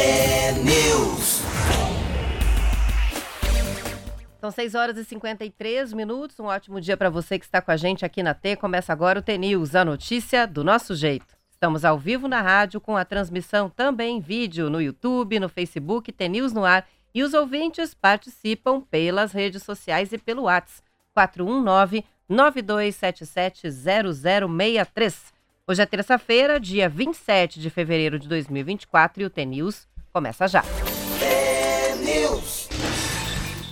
T-News. 0.00 1.42
São 4.40 4.50
6 4.50 4.74
horas 4.74 4.96
e 4.96 5.04
53 5.04 5.92
minutos. 5.92 6.40
Um 6.40 6.46
ótimo 6.46 6.80
dia 6.80 6.96
para 6.96 7.10
você 7.10 7.38
que 7.38 7.44
está 7.44 7.60
com 7.60 7.70
a 7.70 7.76
gente 7.76 8.02
aqui 8.02 8.22
na 8.22 8.32
T. 8.32 8.56
Começa 8.56 8.94
agora 8.94 9.18
o 9.18 9.22
T-News, 9.22 9.74
a 9.74 9.84
notícia 9.84 10.46
do 10.46 10.64
nosso 10.64 10.94
jeito. 10.94 11.36
Estamos 11.50 11.84
ao 11.84 11.98
vivo 11.98 12.28
na 12.28 12.40
rádio 12.40 12.80
com 12.80 12.96
a 12.96 13.04
transmissão 13.04 13.68
também 13.68 14.16
em 14.16 14.20
vídeo 14.20 14.70
no 14.70 14.80
YouTube, 14.80 15.38
no 15.38 15.50
Facebook, 15.50 16.10
T-News 16.10 16.54
no 16.54 16.64
ar. 16.64 16.88
E 17.14 17.22
os 17.22 17.34
ouvintes 17.34 17.92
participam 17.92 18.80
pelas 18.80 19.32
redes 19.32 19.62
sociais 19.62 20.14
e 20.14 20.18
pelo 20.18 20.44
WhatsApp 20.44 20.82
419 21.12 22.06
9277 22.26 23.70
0063. 23.70 25.39
Hoje 25.70 25.82
é 25.82 25.86
terça-feira, 25.86 26.58
dia 26.58 26.88
27 26.88 27.60
de 27.60 27.70
fevereiro 27.70 28.18
de 28.18 28.26
2024 28.26 29.22
e 29.22 29.24
o 29.26 29.30
T-News 29.30 29.86
começa 30.12 30.48
já. 30.48 30.64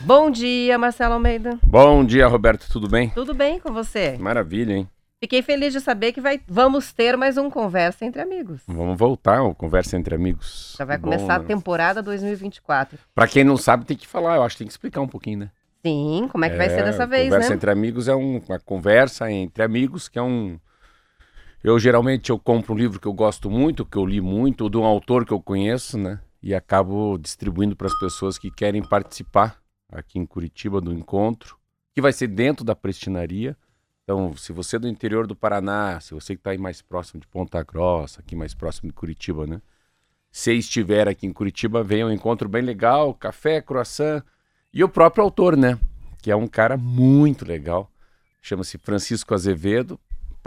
Bom 0.05 0.31
dia, 0.31 0.79
Marcelo 0.79 1.15
Almeida. 1.15 1.59
Bom 1.67 2.05
dia, 2.05 2.29
Roberto, 2.29 2.69
tudo 2.71 2.89
bem? 2.89 3.09
Tudo 3.11 3.35
bem 3.35 3.59
com 3.59 3.73
você? 3.73 4.17
Maravilha, 4.17 4.75
hein? 4.75 4.89
Fiquei 5.21 5.43
feliz 5.43 5.73
de 5.73 5.81
saber 5.81 6.13
que 6.13 6.21
vai, 6.21 6.41
vamos 6.47 6.93
ter 6.93 7.17
mais 7.17 7.37
um 7.37 7.51
Conversa 7.51 8.05
Entre 8.05 8.23
Amigos. 8.23 8.61
Vamos 8.69 8.97
voltar 8.97 9.39
ao 9.39 9.53
Conversa 9.53 9.97
Entre 9.97 10.15
Amigos. 10.15 10.77
Já 10.79 10.85
vai 10.85 10.99
Bom, 10.99 11.11
começar 11.11 11.35
a 11.35 11.39
né? 11.41 11.47
temporada 11.47 12.01
2024. 12.01 12.97
Pra 13.13 13.27
quem 13.27 13.43
não 13.43 13.57
sabe, 13.57 13.85
tem 13.85 13.97
que 13.97 14.07
falar, 14.07 14.37
eu 14.37 14.45
acho 14.45 14.55
que 14.55 14.59
tem 14.61 14.69
que 14.69 14.73
explicar 14.73 15.01
um 15.01 15.09
pouquinho, 15.09 15.41
né? 15.41 15.51
Sim, 15.85 16.29
como 16.31 16.45
é 16.45 16.51
que 16.51 16.57
vai 16.57 16.71
ser 16.71 16.85
dessa 16.85 17.05
vez, 17.09 17.25
Conversa 17.25 17.49
né? 17.51 17.57
Entre 17.57 17.69
Amigos 17.73 18.07
é 18.07 18.15
um- 18.15 18.41
uma 18.49 18.61
conversa 18.61 19.29
entre 19.33 19.65
amigos, 19.65 20.09
que 20.09 20.17
é 20.17 20.23
um... 20.23 20.61
Eu, 21.63 21.79
geralmente, 21.79 22.31
eu 22.31 22.39
compro 22.39 22.73
um 22.73 22.77
livro 22.77 23.01
que 23.01 23.07
eu 23.07 23.13
gosto 23.13 23.51
muito, 23.51 23.85
que 23.85 23.99
eu 23.99 24.07
li 24.07 24.21
muito, 24.21 24.63
ou 24.63 24.71
de 24.71 24.77
um 24.77 24.85
autor 24.85 25.25
que 25.27 25.33
eu 25.33 25.41
conheço, 25.41 25.99
né? 25.99 26.21
E 26.41 26.55
acabo 26.55 27.19
distribuindo 27.19 27.75
para 27.75 27.89
as 27.89 27.99
pessoas 27.99 28.39
que 28.39 28.51
querem 28.51 28.83
participar 28.83 29.61
aqui 29.91 30.21
em 30.21 30.27
Curitiba 30.27 30.81
do 30.81 30.93
encontro, 30.93 31.57
que 31.93 32.01
vai 32.01 32.13
ser 32.13 32.29
dentro 32.29 32.65
da 32.65 32.77
prestinaria. 32.77 33.57
Então, 34.05 34.37
se 34.37 34.53
você 34.53 34.77
é 34.77 34.79
do 34.79 34.89
interior 34.89 35.27
do 35.27 35.35
Paraná, 35.35 35.99
se 36.01 36.15
você 36.15 36.35
que 36.35 36.41
está 36.41 36.53
aí 36.53 36.59
mais 36.59 36.81
próximo 36.81 37.21
de 37.21 37.27
Ponta 37.27 37.63
Grossa, 37.65 38.21
aqui 38.21 38.37
mais 38.37 38.55
próximo 38.55 38.89
de 38.89 38.95
Curitiba, 38.95 39.47
né? 39.47 39.61
Se 40.31 40.53
estiver 40.53 41.09
aqui 41.09 41.27
em 41.27 41.33
Curitiba, 41.33 41.83
venha 41.83 42.07
um 42.07 42.13
encontro 42.13 42.49
bem 42.49 42.63
legal, 42.63 43.13
café, 43.13 43.61
croissant 43.61 44.23
e 44.73 44.85
o 44.85 44.89
próprio 44.89 45.25
autor, 45.25 45.57
né? 45.57 45.77
Que 46.23 46.31
é 46.31 46.37
um 46.37 46.47
cara 46.47 46.77
muito 46.77 47.45
legal. 47.45 47.91
Chama-se 48.41 48.79
Francisco 48.79 49.35
Azevedo. 49.35 49.99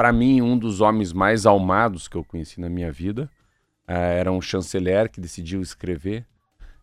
Para 0.02 0.11
mim, 0.11 0.41
um 0.41 0.57
dos 0.57 0.81
homens 0.81 1.13
mais 1.13 1.45
almados 1.45 2.07
que 2.07 2.17
eu 2.17 2.23
conheci 2.23 2.59
na 2.59 2.67
minha 2.67 2.91
vida. 2.91 3.30
Ah, 3.88 3.99
era 3.99 4.31
um 4.31 4.41
chanceler 4.41 5.07
que 5.11 5.21
decidiu 5.21 5.61
escrever. 5.61 6.25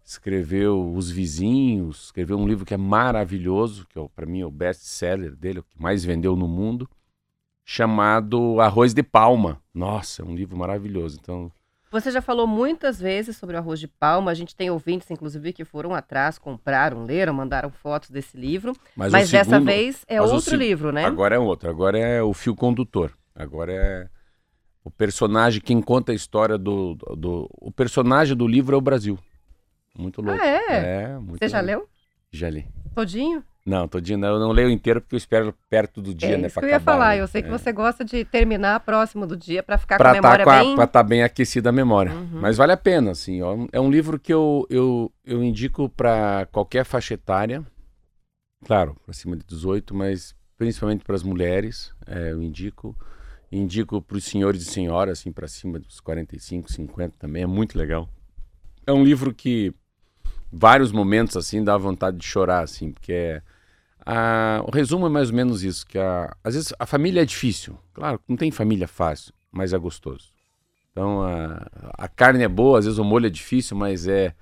Escreveu 0.04 0.94
Os 0.94 1.10
Vizinhos, 1.10 2.04
escreveu 2.04 2.38
um 2.38 2.46
livro 2.46 2.64
que 2.64 2.74
é 2.74 2.76
maravilhoso, 2.76 3.88
que 3.88 3.98
para 4.14 4.24
mim 4.24 4.42
é 4.42 4.46
o 4.46 4.52
best-seller 4.52 5.34
dele, 5.34 5.58
o 5.58 5.64
que 5.64 5.82
mais 5.82 6.04
vendeu 6.04 6.36
no 6.36 6.46
mundo, 6.46 6.88
chamado 7.64 8.60
Arroz 8.60 8.94
de 8.94 9.02
Palma. 9.02 9.60
Nossa, 9.74 10.22
é 10.22 10.24
um 10.24 10.36
livro 10.36 10.56
maravilhoso. 10.56 11.18
Então, 11.20 11.50
Você 11.90 12.10
já 12.10 12.20
falou 12.20 12.46
muitas 12.46 13.00
vezes 13.00 13.36
sobre 13.36 13.56
o 13.56 13.58
arroz 13.58 13.80
de 13.80 13.88
palma. 13.88 14.30
A 14.30 14.34
gente 14.34 14.54
tem 14.54 14.70
ouvintes, 14.70 15.10
inclusive, 15.10 15.52
que 15.52 15.64
foram 15.64 15.94
atrás, 15.94 16.38
compraram, 16.38 17.04
leram, 17.04 17.32
mandaram 17.32 17.70
fotos 17.70 18.10
desse 18.10 18.36
livro. 18.36 18.74
mas, 18.94 19.10
Mas, 19.12 19.30
dessa 19.30 19.50
segundo- 19.50 19.66
vez 19.66 20.04
é 20.06 20.20
outro 20.20 20.56
livro, 20.56 20.92
né? 20.92 21.04
Agora 21.04 21.36
é 21.36 21.38
outro, 21.38 21.70
agora 21.70 21.98
é 21.98 22.22
o 22.22 22.34
fio 22.34 22.54
condutor. 22.54 23.12
Agora 23.34 23.72
é 23.72 24.08
o 24.84 24.90
personagem, 24.90 25.60
quem 25.62 25.80
conta 25.80 26.12
a 26.12 26.14
história 26.14 26.58
do, 26.58 26.94
do, 26.94 27.16
do- 27.16 27.50
O 27.58 27.70
personagem 27.72 28.36
do 28.36 28.46
livro 28.46 28.74
é 28.74 28.78
o 28.78 28.82
Brasil. 28.82 29.18
Muito 29.96 30.20
louco. 30.20 30.40
Ah, 30.42 30.46
é? 30.46 30.62
É, 31.04 31.18
muito 31.18 31.38
Você 31.38 31.48
já 31.48 31.60
legal. 31.60 31.80
leu? 31.80 31.88
Já 32.30 32.50
li. 32.50 32.66
Todinho? 32.94 33.42
Não, 33.68 33.86
todinho, 33.86 34.18
não, 34.18 34.28
eu 34.28 34.38
não 34.40 34.50
leio 34.50 34.70
inteiro 34.70 35.00
porque 35.00 35.14
eu 35.14 35.18
espero 35.18 35.54
perto 35.68 36.00
do 36.00 36.14
dia, 36.14 36.30
é 36.34 36.36
né? 36.38 36.46
isso 36.46 36.58
que 36.58 36.64
eu 36.64 36.70
ia 36.70 36.76
acabar, 36.76 36.92
falar. 36.92 37.08
né? 37.16 37.20
Eu 37.20 37.26
sei 37.26 37.42
que 37.42 37.48
É. 37.48 37.50
você 37.50 37.70
gosta 37.70 38.02
de 38.04 38.24
terminar 38.24 38.80
próximo 38.80 39.26
do 39.26 39.36
dia 39.36 39.62
pra 39.62 39.76
ficar 39.76 39.98
Pra 39.98 40.10
com 40.12 40.16
a 40.18 40.20
memória 40.22 40.44
tá, 40.44 40.50
com 40.50 40.56
a- 40.56 40.62
bem... 40.64 40.74
pra 40.76 40.86
tá 40.86 41.02
bem 41.02 41.22
aquecida 41.22 41.68
a 41.68 41.72
memória. 41.72 42.12
Uhum. 42.12 42.40
Mas 42.40 42.56
vale 42.56 42.72
a 42.72 42.76
pena, 42.78 43.10
assim. 43.10 43.42
ó. 43.42 43.66
É 43.70 43.78
um 43.78 43.90
livro 43.90 44.18
que 44.18 44.32
eu, 44.32 44.66
eu, 44.70 45.12
eu 45.24 45.44
indico 45.44 45.88
para 45.90 46.46
qualquer 46.50 46.84
faixa 46.84 47.12
etária. 47.14 47.62
Claro, 48.64 48.96
para 49.04 49.12
cima 49.14 49.36
de 49.36 49.44
18, 49.44 49.94
mas 49.94 50.34
principalmente 50.56 51.04
para 51.04 51.14
as 51.14 51.22
mulheres. 51.22 51.92
é, 52.06 52.32
eu 52.32 52.42
indico. 52.42 52.96
Indico 53.52 54.00
para 54.02 54.16
os 54.16 54.24
senhores 54.24 54.62
e 54.62 54.64
senhoras, 54.66 55.20
assim, 55.20 55.32
para 55.32 55.46
cima 55.48 55.78
dos 55.78 56.00
45, 56.00 56.70
50 56.72 57.14
também. 57.18 57.42
É 57.42 57.46
muito 57.46 57.78
legal. 57.78 58.08
É 58.86 58.92
um 58.92 59.02
livro 59.04 59.32
que 59.34 59.74
vários 60.52 60.90
momentos, 60.92 61.36
assim, 61.36 61.62
dá 61.62 61.76
vontade 61.76 62.16
de 62.18 62.24
chorar, 62.26 62.60
assim, 62.62 62.92
porque 62.92 63.12
é. 63.12 63.42
A- 64.10 64.62
o 64.66 64.70
resumo 64.70 65.06
é 65.06 65.10
mais 65.10 65.30
ou 65.30 65.36
menos 65.36 65.62
isso, 65.62 65.86
que 65.86 65.98
a- 65.98 66.34
às 66.42 66.54
vezes 66.54 66.72
a 66.78 66.86
família 66.86 67.22
é 67.22 67.24
difícil. 67.24 67.76
Claro, 67.92 68.20
não 68.28 68.36
tem 68.36 68.50
família 68.50 68.88
fácil, 68.88 69.32
mas 69.52 69.72
é 69.72 69.78
gostoso. 69.78 70.32
Então 70.90 71.22
a, 71.22 71.66
a 71.96 72.08
carne 72.08 72.42
é 72.44 72.48
boa, 72.48 72.78
às 72.78 72.84
vezes 72.86 72.98
o 72.98 73.04
molho 73.04 73.26
é 73.26 73.30
difícil, 73.30 73.76
mas 73.76 74.08
é, 74.08 74.34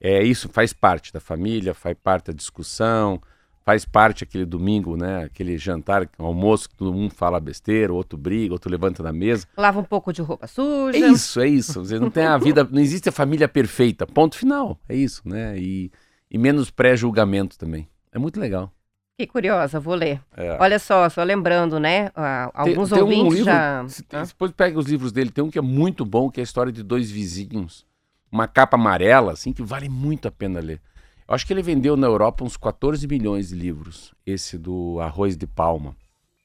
é 0.00 0.22
isso, 0.22 0.48
faz 0.48 0.72
parte 0.72 1.12
da 1.12 1.20
família, 1.20 1.72
faz 1.74 1.96
parte 2.02 2.26
da 2.26 2.32
discussão, 2.32 3.20
faz 3.64 3.86
parte 3.86 4.22
aquele 4.24 4.44
domingo, 4.44 4.94
né? 4.96 5.24
Aquele 5.24 5.56
jantar, 5.56 6.06
almoço 6.18 6.68
que 6.68 6.76
todo 6.76 6.92
mundo 6.92 7.14
fala 7.14 7.40
besteira, 7.40 7.92
o 7.92 7.96
outro 7.96 8.18
briga, 8.18 8.52
outro 8.52 8.70
levanta 8.70 9.02
da 9.02 9.12
mesa. 9.12 9.46
Lava 9.56 9.80
um 9.80 9.84
pouco 9.84 10.12
de 10.12 10.20
roupa 10.20 10.46
suja. 10.46 10.98
É 10.98 11.00
isso, 11.10 11.40
é 11.40 11.48
isso. 11.48 11.82
Você 11.84 11.98
não 11.98 12.10
tem 12.10 12.26
a 12.26 12.36
vida, 12.36 12.62
não 12.70 12.80
existe 12.82 13.08
a 13.08 13.12
família 13.12 13.48
perfeita. 13.48 14.06
Ponto 14.06 14.36
final. 14.36 14.78
É 14.86 14.94
isso, 14.94 15.22
né? 15.26 15.58
E, 15.58 15.90
e 16.30 16.36
menos 16.36 16.70
pré-julgamento 16.70 17.56
também. 17.58 17.88
É 18.12 18.18
muito 18.18 18.38
legal. 18.38 18.70
Que 19.16 19.26
curiosa, 19.28 19.78
vou 19.78 19.94
ler. 19.94 20.20
É. 20.36 20.56
Olha 20.60 20.78
só, 20.78 21.08
só 21.08 21.22
lembrando, 21.22 21.78
né? 21.78 22.08
Tem- 22.10 22.12
Alguns 22.52 22.90
tem 22.90 22.98
um 22.98 23.02
ouvintes 23.02 23.32
livro- 23.34 23.44
já. 23.44 23.88
se-? 23.88 24.02
Depois 24.10 24.50
pega 24.52 24.76
os 24.78 24.86
livros 24.86 25.12
dele. 25.12 25.30
Tem 25.30 25.44
um 25.44 25.50
que 25.50 25.58
é 25.58 25.62
muito 25.62 26.04
bom, 26.04 26.28
que 26.30 26.40
é 26.40 26.42
a 26.42 26.44
história 26.44 26.72
de 26.72 26.82
dois 26.82 27.10
vizinhos. 27.12 27.86
Uma 28.30 28.48
capa 28.48 28.76
amarela, 28.76 29.32
assim, 29.32 29.52
que 29.52 29.62
vale 29.62 29.88
muito 29.88 30.26
a 30.26 30.32
pena 30.32 30.58
ler. 30.58 30.80
Eu 31.28 31.34
acho 31.34 31.46
que 31.46 31.52
ele 31.52 31.62
vendeu 31.62 31.96
na 31.96 32.08
Europa 32.08 32.42
uns 32.44 32.56
14 32.56 33.06
milhões 33.06 33.50
de 33.50 33.54
livros. 33.54 34.12
Esse 34.26 34.58
do 34.58 34.98
Arroz 35.00 35.36
de 35.36 35.46
Palma. 35.46 35.94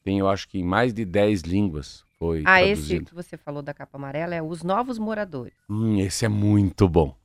Tem, 0.04 0.20
eu 0.20 0.30
acho 0.30 0.48
que 0.48 0.60
em 0.60 0.64
mais 0.64 0.94
de 0.94 1.04
10 1.06 1.42
línguas 1.42 2.04
foi 2.20 2.44
Ah, 2.46 2.62
esse 2.62 2.74
traduzido. 2.84 3.06
que 3.06 3.16
você 3.16 3.36
falou 3.36 3.64
da 3.64 3.74
capa 3.74 3.98
amarela 3.98 4.36
é 4.36 4.42
Os 4.44 4.62
Novos 4.62 5.00
Moradores. 5.00 5.54
Hum, 5.68 5.98
esse 6.00 6.24
é 6.24 6.30
muito 6.30 6.88
bom. 6.88 7.16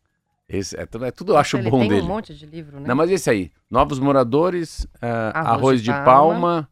Esse 0.48 0.76
é, 0.78 0.84
tudo- 0.86 1.04
é 1.06 1.10
tudo 1.10 1.32
eu 1.32 1.36
acho 1.38 1.56
Ele 1.56 1.70
bom 1.70 1.80
tem 1.80 1.88
dele. 1.88 2.02
um 2.02 2.06
monte 2.06 2.34
de 2.34 2.44
livro, 2.46 2.78
né? 2.78 2.86
Não, 2.88 2.94
mas 2.94 3.10
esse 3.10 3.30
aí. 3.30 3.50
Novos 3.70 3.98
moradores, 3.98 4.86
ah, 5.00 5.30
Arroz 5.40 5.46
arroz, 5.58 5.82
de 5.82 5.90
Palma. 5.90 6.04
palma. 6.04 6.68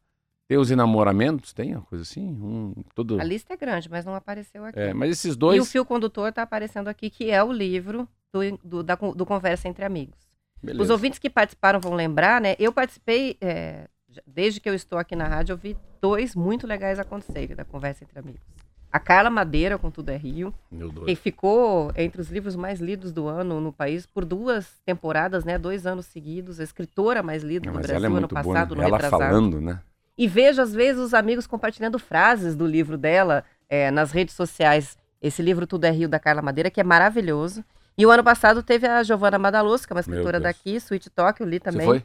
Tem 0.49 0.59
os 0.59 0.71
enamoramentos, 0.71 1.55
tem 1.55 1.75
uma 1.75 1.83
coisa 1.87 2.03
assim? 2.03 2.27
Um, 2.29 2.75
tudo. 2.95 3.19
A 3.19 3.25
lista 3.25 3.55
é 3.55 3.57
grande, 3.57 3.89
mas 3.89 4.05
não 4.05 4.15
apareceu 4.15 4.63
aqui. 4.67 4.79
É, 4.79 4.93
mas 4.93 5.11
esses 5.13 5.33
E 5.33 5.37
o 5.37 5.39
dois. 5.39 5.73
fio 5.73 5.85
condutor 5.85 6.29
está 6.29 6.43
aparecendo 6.43 6.89
aqui, 6.89 7.09
que 7.09 7.31
é 7.31 7.43
o 7.43 7.51
livro 7.51 8.07
do, 8.31 8.59
do, 8.63 8.83
da, 8.83 8.95
do 8.95 9.25
Conversa 9.25 9.67
Entre 9.69 9.83
Amigos. 9.83 10.19
Os 10.57 10.67
Beleza. 10.67 10.93
ouvintes 10.93 11.19
que 11.19 11.31
participaram 11.31 11.81
vão 11.81 11.95
lembrar, 11.95 12.39
né? 12.41 12.55
Eu 12.59 12.71
participei, 12.71 13.39
é, 13.41 13.89
desde 14.27 14.61
que 14.61 14.69
eu 14.69 14.75
estou 14.75 14.99
aqui 14.99 15.17
na 15.17 15.27
rádio, 15.27 15.55
eu 15.55 15.57
vi 15.57 15.75
dois 16.03 16.35
muito 16.37 16.67
legais 16.67 16.99
acontecerem 16.99 17.57
da 17.57 17.65
Conversa 17.65 18.05
Entre 18.05 18.19
Amigos. 18.19 18.43
A 18.93 19.01
Carla 19.01 19.31
Madeira, 19.31 19.79
com 19.79 19.91
Tudo 19.91 20.11
é 20.11 20.17
Rio, 20.17 20.53
que 21.07 21.17
ficou 21.17 21.91
entre 21.97 22.21
os 22.21 22.31
livros 22.31 22.55
mais 22.55 22.79
lidos 22.79 23.11
do 23.11 23.27
ano 23.27 23.59
no 23.59 23.73
país 23.73 24.05
por 24.05 24.23
duas 24.25 24.81
temporadas, 24.85 25.45
né? 25.45 25.57
Dois 25.57 25.87
anos 25.87 26.05
seguidos, 26.05 26.61
a 26.61 26.63
escritora 26.63 27.23
mais 27.23 27.43
lida 27.43 27.65
Não, 27.65 27.73
do 27.73 27.79
Brasil 27.79 27.97
ela 27.97 28.05
é 28.05 28.09
ano 28.09 28.17
muito 28.21 28.35
boa. 28.35 28.45
passado, 28.45 28.75
né? 28.75 28.83
no 28.83 28.87
Ela 28.89 28.97
retrasado. 28.99 29.23
falando, 29.23 29.61
né? 29.63 29.81
E 30.19 30.29
vejo, 30.29 30.61
às 30.61 30.75
vezes, 30.75 31.01
os 31.01 31.15
amigos 31.15 31.47
compartilhando 31.47 31.99
frases 31.99 32.55
do 32.55 32.67
livro 32.67 32.99
dela 32.99 33.45
é, 33.67 33.91
nas 33.91 34.13
redes 34.13 34.35
sociais. 34.35 34.99
Esse 35.23 35.41
livro 35.41 35.67
Tudo 35.67 35.87
é 35.87 35.91
Rio, 35.91 36.09
da 36.09 36.19
Carla 36.19 36.43
Madeira, 36.43 36.71
que 36.71 36.81
é 36.81 36.85
maravilhoso. 36.85 37.65
E 37.97 38.05
o 38.05 38.11
ano 38.11 38.23
passado 38.23 38.63
teve 38.63 38.87
a 38.87 39.03
que 39.87 39.93
é 39.93 39.95
uma 39.95 40.01
escritora 40.01 40.39
daqui, 40.39 40.75
Sweet 40.77 41.09
Talk, 41.11 41.41
eu 41.41 41.47
li 41.47 41.59
também. 41.59 41.81
Você 41.81 41.87
foi? 41.87 42.05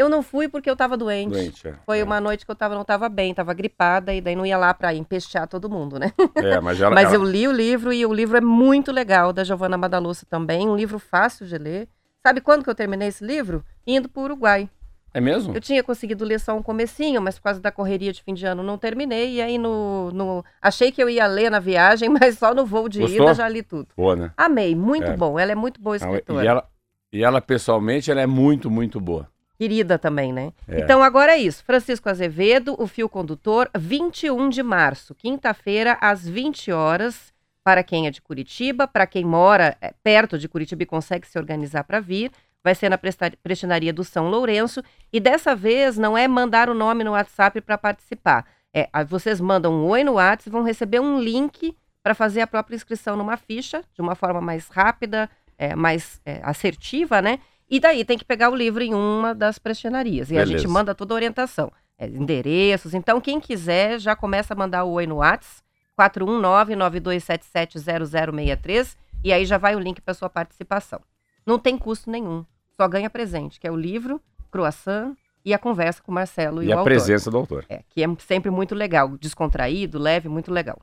Eu 0.00 0.08
não 0.08 0.22
fui 0.22 0.48
porque 0.48 0.70
eu 0.70 0.74
tava 0.74 0.96
doente. 0.96 1.32
Doente, 1.32 1.68
é. 1.68 1.74
Foi 1.84 1.98
é. 1.98 2.04
uma 2.04 2.18
noite 2.20 2.46
que 2.46 2.50
eu 2.50 2.54
tava, 2.56 2.74
não 2.74 2.84
tava 2.84 3.06
bem, 3.08 3.34
tava 3.34 3.52
gripada, 3.52 4.14
e 4.14 4.20
daí 4.22 4.34
não 4.34 4.46
ia 4.46 4.56
lá 4.56 4.72
pra 4.72 4.94
empestear 4.94 5.46
todo 5.46 5.68
mundo, 5.68 5.98
né? 5.98 6.10
É, 6.36 6.58
mas 6.58 6.80
ela, 6.80 6.94
Mas 6.96 7.06
ela- 7.12 7.16
eu 7.16 7.22
li 7.24 7.46
o 7.46 7.52
livro 7.52 7.92
e 7.92 8.06
o 8.06 8.12
livro 8.14 8.36
é 8.38 8.40
muito 8.40 8.90
legal, 8.90 9.30
da 9.30 9.44
Giovanna 9.44 9.76
Madaluz 9.76 10.24
também, 10.30 10.66
um 10.66 10.74
livro 10.74 10.98
fácil 10.98 11.46
de 11.46 11.58
ler. 11.58 11.86
Sabe 12.26 12.40
quando 12.40 12.64
que 12.64 12.70
eu 12.70 12.74
terminei 12.74 13.08
esse 13.08 13.22
livro? 13.24 13.62
Indo 13.86 14.08
pro 14.08 14.22
Uruguai. 14.22 14.70
É 15.12 15.20
mesmo? 15.20 15.54
Eu 15.54 15.60
tinha 15.60 15.82
conseguido 15.82 16.24
ler 16.24 16.38
só 16.38 16.56
um 16.56 16.62
comecinho, 16.62 17.20
mas 17.20 17.36
por 17.36 17.42
causa 17.44 17.60
da 17.60 17.70
correria 17.72 18.12
de 18.12 18.22
fim 18.22 18.32
de 18.32 18.46
ano 18.46 18.62
não 18.62 18.78
terminei. 18.78 19.34
E 19.34 19.42
aí 19.42 19.58
no, 19.58 20.10
no- 20.12 20.44
achei 20.62 20.90
que 20.92 21.02
eu 21.02 21.10
ia 21.10 21.26
ler 21.26 21.50
na 21.50 21.58
viagem, 21.58 22.08
mas 22.22 22.38
só 22.38 22.54
no 22.54 22.64
voo 22.64 22.88
de 22.88 23.00
Gostou? 23.00 23.24
ida 23.26 23.34
já 23.34 23.48
li 23.48 23.62
tudo. 23.62 23.88
Boa, 23.96 24.14
né? 24.16 24.30
Amei, 24.36 24.74
muito 24.74 25.08
É. 25.10 25.16
bom. 25.16 25.38
Ela 25.38 25.52
é 25.52 25.54
muito 25.56 25.80
boa 25.80 25.96
escritora. 25.96 26.44
E 26.44 26.46
ela, 26.46 26.68
e 27.12 27.24
ela, 27.24 27.40
pessoalmente, 27.40 28.10
ela 28.10 28.20
é 28.20 28.26
muito, 28.26 28.70
muito 28.70 29.00
boa. 29.00 29.28
Querida 29.60 29.98
também, 29.98 30.32
né? 30.32 30.54
É. 30.66 30.80
Então 30.80 31.02
agora 31.02 31.32
é 31.32 31.38
isso. 31.38 31.62
Francisco 31.62 32.08
Azevedo, 32.08 32.74
o 32.78 32.86
fio 32.86 33.10
condutor, 33.10 33.68
21 33.76 34.48
de 34.48 34.62
março, 34.62 35.14
quinta-feira, 35.14 35.98
às 36.00 36.26
20 36.26 36.72
horas, 36.72 37.30
para 37.62 37.82
quem 37.82 38.06
é 38.06 38.10
de 38.10 38.22
Curitiba, 38.22 38.88
para 38.88 39.06
quem 39.06 39.22
mora 39.22 39.76
é, 39.82 39.92
perto 40.02 40.38
de 40.38 40.48
Curitiba 40.48 40.84
e 40.84 40.86
consegue 40.86 41.26
se 41.26 41.38
organizar 41.38 41.84
para 41.84 42.00
vir. 42.00 42.32
Vai 42.64 42.74
ser 42.74 42.88
na 42.88 42.96
prestinaria 42.96 43.92
do 43.92 44.02
São 44.02 44.30
Lourenço. 44.30 44.82
E 45.12 45.20
dessa 45.20 45.54
vez 45.54 45.98
não 45.98 46.16
é 46.16 46.26
mandar 46.26 46.70
o 46.70 46.74
nome 46.74 47.04
no 47.04 47.10
WhatsApp 47.10 47.60
para 47.60 47.76
participar. 47.76 48.46
É, 48.72 48.88
vocês 49.04 49.42
mandam 49.42 49.74
um 49.74 49.84
oi 49.88 50.02
no 50.02 50.12
WhatsApp 50.12 50.48
e 50.48 50.52
vão 50.52 50.62
receber 50.62 51.00
um 51.00 51.20
link 51.20 51.76
para 52.02 52.14
fazer 52.14 52.40
a 52.40 52.46
própria 52.46 52.76
inscrição 52.76 53.14
numa 53.14 53.36
ficha, 53.36 53.84
de 53.92 54.00
uma 54.00 54.14
forma 54.14 54.40
mais 54.40 54.68
rápida, 54.68 55.28
é, 55.58 55.74
mais 55.76 56.18
é, 56.24 56.40
assertiva, 56.42 57.20
né? 57.20 57.40
E 57.70 57.78
daí 57.78 58.04
tem 58.04 58.18
que 58.18 58.24
pegar 58.24 58.50
o 58.50 58.56
livro 58.56 58.82
em 58.82 58.92
uma 58.92 59.32
das 59.32 59.58
prestinarias. 59.58 60.28
E 60.28 60.34
Beleza. 60.34 60.54
a 60.54 60.56
gente 60.56 60.68
manda 60.68 60.94
toda 60.94 61.14
a 61.14 61.16
orientação. 61.16 61.72
É, 61.96 62.06
endereços. 62.06 62.94
Então, 62.94 63.20
quem 63.20 63.38
quiser, 63.38 64.00
já 64.00 64.16
começa 64.16 64.54
a 64.54 64.56
mandar 64.56 64.84
o 64.84 64.92
oi 64.92 65.06
no 65.06 65.16
WhatsApp, 65.16 65.62
419-9277-0063, 65.98 68.96
e 69.22 69.32
aí 69.32 69.44
já 69.44 69.58
vai 69.58 69.76
o 69.76 69.78
link 69.78 70.00
para 70.00 70.14
sua 70.14 70.30
participação. 70.30 71.00
Não 71.46 71.58
tem 71.58 71.76
custo 71.76 72.10
nenhum, 72.10 72.44
só 72.76 72.88
ganha 72.88 73.10
presente, 73.10 73.60
que 73.60 73.66
é 73.66 73.70
o 73.70 73.76
livro, 73.76 74.20
croissant 74.50 75.14
e 75.44 75.52
a 75.54 75.58
conversa 75.58 76.02
com 76.02 76.10
o 76.10 76.14
Marcelo 76.14 76.62
e, 76.62 76.68
e 76.68 76.74
o 76.74 76.78
a 76.78 76.82
presença 76.82 77.30
do 77.30 77.36
autor. 77.36 77.66
É, 77.68 77.82
que 77.88 78.02
é 78.02 78.06
sempre 78.26 78.50
muito 78.50 78.74
legal, 78.74 79.16
descontraído, 79.18 79.98
leve, 79.98 80.28
muito 80.28 80.50
legal. 80.50 80.80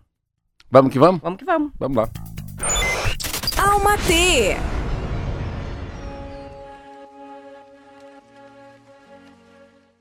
Vamos 0.70 0.92
que 0.92 1.00
vamos? 1.00 1.22
Vamos 1.22 1.40
que 1.40 1.46
vamos. 1.46 1.72
Vamos 1.80 1.98
lá. 1.98 2.10
Alma 3.58 3.98
T. 3.98 4.56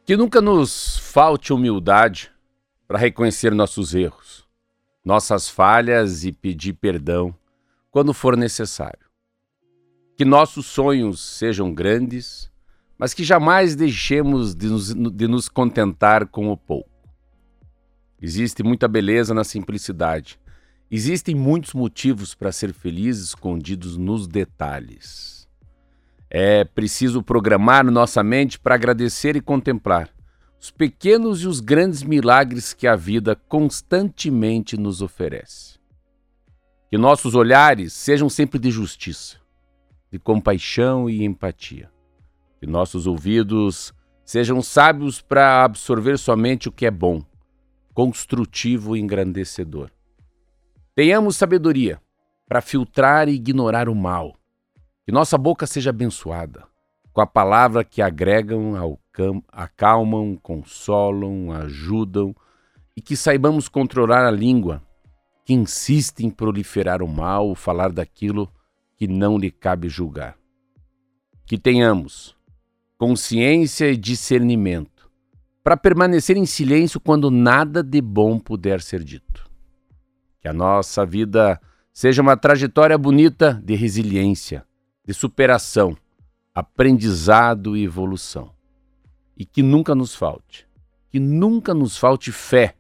Que 0.07 0.17
nunca 0.17 0.41
nos 0.41 0.99
falte 0.99 1.53
humildade 1.53 2.31
para 2.87 2.97
reconhecer 2.97 3.53
nossos 3.53 3.93
erros, 3.93 4.47
nossas 5.05 5.49
falhas 5.49 6.25
e 6.25 6.31
pedir 6.31 6.75
perdão 6.75 7.35
quando 7.91 8.15
for 8.15 8.37
necessário. 8.37 9.05
Que 10.17 10.25
nossos 10.25 10.67
sonhos 10.67 11.21
sejam 11.21 11.75
grandes, 11.75 12.49
mas 12.97 13.13
que 13.13 13.25
jamais 13.25 13.75
deixemos 13.75 14.55
de 14.55 14.69
nos, 14.69 14.95
de 14.95 15.27
nos 15.27 15.49
contentar 15.49 16.29
com 16.29 16.53
o 16.53 16.57
pouco. 16.57 16.89
Existe 18.23 18.63
muita 18.63 18.87
beleza 18.87 19.35
na 19.35 19.43
simplicidade. 19.43 20.39
Existem 20.89 21.35
muitos 21.35 21.75
motivos 21.75 22.33
para 22.33 22.53
ser 22.53 22.73
feliz 22.73 23.19
escondidos 23.19 23.97
nos 23.97 24.29
detalhes. 24.29 25.36
É 26.29 26.65
preciso 26.65 27.23
programar 27.23 27.85
nossa 27.85 28.23
mente 28.23 28.59
para 28.59 28.75
agradecer 28.75 29.37
e 29.37 29.41
contemplar 29.41 30.11
os 30.61 30.71
pequenos 30.71 31.43
e 31.43 31.47
os 31.47 31.61
grandes 31.61 32.03
milagres 32.03 32.73
que 32.73 32.87
a 32.87 32.97
vida 32.97 33.37
constantemente 33.37 34.77
nos 34.77 35.03
oferece. 35.03 35.79
Que 36.91 36.99
nossos 36.99 37.35
olhares 37.35 37.93
sejam 37.93 38.29
sempre 38.29 38.59
de 38.59 38.71
justiça, 38.71 39.37
de 40.11 40.19
compaixão 40.19 41.09
e 41.09 41.25
empatia. 41.25 41.91
Que 42.59 42.67
nossos 42.67 43.07
ouvidos 43.07 43.93
sejam 44.25 44.63
sábios 44.63 45.21
para 45.21 45.63
absorver 45.63 46.19
somente 46.19 46.69
o 46.69 46.73
que 46.73 46.87
é 46.87 46.91
bom, 46.91 47.23
construtivo 47.95 48.97
e 48.97 49.01
engrandecedor. 49.01 49.91
Tenhamos 50.95 51.37
sabedoria 51.37 52.01
para 52.49 52.61
filtrar 52.61 53.29
e 53.29 53.33
ignorar 53.33 53.89
o 53.89 53.95
mal 53.95 54.35
que 55.07 55.13
nossa 55.13 55.39
boca 55.39 55.69
seja 55.69 55.91
abençoada 55.91 56.65
com 57.13 57.21
a 57.21 57.27
palavra 57.27 57.85
que 57.85 58.03
agregam, 58.03 58.99
acalmam, 59.53 60.37
consolam, 60.37 61.53
ajudam 61.53 62.35
e 62.95 63.01
que 63.01 63.17
saibamos 63.17 63.69
controlar 63.69 64.27
a 64.27 64.31
língua 64.33 64.83
que 65.45 65.55
insiste 65.55 66.27
em 66.27 66.29
proliferar 66.29 67.03
o 67.03 67.09
mal, 67.09 67.55
falar 67.55 67.93
daquilo 67.93 68.53
que 68.97 69.07
não 69.07 69.39
lhe 69.39 69.51
cabe 69.51 69.89
julgar. 69.89 70.37
Que 71.47 71.57
tenhamos 71.57 72.37
consciência 72.99 73.89
e 73.91 73.97
discernimento 73.97 75.09
para 75.63 75.77
permanecer 75.77 76.37
em 76.37 76.45
silêncio 76.45 77.01
quando 77.01 77.31
nada 77.31 77.81
de 77.81 78.01
bom 78.03 78.41
puder 78.41 78.83
ser 78.83 79.05
dito. 79.05 79.49
Que 80.41 80.49
a 80.49 80.53
nossa 80.53 81.07
vida 81.07 81.61
seja 81.93 82.21
uma 82.21 82.37
trajetória 82.37 82.99
bonita 82.99 83.55
de 83.65 83.75
resiliência 83.75 84.67
de 85.07 85.15
superação, 85.15 85.97
aprendizado 86.55 87.77
e 87.77 87.85
evolução. 87.85 88.51
E 89.37 89.45
que 89.45 89.63
nunca 89.63 89.95
nos 89.95 90.15
falte, 90.15 90.67
que 91.11 91.21
nunca 91.21 91.73
nos 91.73 91.97
falte 91.97 92.33
fé 92.33 92.75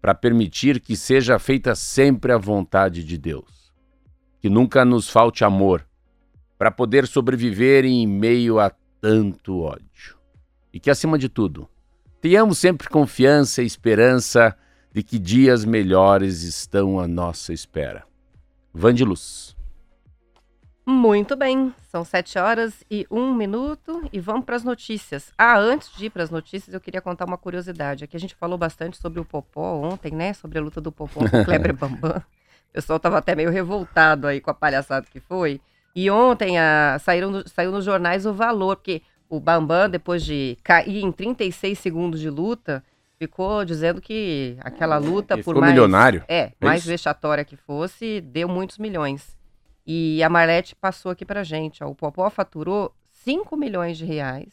para 0.00 0.14
permitir 0.14 0.80
que 0.80 0.96
seja 0.96 1.38
feita 1.38 1.74
sempre 1.74 2.32
a 2.32 2.38
vontade 2.38 3.02
de 3.02 3.18
Deus. 3.18 3.72
Que 4.38 4.48
nunca 4.48 4.84
nos 4.84 5.10
falte 5.10 5.44
amor 5.44 5.86
para 6.56 6.70
poder 6.70 7.06
sobreviver 7.06 7.84
em 7.84 8.06
meio 8.06 8.58
a 8.58 8.70
tanto 9.00 9.60
ódio. 9.60 10.18
E 10.72 10.78
que, 10.78 10.90
acima 10.90 11.18
de 11.18 11.28
tudo, 11.28 11.68
tenhamos 12.20 12.58
sempre 12.58 12.88
confiança 12.88 13.62
e 13.62 13.66
esperança 13.66 14.56
de 14.92 15.02
que 15.02 15.18
dias 15.18 15.64
melhores 15.64 16.42
estão 16.42 17.00
à 17.00 17.08
nossa 17.08 17.52
espera. 17.52 18.04
Vandiluz. 18.72 19.59
Muito 20.90 21.36
bem, 21.36 21.72
são 21.88 22.04
sete 22.04 22.36
horas 22.36 22.82
e 22.90 23.06
um 23.08 23.32
minuto 23.32 24.02
e 24.12 24.18
vamos 24.18 24.44
para 24.44 24.56
as 24.56 24.64
notícias. 24.64 25.32
Ah, 25.38 25.56
antes 25.56 25.96
de 25.96 26.06
ir 26.06 26.10
para 26.10 26.24
as 26.24 26.30
notícias, 26.30 26.74
eu 26.74 26.80
queria 26.80 27.00
contar 27.00 27.26
uma 27.26 27.38
curiosidade. 27.38 28.02
Aqui 28.02 28.16
a 28.16 28.20
gente 28.20 28.34
falou 28.34 28.58
bastante 28.58 28.96
sobre 28.96 29.20
o 29.20 29.24
Popó 29.24 29.74
ontem, 29.74 30.10
né? 30.10 30.32
Sobre 30.32 30.58
a 30.58 30.60
luta 30.60 30.80
do 30.80 30.90
Popó 30.90 31.20
com 31.20 31.36
o 31.36 31.44
Kleber 31.46 31.76
Bambam. 31.76 32.16
O 32.18 32.72
pessoal 32.72 32.96
estava 32.96 33.18
até 33.18 33.36
meio 33.36 33.52
revoltado 33.52 34.26
aí 34.26 34.40
com 34.40 34.50
a 34.50 34.54
palhaçada 34.54 35.06
que 35.08 35.20
foi. 35.20 35.60
E 35.94 36.10
ontem 36.10 36.58
a, 36.58 36.98
saíram 37.00 37.30
no, 37.30 37.48
saiu 37.48 37.70
nos 37.70 37.84
jornais 37.84 38.26
o 38.26 38.32
valor, 38.32 38.74
porque 38.74 39.00
o 39.28 39.38
Bambam, 39.38 39.88
depois 39.88 40.24
de 40.24 40.58
cair 40.64 41.04
em 41.04 41.12
36 41.12 41.78
segundos 41.78 42.18
de 42.18 42.28
luta, 42.28 42.82
ficou 43.16 43.64
dizendo 43.64 44.00
que 44.00 44.56
aquela 44.60 44.98
luta, 44.98 45.34
Ele 45.34 45.44
por 45.44 45.54
mais. 45.54 45.72
milionário. 45.72 46.24
É, 46.26 46.38
é 46.38 46.52
mais 46.60 46.84
vexatória 46.84 47.44
que 47.44 47.54
fosse, 47.54 48.20
deu 48.20 48.48
muitos 48.48 48.76
milhões. 48.76 49.38
E 49.92 50.22
a 50.22 50.28
Marlete 50.28 50.76
passou 50.76 51.10
aqui 51.10 51.24
pra 51.24 51.42
gente. 51.42 51.82
Ó, 51.82 51.88
o 51.88 51.96
Popó 51.96 52.30
faturou 52.30 52.94
5 53.24 53.56
milhões 53.56 53.98
de 53.98 54.04
reais 54.04 54.52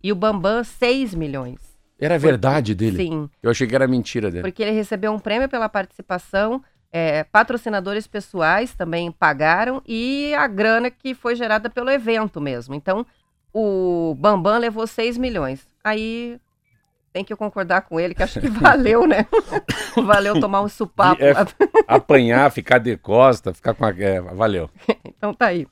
e 0.00 0.12
o 0.12 0.14
Bambam 0.14 0.62
6 0.62 1.14
milhões. 1.14 1.58
Era 1.98 2.16
verdade 2.16 2.76
dele? 2.76 2.96
Sim. 2.96 3.30
Eu 3.42 3.50
achei 3.50 3.66
que 3.66 3.74
era 3.74 3.88
mentira 3.88 4.30
dele. 4.30 4.42
Porque 4.42 4.62
ele 4.62 4.70
recebeu 4.70 5.12
um 5.12 5.18
prêmio 5.18 5.48
pela 5.48 5.68
participação, 5.68 6.62
é, 6.92 7.24
patrocinadores 7.24 8.06
pessoais 8.06 8.72
também 8.72 9.10
pagaram 9.10 9.82
e 9.84 10.32
a 10.34 10.46
grana 10.46 10.92
que 10.92 11.12
foi 11.12 11.34
gerada 11.34 11.68
pelo 11.68 11.90
evento 11.90 12.40
mesmo. 12.40 12.72
Então, 12.72 13.04
o 13.52 14.14
Bambam 14.16 14.60
levou 14.60 14.86
6 14.86 15.18
milhões. 15.18 15.68
Aí 15.82 16.38
tem 17.18 17.24
que 17.24 17.34
concordar 17.34 17.82
com 17.82 17.98
ele, 17.98 18.14
que 18.14 18.22
acho 18.22 18.40
que 18.40 18.48
valeu, 18.48 19.04
né? 19.04 19.26
valeu 20.06 20.38
tomar 20.38 20.62
um 20.62 20.68
supapo. 20.68 21.20
É, 21.20 21.32
apanhar, 21.88 22.48
ficar 22.52 22.78
de 22.78 22.96
costa, 22.96 23.52
ficar 23.52 23.74
com 23.74 23.84
a. 23.84 23.90
É, 23.90 24.20
valeu. 24.20 24.70
então 25.04 25.34
tá 25.34 25.46
aí. 25.46 25.66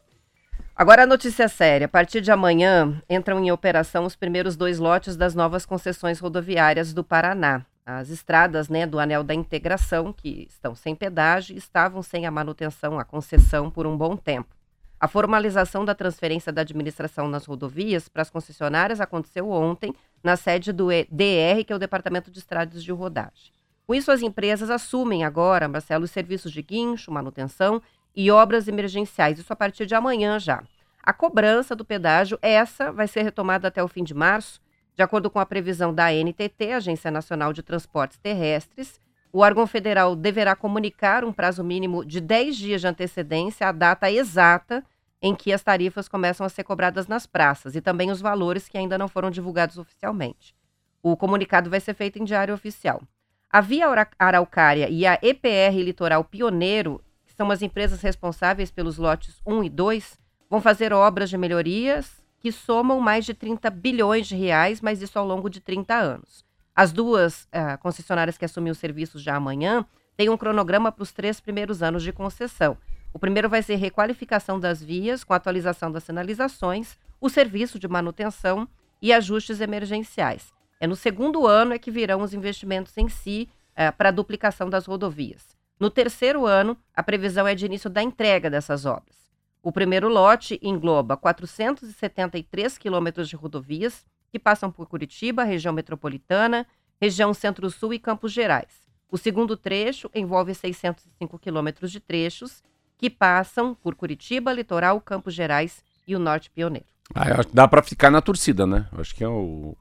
Agora 0.74 1.04
a 1.04 1.06
notícia 1.06 1.48
séria. 1.48 1.84
A 1.84 1.88
partir 1.88 2.20
de 2.20 2.32
amanhã 2.32 3.00
entram 3.08 3.38
em 3.38 3.52
operação 3.52 4.04
os 4.04 4.16
primeiros 4.16 4.56
dois 4.56 4.80
lotes 4.80 5.16
das 5.16 5.36
novas 5.36 5.64
concessões 5.64 6.18
rodoviárias 6.18 6.92
do 6.92 7.04
Paraná. 7.04 7.64
As 7.86 8.10
estradas 8.10 8.68
né, 8.68 8.84
do 8.84 8.98
Anel 8.98 9.22
da 9.22 9.32
Integração, 9.32 10.12
que 10.12 10.48
estão 10.50 10.74
sem 10.74 10.96
pedágio, 10.96 11.56
estavam 11.56 12.02
sem 12.02 12.26
a 12.26 12.30
manutenção, 12.32 12.98
a 12.98 13.04
concessão 13.04 13.70
por 13.70 13.86
um 13.86 13.96
bom 13.96 14.16
tempo. 14.16 14.56
A 14.98 15.06
formalização 15.06 15.84
da 15.84 15.94
transferência 15.94 16.50
da 16.50 16.62
administração 16.62 17.28
nas 17.28 17.44
rodovias 17.44 18.08
para 18.08 18.22
as 18.22 18.30
concessionárias 18.30 19.00
aconteceu 19.00 19.50
ontem 19.50 19.94
na 20.26 20.36
sede 20.36 20.72
do 20.72 20.88
DR, 20.88 21.62
que 21.64 21.72
é 21.72 21.76
o 21.76 21.78
Departamento 21.78 22.32
de 22.32 22.40
Estradas 22.40 22.82
de 22.82 22.90
Rodagem. 22.90 23.52
Com 23.86 23.94
isso, 23.94 24.10
as 24.10 24.22
empresas 24.22 24.70
assumem 24.70 25.22
agora, 25.22 25.68
Marcelo, 25.68 26.04
os 26.04 26.10
serviços 26.10 26.50
de 26.50 26.60
guincho, 26.62 27.12
manutenção 27.12 27.80
e 28.12 28.28
obras 28.28 28.66
emergenciais, 28.66 29.38
isso 29.38 29.52
a 29.52 29.56
partir 29.56 29.86
de 29.86 29.94
amanhã 29.94 30.36
já. 30.40 30.64
A 31.00 31.12
cobrança 31.12 31.76
do 31.76 31.84
pedágio, 31.84 32.36
essa 32.42 32.90
vai 32.90 33.06
ser 33.06 33.22
retomada 33.22 33.68
até 33.68 33.80
o 33.80 33.86
fim 33.86 34.02
de 34.02 34.14
março, 34.14 34.60
de 34.96 35.02
acordo 35.04 35.30
com 35.30 35.38
a 35.38 35.46
previsão 35.46 35.94
da 35.94 36.06
ANTT, 36.06 36.72
Agência 36.74 37.08
Nacional 37.08 37.52
de 37.52 37.62
Transportes 37.62 38.18
Terrestres, 38.18 38.98
o 39.32 39.38
órgão 39.38 39.64
federal 39.64 40.16
deverá 40.16 40.56
comunicar 40.56 41.24
um 41.24 41.32
prazo 41.32 41.62
mínimo 41.62 42.04
de 42.04 42.20
10 42.20 42.56
dias 42.56 42.80
de 42.80 42.88
antecedência 42.88 43.68
à 43.68 43.70
data 43.70 44.10
exata 44.10 44.82
em 45.20 45.34
que 45.34 45.52
as 45.52 45.62
tarifas 45.62 46.08
começam 46.08 46.44
a 46.46 46.48
ser 46.48 46.64
cobradas 46.64 47.06
nas 47.06 47.26
praças 47.26 47.74
e 47.74 47.80
também 47.80 48.10
os 48.10 48.20
valores 48.20 48.68
que 48.68 48.76
ainda 48.76 48.98
não 48.98 49.08
foram 49.08 49.30
divulgados 49.30 49.78
oficialmente. 49.78 50.54
O 51.02 51.16
comunicado 51.16 51.70
vai 51.70 51.80
ser 51.80 51.94
feito 51.94 52.18
em 52.18 52.24
diário 52.24 52.54
oficial. 52.54 53.02
A 53.50 53.60
Via 53.60 53.86
Araucária 54.18 54.88
e 54.88 55.06
a 55.06 55.18
EPR 55.22 55.76
Litoral 55.76 56.24
Pioneiro, 56.24 57.02
que 57.24 57.32
são 57.32 57.50
as 57.50 57.62
empresas 57.62 58.02
responsáveis 58.02 58.70
pelos 58.70 58.98
lotes 58.98 59.40
1 59.46 59.64
e 59.64 59.70
2, 59.70 60.18
vão 60.50 60.60
fazer 60.60 60.92
obras 60.92 61.30
de 61.30 61.38
melhorias 61.38 62.22
que 62.38 62.52
somam 62.52 63.00
mais 63.00 63.24
de 63.24 63.34
30 63.34 63.70
bilhões 63.70 64.26
de 64.26 64.36
reais, 64.36 64.80
mas 64.80 65.00
isso 65.00 65.18
ao 65.18 65.26
longo 65.26 65.48
de 65.48 65.60
30 65.60 65.94
anos. 65.94 66.44
As 66.74 66.92
duas 66.92 67.44
uh, 67.44 67.78
concessionárias 67.80 68.36
que 68.36 68.44
assumem 68.44 68.70
os 68.70 68.78
serviços 68.78 69.22
já 69.22 69.36
amanhã 69.36 69.86
tem 70.16 70.28
um 70.28 70.36
cronograma 70.36 70.92
para 70.92 71.02
os 71.02 71.12
três 71.12 71.40
primeiros 71.40 71.82
anos 71.82 72.02
de 72.02 72.12
concessão. 72.12 72.76
O 73.12 73.18
primeiro 73.18 73.48
vai 73.48 73.62
ser 73.62 73.76
requalificação 73.76 74.60
das 74.60 74.82
vias, 74.82 75.24
com 75.24 75.32
atualização 75.32 75.90
das 75.90 76.04
sinalizações, 76.04 76.98
o 77.20 77.28
serviço 77.28 77.78
de 77.78 77.88
manutenção 77.88 78.68
e 79.00 79.12
ajustes 79.12 79.60
emergenciais. 79.60 80.52
É 80.78 80.86
no 80.86 80.96
segundo 80.96 81.46
ano 81.46 81.72
é 81.72 81.78
que 81.78 81.90
virão 81.90 82.20
os 82.20 82.34
investimentos 82.34 82.96
em 82.96 83.08
si 83.08 83.48
é, 83.74 83.90
para 83.90 84.10
a 84.10 84.12
duplicação 84.12 84.68
das 84.68 84.86
rodovias. 84.86 85.56
No 85.78 85.90
terceiro 85.90 86.46
ano, 86.46 86.76
a 86.94 87.02
previsão 87.02 87.46
é 87.46 87.54
de 87.54 87.66
início 87.66 87.90
da 87.90 88.02
entrega 88.02 88.50
dessas 88.50 88.84
obras. 88.86 89.16
O 89.62 89.72
primeiro 89.72 90.08
lote 90.08 90.58
engloba 90.62 91.16
473 91.16 92.78
quilômetros 92.78 93.28
de 93.28 93.36
rodovias 93.36 94.04
que 94.30 94.38
passam 94.38 94.70
por 94.70 94.86
Curitiba, 94.86 95.44
região 95.44 95.74
metropolitana, 95.74 96.66
região 97.00 97.34
Centro-Sul 97.34 97.94
e 97.94 97.98
Campos 97.98 98.32
Gerais. 98.32 98.86
O 99.10 99.18
segundo 99.18 99.56
trecho 99.56 100.10
envolve 100.14 100.54
605 100.54 101.38
quilômetros 101.38 101.90
de 101.90 102.00
trechos 102.00 102.62
que 102.98 103.10
passam 103.10 103.74
por 103.74 103.94
Curitiba, 103.94 104.52
Litoral, 104.52 105.00
Campos 105.00 105.34
Gerais 105.34 105.84
e 106.06 106.14
o 106.16 106.18
Norte 106.18 106.50
Pioneiro. 106.50 106.86
Ah, 107.14 107.42
dá 107.52 107.68
para 107.68 107.82
ficar 107.82 108.10
na 108.10 108.20
torcida, 108.20 108.66
né? 108.66 108.86
Acho 108.92 109.14
que 109.14 109.22
é 109.22 109.28
o, 109.28 109.76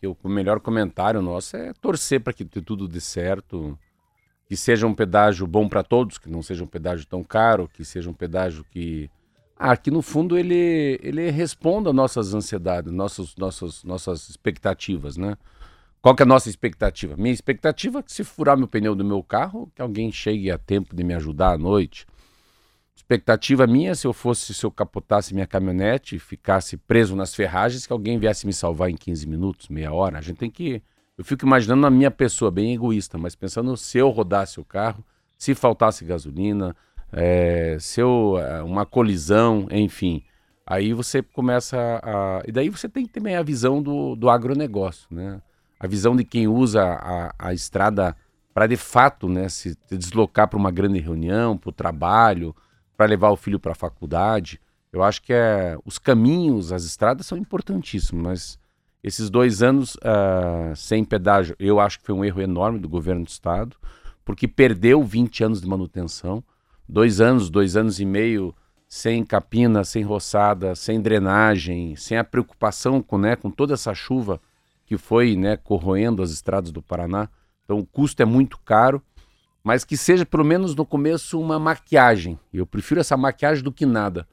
que 0.00 0.06
o 0.06 0.16
melhor 0.28 0.60
comentário 0.60 1.20
nosso 1.20 1.56
é 1.56 1.72
torcer 1.80 2.20
para 2.20 2.32
que 2.32 2.44
tudo 2.44 2.86
dê 2.86 3.00
certo, 3.00 3.78
que 4.46 4.56
seja 4.56 4.86
um 4.86 4.94
pedágio 4.94 5.46
bom 5.46 5.68
para 5.68 5.82
todos, 5.82 6.18
que 6.18 6.30
não 6.30 6.42
seja 6.42 6.64
um 6.64 6.66
pedágio 6.66 7.06
tão 7.06 7.22
caro, 7.22 7.68
que 7.72 7.84
seja 7.84 8.08
um 8.08 8.14
pedágio 8.14 8.64
que 8.70 9.10
ah, 9.58 9.76
no 9.88 10.00
fundo 10.00 10.38
ele 10.38 10.98
ele 11.02 11.30
responda 11.30 11.90
às 11.90 11.94
nossas 11.94 12.34
ansiedades, 12.34 12.92
nossos, 12.92 13.36
nossos, 13.36 13.84
nossas 13.84 14.28
expectativas, 14.28 15.16
né? 15.16 15.36
Qual 16.00 16.14
que 16.14 16.22
é 16.22 16.24
a 16.24 16.26
nossa 16.26 16.48
expectativa? 16.48 17.14
Minha 17.16 17.34
expectativa 17.34 17.98
é 17.98 18.02
que 18.02 18.10
se 18.10 18.24
furar 18.24 18.56
meu 18.56 18.66
pneu 18.66 18.94
do 18.94 19.04
meu 19.04 19.22
carro, 19.22 19.70
que 19.74 19.82
alguém 19.82 20.10
chegue 20.10 20.50
a 20.50 20.56
tempo 20.56 20.96
de 20.96 21.04
me 21.04 21.12
ajudar 21.12 21.52
à 21.52 21.58
noite. 21.58 22.06
Expectativa 23.10 23.66
minha, 23.66 23.92
se 23.96 24.06
eu 24.06 24.12
fosse, 24.12 24.54
se 24.54 24.64
eu 24.64 24.70
capotasse 24.70 25.34
minha 25.34 25.44
caminhonete 25.44 26.14
e 26.14 26.18
ficasse 26.20 26.76
preso 26.76 27.16
nas 27.16 27.34
ferragens, 27.34 27.84
que 27.84 27.92
alguém 27.92 28.20
viesse 28.20 28.46
me 28.46 28.52
salvar 28.52 28.88
em 28.88 28.94
15 28.94 29.26
minutos, 29.26 29.68
meia 29.68 29.92
hora. 29.92 30.18
A 30.18 30.20
gente 30.20 30.36
tem 30.36 30.48
que. 30.48 30.80
Eu 31.18 31.24
fico 31.24 31.44
imaginando 31.44 31.84
a 31.84 31.90
minha 31.90 32.12
pessoa, 32.12 32.52
bem 32.52 32.72
egoísta, 32.72 33.18
mas 33.18 33.34
pensando 33.34 33.76
se 33.76 33.98
eu 33.98 34.10
rodasse 34.10 34.60
o 34.60 34.64
carro, 34.64 35.04
se 35.36 35.56
faltasse 35.56 36.04
gasolina, 36.04 36.76
é, 37.12 37.76
se 37.80 38.00
eu, 38.00 38.38
é, 38.38 38.62
uma 38.62 38.86
colisão, 38.86 39.66
enfim. 39.72 40.22
Aí 40.64 40.92
você 40.92 41.20
começa 41.20 42.00
a. 42.04 42.42
E 42.46 42.52
daí 42.52 42.68
você 42.68 42.88
tem 42.88 43.06
também 43.06 43.34
a 43.34 43.42
visão 43.42 43.82
do, 43.82 44.14
do 44.14 44.30
agronegócio, 44.30 45.08
né? 45.10 45.42
a 45.80 45.86
visão 45.88 46.14
de 46.14 46.22
quem 46.22 46.46
usa 46.46 46.84
a, 46.84 47.34
a 47.36 47.52
estrada 47.52 48.16
para 48.54 48.68
de 48.68 48.76
fato 48.76 49.28
né, 49.28 49.48
se 49.48 49.76
deslocar 49.90 50.46
para 50.46 50.58
uma 50.58 50.70
grande 50.70 51.00
reunião, 51.00 51.58
para 51.58 51.70
o 51.70 51.72
trabalho, 51.72 52.54
para 53.00 53.06
levar 53.06 53.30
o 53.30 53.36
filho 53.36 53.58
para 53.58 53.72
a 53.72 53.74
faculdade. 53.74 54.60
Eu 54.92 55.02
acho 55.02 55.22
que 55.22 55.32
é, 55.32 55.74
os 55.86 55.98
caminhos, 55.98 56.70
as 56.70 56.84
estradas 56.84 57.24
são 57.24 57.38
importantíssimos, 57.38 58.22
mas 58.22 58.58
esses 59.02 59.30
dois 59.30 59.62
anos 59.62 59.94
uh, 59.94 60.76
sem 60.76 61.02
pedágio, 61.02 61.56
eu 61.58 61.80
acho 61.80 61.98
que 61.98 62.04
foi 62.04 62.14
um 62.14 62.22
erro 62.22 62.42
enorme 62.42 62.78
do 62.78 62.90
governo 62.90 63.24
do 63.24 63.28
estado, 63.28 63.74
porque 64.22 64.46
perdeu 64.46 65.02
20 65.02 65.44
anos 65.44 65.62
de 65.62 65.66
manutenção, 65.66 66.44
dois 66.86 67.22
anos, 67.22 67.48
dois 67.48 67.74
anos 67.74 68.00
e 68.00 68.04
meio 68.04 68.54
sem 68.86 69.24
capina, 69.24 69.82
sem 69.82 70.02
roçada, 70.02 70.74
sem 70.74 71.00
drenagem, 71.00 71.96
sem 71.96 72.18
a 72.18 72.24
preocupação 72.24 73.00
com, 73.00 73.16
né, 73.16 73.34
com 73.34 73.50
toda 73.50 73.72
essa 73.72 73.94
chuva 73.94 74.38
que 74.84 74.98
foi 74.98 75.36
né, 75.36 75.56
corroendo 75.56 76.22
as 76.22 76.32
estradas 76.32 76.70
do 76.70 76.82
Paraná. 76.82 77.30
Então 77.64 77.78
o 77.78 77.86
custo 77.86 78.20
é 78.20 78.26
muito 78.26 78.58
caro, 78.58 79.02
mas 79.62 79.84
que 79.84 79.96
seja 79.96 80.24
pelo 80.24 80.44
menos 80.44 80.74
no 80.74 80.86
começo 80.86 81.40
uma 81.40 81.58
maquiagem. 81.58 82.38
Eu 82.52 82.66
prefiro 82.66 83.00
essa 83.00 83.16
maquiagem 83.16 83.62
do 83.62 83.72
que 83.72 83.84
nada. 83.84 84.26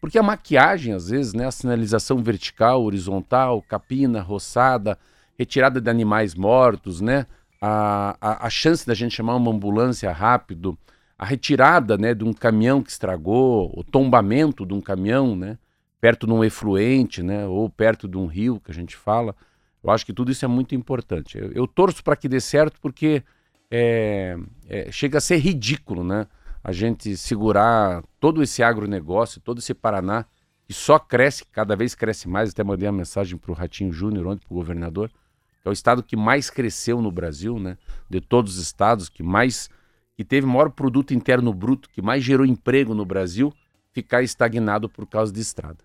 Porque 0.00 0.18
a 0.18 0.22
maquiagem, 0.22 0.94
às 0.94 1.10
vezes, 1.10 1.34
né, 1.34 1.46
a 1.46 1.50
sinalização 1.50 2.22
vertical, 2.22 2.82
horizontal, 2.82 3.60
capina, 3.60 4.22
roçada, 4.22 4.98
retirada 5.38 5.80
de 5.80 5.90
animais 5.90 6.34
mortos, 6.34 7.00
né, 7.00 7.26
a, 7.60 8.16
a, 8.20 8.46
a 8.46 8.50
chance 8.50 8.86
da 8.86 8.94
gente 8.94 9.14
chamar 9.14 9.36
uma 9.36 9.50
ambulância 9.50 10.10
rápido, 10.10 10.78
a 11.18 11.26
retirada 11.26 11.98
né, 11.98 12.14
de 12.14 12.24
um 12.24 12.32
caminhão 12.32 12.82
que 12.82 12.90
estragou, 12.90 13.70
o 13.76 13.84
tombamento 13.84 14.64
de 14.64 14.72
um 14.72 14.80
caminhão, 14.80 15.36
né, 15.36 15.58
perto 16.00 16.26
de 16.26 16.32
um 16.32 16.42
efluente, 16.42 17.22
né, 17.22 17.46
ou 17.46 17.68
perto 17.68 18.08
de 18.08 18.16
um 18.16 18.24
rio 18.24 18.58
que 18.58 18.70
a 18.70 18.74
gente 18.74 18.96
fala. 18.96 19.36
Eu 19.84 19.90
acho 19.90 20.06
que 20.06 20.14
tudo 20.14 20.32
isso 20.32 20.46
é 20.46 20.48
muito 20.48 20.74
importante. 20.74 21.36
Eu, 21.36 21.52
eu 21.52 21.66
torço 21.66 22.02
para 22.02 22.16
que 22.16 22.26
dê 22.26 22.40
certo 22.40 22.80
porque 22.80 23.22
é, 23.70 24.36
é, 24.68 24.90
chega 24.90 25.18
a 25.18 25.20
ser 25.20 25.36
ridículo, 25.36 26.02
né? 26.02 26.26
A 26.62 26.72
gente 26.72 27.16
segurar 27.16 28.02
todo 28.18 28.42
esse 28.42 28.62
agronegócio, 28.62 29.40
todo 29.40 29.58
esse 29.58 29.72
Paraná, 29.72 30.26
que 30.66 30.74
só 30.74 30.98
cresce, 30.98 31.44
cada 31.46 31.74
vez 31.76 31.94
cresce 31.94 32.28
mais. 32.28 32.50
Até 32.50 32.62
mandei 32.62 32.88
uma 32.88 32.98
mensagem 32.98 33.38
para 33.38 33.50
o 33.50 33.54
Ratinho 33.54 33.92
Júnior 33.92 34.26
ontem, 34.26 34.46
para 34.46 34.54
o 34.54 34.58
governador, 34.58 35.08
que 35.08 35.68
é 35.68 35.70
o 35.70 35.72
estado 35.72 36.02
que 36.02 36.16
mais 36.16 36.50
cresceu 36.50 37.00
no 37.00 37.10
Brasil, 37.10 37.58
né? 37.58 37.78
De 38.08 38.20
todos 38.20 38.56
os 38.56 38.62
estados, 38.62 39.08
que 39.08 39.22
mais 39.22 39.70
que 40.16 40.24
teve 40.24 40.46
maior 40.46 40.70
produto 40.70 41.14
interno 41.14 41.54
bruto, 41.54 41.88
que 41.88 42.02
mais 42.02 42.22
gerou 42.22 42.44
emprego 42.44 42.94
no 42.94 43.06
Brasil, 43.06 43.54
ficar 43.90 44.22
estagnado 44.22 44.86
por 44.86 45.06
causa 45.06 45.32
de 45.32 45.40
estrada. 45.40 45.78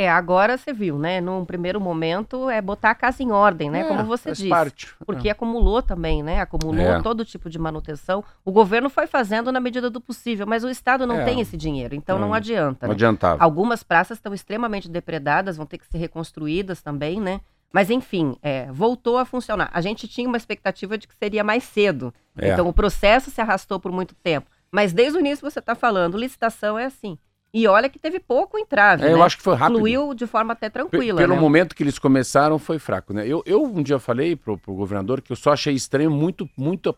É, 0.00 0.08
agora 0.08 0.56
você 0.56 0.72
viu, 0.72 0.98
né? 0.98 1.20
Num 1.20 1.44
primeiro 1.44 1.78
momento 1.78 2.48
é 2.48 2.58
botar 2.62 2.90
a 2.92 2.94
casa 2.94 3.22
em 3.22 3.30
ordem, 3.32 3.68
né? 3.68 3.80
É, 3.80 3.84
Como 3.84 4.04
você 4.04 4.32
disse. 4.32 4.48
Parte. 4.48 4.94
Porque 5.04 5.28
é. 5.28 5.32
acumulou 5.32 5.82
também, 5.82 6.22
né? 6.22 6.40
Acumulou 6.40 6.80
É. 6.86 7.02
todo 7.02 7.22
tipo 7.22 7.50
de 7.50 7.58
manutenção. 7.58 8.24
O 8.42 8.50
governo 8.50 8.88
foi 8.88 9.06
fazendo 9.06 9.52
na 9.52 9.60
medida 9.60 9.90
do 9.90 10.00
possível, 10.00 10.46
mas 10.46 10.64
o 10.64 10.70
Estado 10.70 11.06
não 11.06 11.16
É. 11.20 11.24
tem 11.26 11.38
esse 11.42 11.54
dinheiro, 11.54 11.94
então 11.94 12.18
não, 12.18 12.28
Não, 12.28 12.34
adianta. 12.34 12.86
Não 12.86 12.92
né? 12.92 12.94
adiantava. 12.94 13.44
Algumas 13.44 13.82
praças 13.82 14.16
estão 14.16 14.32
extremamente 14.32 14.88
depredadas, 14.88 15.58
vão 15.58 15.66
ter 15.66 15.76
que 15.76 15.86
ser 15.86 15.98
reconstruídas 15.98 16.80
também, 16.80 17.20
né? 17.20 17.42
Mas 17.70 17.90
enfim, 17.90 18.36
é, 18.42 18.72
voltou 18.72 19.18
a 19.18 19.26
funcionar. 19.26 19.68
A 19.70 19.82
gente 19.82 20.08
tinha 20.08 20.26
uma 20.26 20.38
expectativa 20.38 20.96
de 20.96 21.06
que 21.06 21.14
seria 21.14 21.44
mais 21.44 21.62
cedo. 21.62 22.12
É. 22.38 22.52
Então 22.52 22.66
o 22.66 22.72
processo 22.72 23.30
se 23.30 23.40
arrastou 23.42 23.78
por 23.78 23.92
muito 23.92 24.14
tempo. 24.14 24.48
Mas 24.72 24.94
desde 24.94 25.18
o 25.18 25.20
início 25.20 25.48
você 25.48 25.58
está 25.58 25.74
falando, 25.74 26.16
licitação 26.16 26.78
é 26.78 26.86
assim. 26.86 27.18
E 27.52 27.66
olha 27.66 27.88
que 27.88 27.98
teve 27.98 28.20
pouco 28.20 28.56
entrave, 28.58 29.02
É, 29.02 29.06
né? 29.06 29.12
eu 29.12 29.22
acho 29.22 29.36
que 29.36 29.42
foi 29.42 29.56
rápido. 29.56 29.78
Fluiu 29.78 30.14
de 30.14 30.26
forma 30.26 30.52
até 30.52 30.70
tranquila, 30.70 31.18
Pelo 31.20 31.34
né? 31.34 31.40
momento 31.40 31.74
que 31.74 31.82
eles 31.82 31.98
começaram, 31.98 32.58
foi 32.58 32.78
fraco, 32.78 33.12
né? 33.12 33.26
Eu, 33.26 33.42
eu 33.44 33.64
um 33.64 33.82
dia 33.82 33.98
falei 33.98 34.36
pro, 34.36 34.56
pro 34.56 34.74
governador 34.74 35.20
que 35.20 35.32
eu 35.32 35.36
só 35.36 35.52
achei 35.52 35.74
estranho 35.74 36.10
muito, 36.10 36.48
muito 36.56 36.96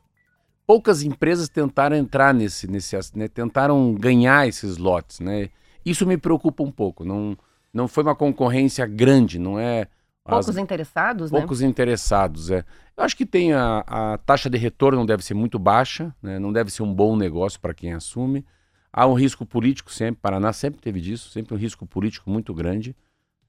poucas 0.66 1.02
empresas 1.02 1.48
tentaram 1.48 1.96
entrar 1.96 2.34
nesse, 2.34 2.66
nesse, 2.70 2.96
né? 3.16 3.28
Tentaram 3.28 3.94
ganhar 3.94 4.46
esses 4.46 4.76
lotes, 4.76 5.20
né? 5.20 5.48
Isso 5.84 6.06
me 6.06 6.16
preocupa 6.18 6.62
um 6.62 6.70
pouco. 6.70 7.04
Não, 7.04 7.36
não 7.72 7.88
foi 7.88 8.02
uma 8.04 8.14
concorrência 8.14 8.86
grande, 8.86 9.38
não 9.38 9.58
é? 9.58 9.88
as- 10.24 10.44
Poucos 10.46 10.56
interessados, 10.58 11.32
né? 11.32 11.38
poucos 11.38 11.62
interessados, 11.62 12.50
é. 12.50 12.64
Eu 12.96 13.02
acho 13.04 13.16
que 13.16 13.24
tem 13.26 13.52
a, 13.54 13.82
a 13.86 14.18
taxa 14.18 14.48
de 14.50 14.58
retorno 14.58 14.98
não 14.98 15.06
deve 15.06 15.24
ser 15.24 15.34
muito 15.34 15.58
baixa, 15.58 16.14
né? 16.22 16.38
Não 16.38 16.52
deve 16.52 16.70
ser 16.70 16.82
um 16.82 16.92
bom 16.94 17.16
negócio 17.16 17.58
para 17.58 17.72
quem 17.74 17.94
assume. 17.94 18.44
Há 18.92 19.06
um 19.06 19.14
risco 19.14 19.46
político 19.46 19.90
sempre, 19.90 20.20
Paraná 20.20 20.52
sempre 20.52 20.80
teve 20.80 21.00
disso, 21.00 21.30
sempre 21.30 21.54
um 21.54 21.56
risco 21.56 21.86
político 21.86 22.28
muito 22.28 22.52
grande. 22.52 22.94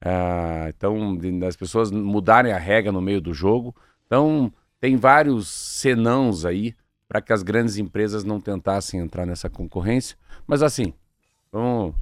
Ah, 0.00 0.66
então, 0.68 1.16
das 1.38 1.56
pessoas 1.56 1.90
mudarem 1.90 2.52
a 2.52 2.58
regra 2.58 2.90
no 2.90 3.00
meio 3.00 3.20
do 3.20 3.34
jogo. 3.34 3.74
Então, 4.06 4.52
tem 4.80 4.96
vários 4.96 5.48
senãos 5.48 6.44
aí 6.44 6.74
para 7.08 7.20
que 7.20 7.32
as 7.32 7.42
grandes 7.42 7.76
empresas 7.76 8.24
não 8.24 8.40
tentassem 8.40 9.00
entrar 9.00 9.26
nessa 9.26 9.50
concorrência. 9.50 10.16
Mas 10.46 10.62
assim, 10.62 10.92
vamos 11.52 11.94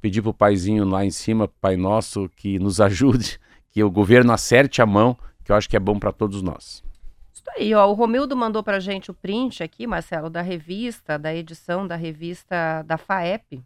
pedir 0.00 0.20
para 0.20 0.30
o 0.30 0.34
paizinho 0.34 0.84
lá 0.84 1.04
em 1.04 1.10
cima, 1.10 1.48
Pai 1.60 1.76
Nosso, 1.76 2.28
que 2.36 2.58
nos 2.58 2.78
ajude, 2.80 3.40
que 3.70 3.82
o 3.82 3.90
governo 3.90 4.32
acerte 4.32 4.82
a 4.82 4.86
mão, 4.86 5.16
que 5.44 5.52
eu 5.52 5.56
acho 5.56 5.68
que 5.68 5.76
é 5.76 5.80
bom 5.80 5.98
para 5.98 6.12
todos 6.12 6.42
nós. 6.42 6.82
Isso 7.42 7.50
aí, 7.58 7.74
ó. 7.74 7.88
O 7.88 7.92
Romildo 7.92 8.36
mandou 8.36 8.62
pra 8.62 8.78
gente 8.78 9.10
o 9.10 9.14
print 9.14 9.64
aqui, 9.64 9.84
Marcelo, 9.84 10.30
da 10.30 10.40
revista, 10.40 11.18
da 11.18 11.34
edição 11.34 11.86
da 11.86 11.96
revista 11.96 12.82
da 12.84 12.96
FAEP. 12.96 13.62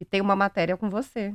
E 0.00 0.04
tem 0.04 0.20
uma 0.20 0.34
matéria 0.34 0.76
com 0.76 0.90
você. 0.90 1.32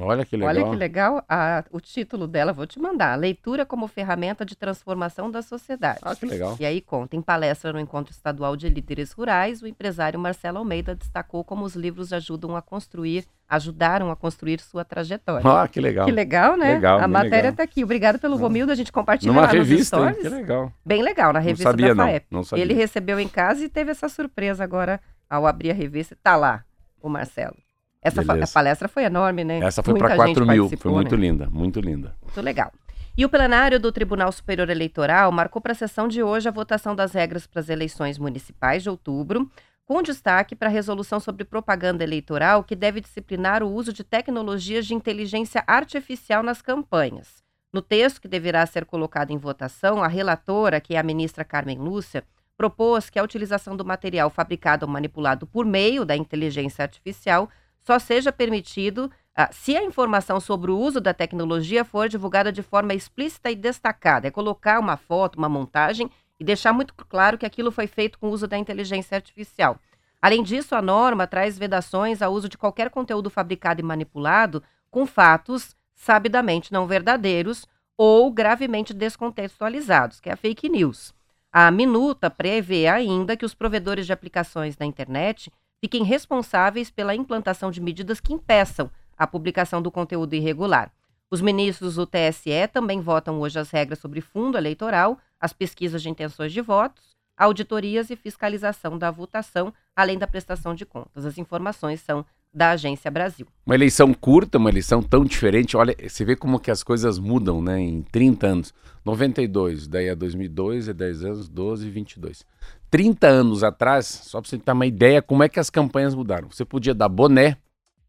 Olha 0.00 0.24
que 0.24 0.36
legal. 0.36 0.48
Olha 0.54 0.70
que 0.70 0.76
legal 0.76 1.24
a- 1.28 1.64
o 1.70 1.80
título 1.80 2.26
dela, 2.26 2.52
vou 2.52 2.66
te 2.66 2.78
mandar. 2.78 3.16
Leitura 3.18 3.66
como 3.66 3.86
ferramenta 3.88 4.44
de 4.44 4.56
transformação 4.56 5.30
da 5.30 5.42
sociedade. 5.42 6.00
Ah, 6.02 6.14
que 6.14 6.26
legal. 6.26 6.56
E 6.60 6.64
aí 6.66 6.80
conta, 6.80 7.16
em 7.16 7.22
palestra 7.22 7.72
no 7.72 7.80
Encontro 7.80 8.12
Estadual 8.12 8.56
de 8.56 8.68
Líderes 8.68 9.12
Rurais, 9.12 9.62
o 9.62 9.66
empresário 9.66 10.18
Marcelo 10.18 10.58
Almeida 10.58 10.94
destacou 10.94 11.42
como 11.44 11.64
os 11.64 11.74
livros 11.74 12.12
ajudam 12.12 12.54
a 12.56 12.62
construir, 12.62 13.24
ajudaram 13.48 14.10
a 14.10 14.16
construir 14.16 14.60
sua 14.60 14.84
trajetória. 14.84 15.48
Ah, 15.50 15.66
que 15.66 15.80
legal. 15.80 16.06
Que 16.06 16.12
legal, 16.12 16.56
né? 16.56 16.74
Legal, 16.74 16.98
a 17.00 17.08
matéria 17.08 17.48
está 17.48 17.62
aqui. 17.62 17.82
Obrigado 17.82 18.18
pelo 18.18 18.36
Romildo, 18.36 18.70
a 18.72 18.74
gente 18.74 18.92
compartilha 18.92 19.32
Numa 19.32 19.42
lá 19.42 19.48
revista, 19.48 19.96
nos 19.96 20.06
hein? 20.06 20.12
stories. 20.14 20.22
que 20.34 20.40
legal. 20.42 20.72
Bem 20.84 21.02
legal, 21.02 21.32
na 21.32 21.40
Não 21.40 21.46
revista 21.46 21.70
sabia, 21.70 21.88
da 21.88 21.94
não. 21.94 22.04
FAEP. 22.04 22.26
Não 22.30 22.44
sabia. 22.44 22.64
Ele 22.64 22.74
recebeu 22.74 23.18
em 23.18 23.28
casa 23.28 23.64
e 23.64 23.68
teve 23.68 23.90
essa 23.90 24.08
surpresa 24.08 24.62
agora 24.62 25.00
ao 25.28 25.46
abrir 25.46 25.70
a 25.70 25.74
revista. 25.74 26.16
Tá 26.22 26.36
lá, 26.36 26.64
o 27.00 27.08
Marcelo. 27.08 27.56
Essa 28.00 28.22
fa- 28.22 28.34
Beleza. 28.34 28.52
palestra 28.52 28.88
foi 28.88 29.04
enorme, 29.04 29.44
né? 29.44 29.58
Essa 29.58 29.82
foi 29.82 29.98
para 29.98 30.08
gente 30.08 30.16
4 30.16 30.46
mil. 30.46 30.70
Foi 30.78 30.92
muito 30.92 31.16
né? 31.16 31.20
linda, 31.20 31.50
muito 31.50 31.80
linda. 31.80 32.14
Muito 32.22 32.40
legal. 32.40 32.72
E 33.16 33.24
o 33.24 33.28
plenário 33.28 33.80
do 33.80 33.90
Tribunal 33.90 34.30
Superior 34.30 34.70
Eleitoral 34.70 35.32
marcou 35.32 35.60
para 35.60 35.72
a 35.72 35.74
sessão 35.74 36.06
de 36.06 36.22
hoje 36.22 36.48
a 36.48 36.52
votação 36.52 36.94
das 36.94 37.12
regras 37.12 37.46
para 37.46 37.60
as 37.60 37.68
eleições 37.68 38.16
municipais 38.16 38.84
de 38.84 38.88
outubro, 38.88 39.50
com 39.84 40.02
destaque 40.02 40.54
para 40.54 40.68
a 40.68 40.70
resolução 40.70 41.18
sobre 41.18 41.44
propaganda 41.44 42.04
eleitoral 42.04 42.62
que 42.62 42.76
deve 42.76 43.00
disciplinar 43.00 43.62
o 43.62 43.72
uso 43.72 43.92
de 43.92 44.04
tecnologias 44.04 44.86
de 44.86 44.94
inteligência 44.94 45.64
artificial 45.66 46.44
nas 46.44 46.62
campanhas. 46.62 47.42
No 47.72 47.82
texto 47.82 48.20
que 48.20 48.28
deverá 48.28 48.64
ser 48.66 48.84
colocado 48.84 49.30
em 49.30 49.36
votação, 49.36 50.02
a 50.02 50.06
relatora, 50.08 50.80
que 50.80 50.94
é 50.94 50.98
a 50.98 51.02
ministra 51.02 51.44
Carmen 51.44 51.78
Lúcia, 51.78 52.22
propôs 52.56 53.10
que 53.10 53.18
a 53.18 53.22
utilização 53.22 53.76
do 53.76 53.84
material 53.84 54.30
fabricado 54.30 54.86
ou 54.86 54.92
manipulado 54.92 55.46
por 55.46 55.66
meio 55.66 56.04
da 56.04 56.16
inteligência 56.16 56.82
artificial 56.82 57.48
só 57.82 57.98
seja 57.98 58.32
permitido 58.32 59.10
ah, 59.34 59.50
se 59.52 59.76
a 59.76 59.84
informação 59.84 60.40
sobre 60.40 60.70
o 60.70 60.76
uso 60.76 61.00
da 61.00 61.14
tecnologia 61.14 61.84
for 61.84 62.08
divulgada 62.08 62.50
de 62.50 62.62
forma 62.62 62.92
explícita 62.92 63.50
e 63.50 63.54
destacada, 63.54 64.26
é 64.26 64.30
colocar 64.32 64.80
uma 64.80 64.96
foto, 64.96 65.36
uma 65.36 65.48
montagem 65.48 66.10
e 66.40 66.44
deixar 66.44 66.72
muito 66.72 66.92
claro 66.92 67.38
que 67.38 67.46
aquilo 67.46 67.70
foi 67.70 67.86
feito 67.86 68.18
com 68.18 68.28
o 68.28 68.32
uso 68.32 68.48
da 68.48 68.58
inteligência 68.58 69.14
artificial. 69.14 69.78
Além 70.20 70.42
disso, 70.42 70.74
a 70.74 70.82
norma 70.82 71.26
traz 71.26 71.56
vedações 71.56 72.20
ao 72.20 72.32
uso 72.32 72.48
de 72.48 72.58
qualquer 72.58 72.90
conteúdo 72.90 73.30
fabricado 73.30 73.80
e 73.80 73.84
manipulado 73.84 74.62
com 74.90 75.06
fatos 75.06 75.76
sabidamente 75.94 76.72
não 76.72 76.86
verdadeiros 76.86 77.64
ou 77.96 78.32
gravemente 78.32 78.92
descontextualizados, 78.92 80.20
que 80.20 80.28
é 80.28 80.32
a 80.32 80.36
fake 80.36 80.68
news. 80.68 81.14
A 81.52 81.70
minuta 81.70 82.28
prevê 82.30 82.86
ainda 82.86 83.36
que 83.36 83.44
os 83.44 83.54
provedores 83.54 84.06
de 84.06 84.12
aplicações 84.12 84.76
na 84.76 84.86
internet 84.86 85.52
fiquem 85.80 86.04
responsáveis 86.04 86.90
pela 86.90 87.14
implantação 87.14 87.70
de 87.70 87.80
medidas 87.80 88.20
que 88.20 88.32
impeçam 88.32 88.90
a 89.16 89.26
publicação 89.26 89.82
do 89.82 89.90
conteúdo 89.90 90.34
irregular. 90.34 90.92
Os 91.30 91.40
ministros 91.40 91.96
do 91.96 92.06
TSE 92.06 92.68
também 92.72 93.00
votam 93.00 93.40
hoje 93.40 93.58
as 93.58 93.70
regras 93.70 93.98
sobre 93.98 94.20
fundo 94.20 94.56
eleitoral, 94.56 95.18
as 95.38 95.52
pesquisas 95.52 96.00
de 96.00 96.08
intenções 96.08 96.52
de 96.52 96.60
votos, 96.60 97.16
auditorias 97.36 98.10
e 98.10 98.16
fiscalização 98.16 98.98
da 98.98 99.10
votação, 99.10 99.72
além 99.94 100.18
da 100.18 100.26
prestação 100.26 100.74
de 100.74 100.86
contas. 100.86 101.26
As 101.26 101.38
informações 101.38 102.00
são 102.00 102.24
da 102.52 102.70
Agência 102.70 103.10
Brasil. 103.10 103.46
Uma 103.66 103.74
eleição 103.74 104.12
curta, 104.14 104.58
uma 104.58 104.70
eleição 104.70 105.02
tão 105.02 105.24
diferente. 105.24 105.76
Olha, 105.76 105.94
você 106.02 106.24
vê 106.24 106.34
como 106.34 106.58
que 106.58 106.70
as 106.70 106.82
coisas 106.82 107.18
mudam, 107.18 107.60
né? 107.62 107.78
Em 107.78 108.02
30 108.02 108.46
anos. 108.46 108.74
92, 109.04 109.86
daí 109.86 110.10
a 110.10 110.14
2002, 110.14 110.88
é 110.88 110.92
10 110.92 111.24
anos, 111.24 111.48
12, 111.48 111.88
22. 111.88 112.44
30 112.90 113.26
anos 113.26 113.62
atrás, 113.62 114.06
só 114.06 114.40
para 114.40 114.50
você 114.50 114.58
ter 114.58 114.72
uma 114.72 114.86
ideia 114.86 115.22
como 115.22 115.42
é 115.42 115.48
que 115.48 115.60
as 115.60 115.70
campanhas 115.70 116.14
mudaram. 116.14 116.50
Você 116.50 116.64
podia 116.64 116.94
dar 116.94 117.08
boné 117.08 117.58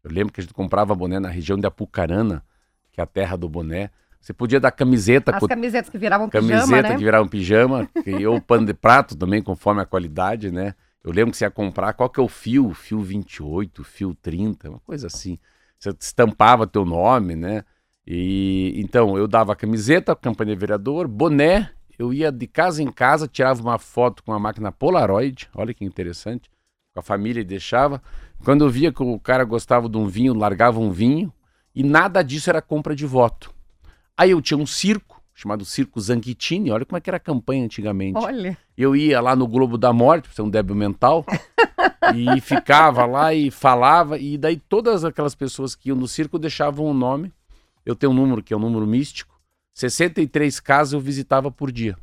eu 0.02 0.10
lembro 0.10 0.32
que 0.32 0.40
a 0.40 0.42
gente 0.42 0.54
comprava 0.54 0.94
boné 0.94 1.18
na 1.20 1.28
região 1.28 1.58
de 1.58 1.66
Apucarana, 1.66 2.42
que 2.90 3.00
é 3.00 3.04
a 3.04 3.06
terra 3.06 3.36
do 3.36 3.48
boné. 3.48 3.90
Você 4.20 4.32
podia 4.32 4.60
dar 4.60 4.70
camiseta. 4.70 5.34
As 5.36 5.46
camisetas 5.46 5.90
que 5.90 5.98
viravam 5.98 6.28
camiseta 6.28 6.60
pijama, 6.60 6.70
Camiseta 6.70 6.88
né? 6.92 6.98
que 6.98 7.04
viravam 7.04 7.28
pijama. 7.28 7.88
ou 8.28 8.40
pano 8.40 8.66
de 8.66 8.74
prato 8.74 9.16
também, 9.16 9.42
conforme 9.42 9.80
a 9.80 9.86
qualidade, 9.86 10.50
né? 10.50 10.74
Eu 11.02 11.12
lembro 11.12 11.30
que 11.30 11.38
você 11.38 11.44
ia 11.44 11.50
comprar, 11.50 11.94
qual 11.94 12.10
que 12.10 12.20
é 12.20 12.22
o 12.22 12.28
fio? 12.28 12.74
Fio 12.74 13.00
28, 13.00 13.82
fio 13.84 14.14
30, 14.14 14.68
uma 14.68 14.80
coisa 14.80 15.06
assim. 15.06 15.38
Você 15.78 15.90
estampava 15.98 16.66
teu 16.66 16.84
nome, 16.84 17.34
né? 17.34 17.64
E 18.06 18.74
então 18.76 19.16
eu 19.16 19.26
dava 19.26 19.56
camiseta, 19.56 20.14
campanha 20.14 20.54
de 20.54 20.60
vereador, 20.60 21.08
boné, 21.08 21.70
eu 22.00 22.14
ia 22.14 22.32
de 22.32 22.46
casa 22.46 22.82
em 22.82 22.90
casa, 22.90 23.28
tirava 23.28 23.60
uma 23.60 23.76
foto 23.76 24.24
com 24.24 24.32
a 24.32 24.38
máquina 24.38 24.72
Polaroid, 24.72 25.50
olha 25.54 25.74
que 25.74 25.84
interessante, 25.84 26.50
com 26.94 27.00
a 27.00 27.02
família 27.02 27.42
e 27.42 27.44
deixava. 27.44 28.00
Quando 28.42 28.64
eu 28.64 28.70
via 28.70 28.90
que 28.90 29.02
o 29.02 29.20
cara 29.20 29.44
gostava 29.44 29.86
de 29.86 29.98
um 29.98 30.06
vinho, 30.06 30.32
largava 30.32 30.80
um 30.80 30.90
vinho, 30.90 31.30
e 31.74 31.84
nada 31.84 32.22
disso 32.22 32.48
era 32.48 32.62
compra 32.62 32.96
de 32.96 33.04
voto. 33.04 33.52
Aí 34.16 34.30
eu 34.30 34.40
tinha 34.40 34.56
um 34.56 34.64
circo, 34.64 35.22
chamado 35.34 35.62
Circo 35.66 36.00
Zanguitini, 36.00 36.70
olha 36.70 36.86
como 36.86 36.96
é 36.96 37.02
que 37.02 37.10
era 37.10 37.18
a 37.18 37.20
campanha 37.20 37.66
antigamente. 37.66 38.16
Olha. 38.16 38.56
Eu 38.78 38.96
ia 38.96 39.20
lá 39.20 39.36
no 39.36 39.46
Globo 39.46 39.76
da 39.76 39.92
Morte, 39.92 40.22
para 40.22 40.32
ser 40.32 40.40
um 40.40 40.48
débil 40.48 40.74
mental, 40.74 41.26
e 42.16 42.40
ficava 42.40 43.04
lá 43.04 43.34
e 43.34 43.50
falava, 43.50 44.18
e 44.18 44.38
daí 44.38 44.56
todas 44.56 45.04
aquelas 45.04 45.34
pessoas 45.34 45.74
que 45.74 45.90
iam 45.90 45.98
no 45.98 46.08
circo 46.08 46.38
deixavam 46.38 46.86
um 46.86 46.94
nome. 46.94 47.30
Eu 47.84 47.94
tenho 47.94 48.10
um 48.10 48.16
número 48.16 48.42
que 48.42 48.54
é 48.54 48.56
um 48.56 48.60
número 48.60 48.86
místico. 48.86 49.29
63 49.80 50.60
casas 50.60 50.92
eu 50.92 51.00
visitava 51.00 51.50
por 51.50 51.72
dia. 51.72 51.96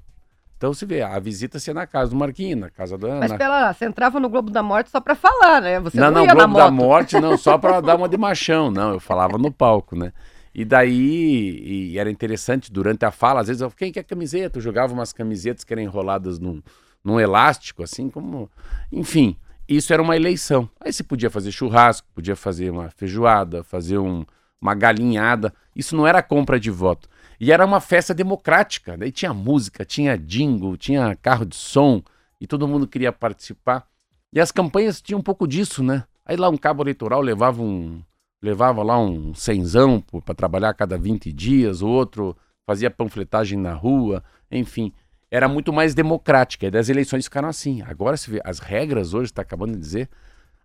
Então 0.57 0.73
você 0.73 0.85
vê, 0.87 1.03
a 1.03 1.19
visita 1.19 1.59
ser 1.59 1.73
na 1.73 1.85
casa 1.85 2.09
do 2.09 2.17
Marquinhos, 2.17 2.59
na 2.59 2.69
casa 2.71 2.97
da 2.97 3.07
Ana. 3.07 3.19
Mas 3.19 3.33
pela, 3.33 3.71
você 3.71 3.85
entrava 3.85 4.19
no 4.19 4.27
Globo 4.27 4.49
da 4.49 4.63
Morte 4.63 4.89
só 4.89 4.99
para 4.99 5.13
falar, 5.13 5.61
né? 5.61 5.79
Você 5.81 5.99
não, 5.99 6.09
não, 6.09 6.25
não 6.25 6.35
Globo 6.35 6.55
da 6.55 6.71
Morte 6.71 7.19
não, 7.19 7.37
só 7.37 7.59
para 7.59 7.79
dar 7.81 7.95
uma 7.95 8.09
de 8.09 8.17
machão, 8.17 8.71
não, 8.71 8.93
eu 8.93 8.99
falava 8.99 9.37
no 9.37 9.51
palco, 9.51 9.95
né? 9.95 10.11
E 10.55 10.65
daí, 10.65 11.91
e 11.91 11.99
era 11.99 12.09
interessante, 12.09 12.71
durante 12.71 13.05
a 13.05 13.11
fala, 13.11 13.41
às 13.41 13.47
vezes 13.47 13.61
eu, 13.61 13.69
quem 13.69 13.91
quer 13.91 14.03
camiseta? 14.03 14.57
Eu 14.57 14.63
jogava 14.63 14.91
umas 14.91 15.13
camisetas 15.13 15.63
que 15.63 15.71
eram 15.71 15.83
enroladas 15.83 16.39
num, 16.39 16.63
num 17.03 17.19
elástico, 17.19 17.83
assim 17.83 18.09
como... 18.09 18.49
Enfim, 18.91 19.37
isso 19.69 19.93
era 19.93 20.01
uma 20.01 20.15
eleição. 20.15 20.67
Aí 20.79 20.91
você 20.91 21.03
podia 21.03 21.29
fazer 21.29 21.51
churrasco, 21.51 22.07
podia 22.15 22.35
fazer 22.35 22.71
uma 22.71 22.89
feijoada, 22.89 23.63
fazer 23.63 23.99
um, 23.99 24.25
uma 24.59 24.73
galinhada. 24.73 25.53
Isso 25.75 25.95
não 25.95 26.07
era 26.07 26.23
compra 26.23 26.59
de 26.59 26.71
voto. 26.71 27.07
E 27.39 27.51
era 27.51 27.65
uma 27.65 27.79
festa 27.79 28.13
democrática. 28.13 28.97
Daí 28.97 29.11
tinha 29.11 29.33
música, 29.33 29.85
tinha 29.85 30.17
jingle, 30.17 30.75
tinha 30.77 31.15
carro 31.15 31.45
de 31.45 31.55
som 31.55 32.01
e 32.39 32.47
todo 32.47 32.67
mundo 32.67 32.87
queria 32.87 33.11
participar. 33.11 33.87
E 34.33 34.39
as 34.39 34.51
campanhas 34.51 35.01
tinham 35.01 35.19
um 35.19 35.23
pouco 35.23 35.47
disso, 35.47 35.83
né? 35.83 36.03
Aí 36.25 36.35
lá 36.35 36.49
um 36.49 36.57
cabo 36.57 36.83
eleitoral 36.83 37.21
levava 37.21 37.61
um 37.61 38.01
levava 38.41 38.83
lá 38.83 38.99
um 38.99 39.33
cenzão 39.33 39.99
para 40.23 40.35
trabalhar 40.35 40.69
a 40.69 40.73
cada 40.73 40.97
20 40.97 41.33
dias, 41.33 41.81
o 41.81 41.87
outro 41.87 42.37
fazia 42.67 42.91
panfletagem 42.91 43.57
na 43.57 43.73
rua, 43.73 44.23
enfim, 44.51 44.93
era 45.31 45.47
muito 45.47 45.73
mais 45.73 45.95
democrática. 45.95 46.67
E 46.67 46.77
as 46.77 46.89
eleições 46.89 47.25
ficaram 47.25 47.49
assim. 47.49 47.81
Agora 47.81 48.15
se 48.15 48.29
vê, 48.29 48.41
as 48.43 48.59
regras 48.59 49.13
hoje 49.13 49.31
está 49.31 49.41
acabando 49.41 49.73
de 49.73 49.79
dizer, 49.79 50.09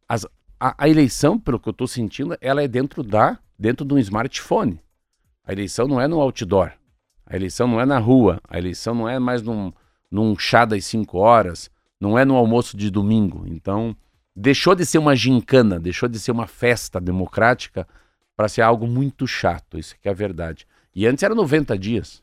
as, 0.09 0.27
a, 0.61 0.75
a 0.77 0.89
eleição, 0.89 1.39
pelo 1.39 1.59
que 1.59 1.69
eu 1.69 1.73
estou 1.73 1.87
sentindo, 1.87 2.37
ela 2.41 2.63
é 2.63 2.69
dentro 2.69 3.03
da 3.03 3.39
dentro 3.59 3.87
de 3.87 3.95
um 3.95 3.99
smartphone. 3.99 4.81
A 5.45 5.53
eleição 5.53 5.89
não 5.89 6.01
é 6.01 6.07
no 6.07 6.21
outdoor. 6.21 6.73
A 7.27 7.37
eleição 7.37 7.67
não 7.67 7.81
é 7.81 7.87
na 7.87 7.99
rua. 7.99 8.41
A 8.49 8.59
eleição 8.59 8.95
não 8.95 9.09
é 9.09 9.19
mais 9.19 9.43
num, 9.43 9.73
num 10.11 10.39
chá 10.39 10.65
das 10.65 10.85
5 10.85 11.19
horas. 11.19 11.71
Não 12.01 12.19
é 12.19 12.25
no 12.25 12.37
almoço 12.37 12.77
de 12.77 12.91
domingo. 12.91 13.45
Então, 13.47 13.97
deixou 14.35 14.75
de 14.75 14.87
ser 14.87 14.99
uma 14.99 15.17
gincana, 15.17 15.81
deixou 15.81 16.09
de 16.09 16.19
ser 16.19 16.31
uma 16.31 16.47
festa 16.47 17.01
democrática 17.01 17.87
para 18.37 18.49
ser 18.49 18.63
algo 18.63 18.87
muito 18.87 19.27
chato. 19.27 19.79
Isso 19.79 19.97
que 20.01 20.09
é 20.09 20.11
a 20.11 20.15
verdade. 20.15 20.67
E 20.95 21.07
antes 21.07 21.23
era 21.23 21.35
90 21.35 21.79
dias. 21.79 22.23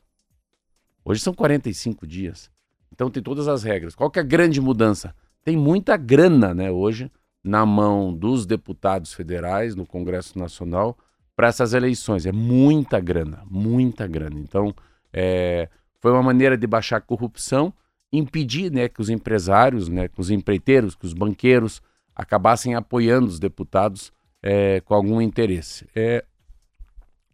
Hoje 1.04 1.20
são 1.20 1.34
45 1.34 2.06
dias. 2.06 2.50
Então 2.92 3.10
tem 3.10 3.22
todas 3.22 3.48
as 3.48 3.62
regras. 3.62 3.94
Qual 3.94 4.10
que 4.10 4.18
é 4.18 4.22
a 4.22 4.24
grande 4.24 4.60
mudança? 4.60 5.14
Tem 5.42 5.56
muita 5.56 5.96
grana, 5.96 6.52
né, 6.52 6.70
hoje, 6.70 7.10
na 7.42 7.64
mão 7.64 8.12
dos 8.14 8.44
deputados 8.44 9.12
federais 9.12 9.74
no 9.74 9.86
Congresso 9.86 10.38
Nacional 10.38 10.96
para 11.40 11.48
essas 11.48 11.72
eleições. 11.72 12.26
É 12.26 12.32
muita 12.32 13.00
grana, 13.00 13.42
muita 13.50 14.06
grana. 14.06 14.38
Então, 14.38 14.74
é, 15.10 15.70
foi 15.98 16.12
uma 16.12 16.22
maneira 16.22 16.54
de 16.54 16.66
baixar 16.66 16.98
a 16.98 17.00
corrupção, 17.00 17.72
impedir 18.12 18.70
né, 18.70 18.90
que 18.90 19.00
os 19.00 19.08
empresários, 19.08 19.88
né, 19.88 20.06
que 20.06 20.20
os 20.20 20.30
empreiteiros, 20.30 20.94
que 20.94 21.06
os 21.06 21.14
banqueiros 21.14 21.80
acabassem 22.14 22.74
apoiando 22.74 23.28
os 23.28 23.38
deputados 23.38 24.12
é, 24.42 24.82
com 24.82 24.92
algum 24.92 25.18
interesse. 25.18 25.86
É, 25.96 26.22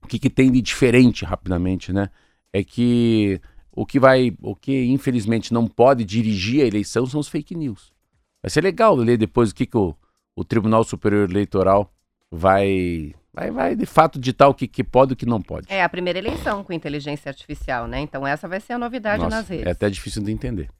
o 0.00 0.06
que, 0.06 0.20
que 0.20 0.30
tem 0.30 0.52
de 0.52 0.62
diferente, 0.62 1.24
rapidamente, 1.24 1.92
né? 1.92 2.08
É 2.52 2.62
que 2.62 3.40
o 3.72 3.84
que 3.84 3.98
vai, 3.98 4.36
o 4.40 4.54
que 4.54 4.84
infelizmente 4.84 5.52
não 5.52 5.66
pode 5.66 6.04
dirigir 6.04 6.62
a 6.62 6.66
eleição 6.66 7.06
são 7.06 7.18
os 7.18 7.26
fake 7.26 7.56
news. 7.56 7.92
Vai 8.40 8.50
ser 8.50 8.62
legal 8.62 8.94
ler 8.94 9.18
depois 9.18 9.50
o 9.50 9.54
que, 9.54 9.66
que 9.66 9.76
o, 9.76 9.96
o 10.36 10.44
Tribunal 10.44 10.84
Superior 10.84 11.28
Eleitoral 11.28 11.92
vai 12.30 13.12
Vai, 13.36 13.50
vai 13.50 13.76
de 13.76 13.84
fato 13.84 14.18
ditar 14.18 14.48
o 14.48 14.54
que, 14.54 14.66
que 14.66 14.82
pode 14.82 15.12
e 15.12 15.14
o 15.14 15.16
que 15.16 15.26
não 15.26 15.42
pode. 15.42 15.66
É 15.68 15.82
a 15.82 15.88
primeira 15.90 16.18
eleição 16.18 16.64
com 16.64 16.72
inteligência 16.72 17.28
artificial, 17.28 17.86
né? 17.86 18.00
Então 18.00 18.26
essa 18.26 18.48
vai 18.48 18.60
ser 18.60 18.72
a 18.72 18.78
novidade 18.78 19.22
Nossa, 19.22 19.36
nas 19.36 19.48
redes. 19.48 19.66
É 19.66 19.72
até 19.72 19.90
difícil 19.90 20.22
de 20.22 20.32
entender. 20.32 20.70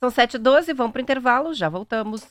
São 0.00 0.08
7h12, 0.08 0.74
vamos 0.74 0.92
para 0.92 1.00
o 1.00 1.02
intervalo, 1.02 1.52
já 1.52 1.68
voltamos. 1.68 2.26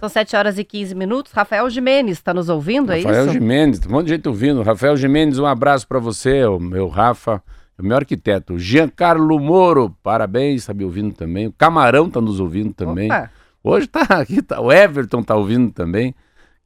São 0.00 0.08
7 0.08 0.34
horas 0.34 0.58
e 0.58 0.64
15 0.64 0.94
minutos. 0.94 1.30
Rafael 1.30 1.68
Jimenez 1.68 2.16
está 2.16 2.32
nos 2.32 2.48
ouvindo, 2.48 2.90
é 2.90 3.00
isso? 3.00 3.08
Rafael 3.08 3.28
Jimenez, 3.28 3.80
um 3.86 3.90
monte 3.90 4.06
de 4.06 4.12
gente 4.14 4.28
ouvindo. 4.28 4.62
Rafael 4.62 4.96
Jimenez, 4.96 5.38
um 5.38 5.44
abraço 5.44 5.86
para 5.86 5.98
você, 5.98 6.42
o 6.46 6.58
meu 6.58 6.88
Rafa, 6.88 7.42
o 7.78 7.82
meu 7.82 7.96
arquiteto. 7.96 8.58
Giancarlo 8.58 9.38
Moro, 9.38 9.94
parabéns, 10.02 10.62
está 10.62 10.72
me 10.72 10.84
ouvindo 10.84 11.14
também. 11.14 11.48
O 11.48 11.52
Camarão 11.52 12.06
está 12.06 12.20
nos 12.20 12.40
ouvindo 12.40 12.72
também. 12.72 13.12
Opa. 13.12 13.30
Hoje 13.62 13.84
está 13.84 14.00
aqui, 14.18 14.40
tá, 14.40 14.58
o 14.58 14.72
Everton 14.72 15.20
está 15.20 15.36
ouvindo 15.36 15.70
também. 15.70 16.14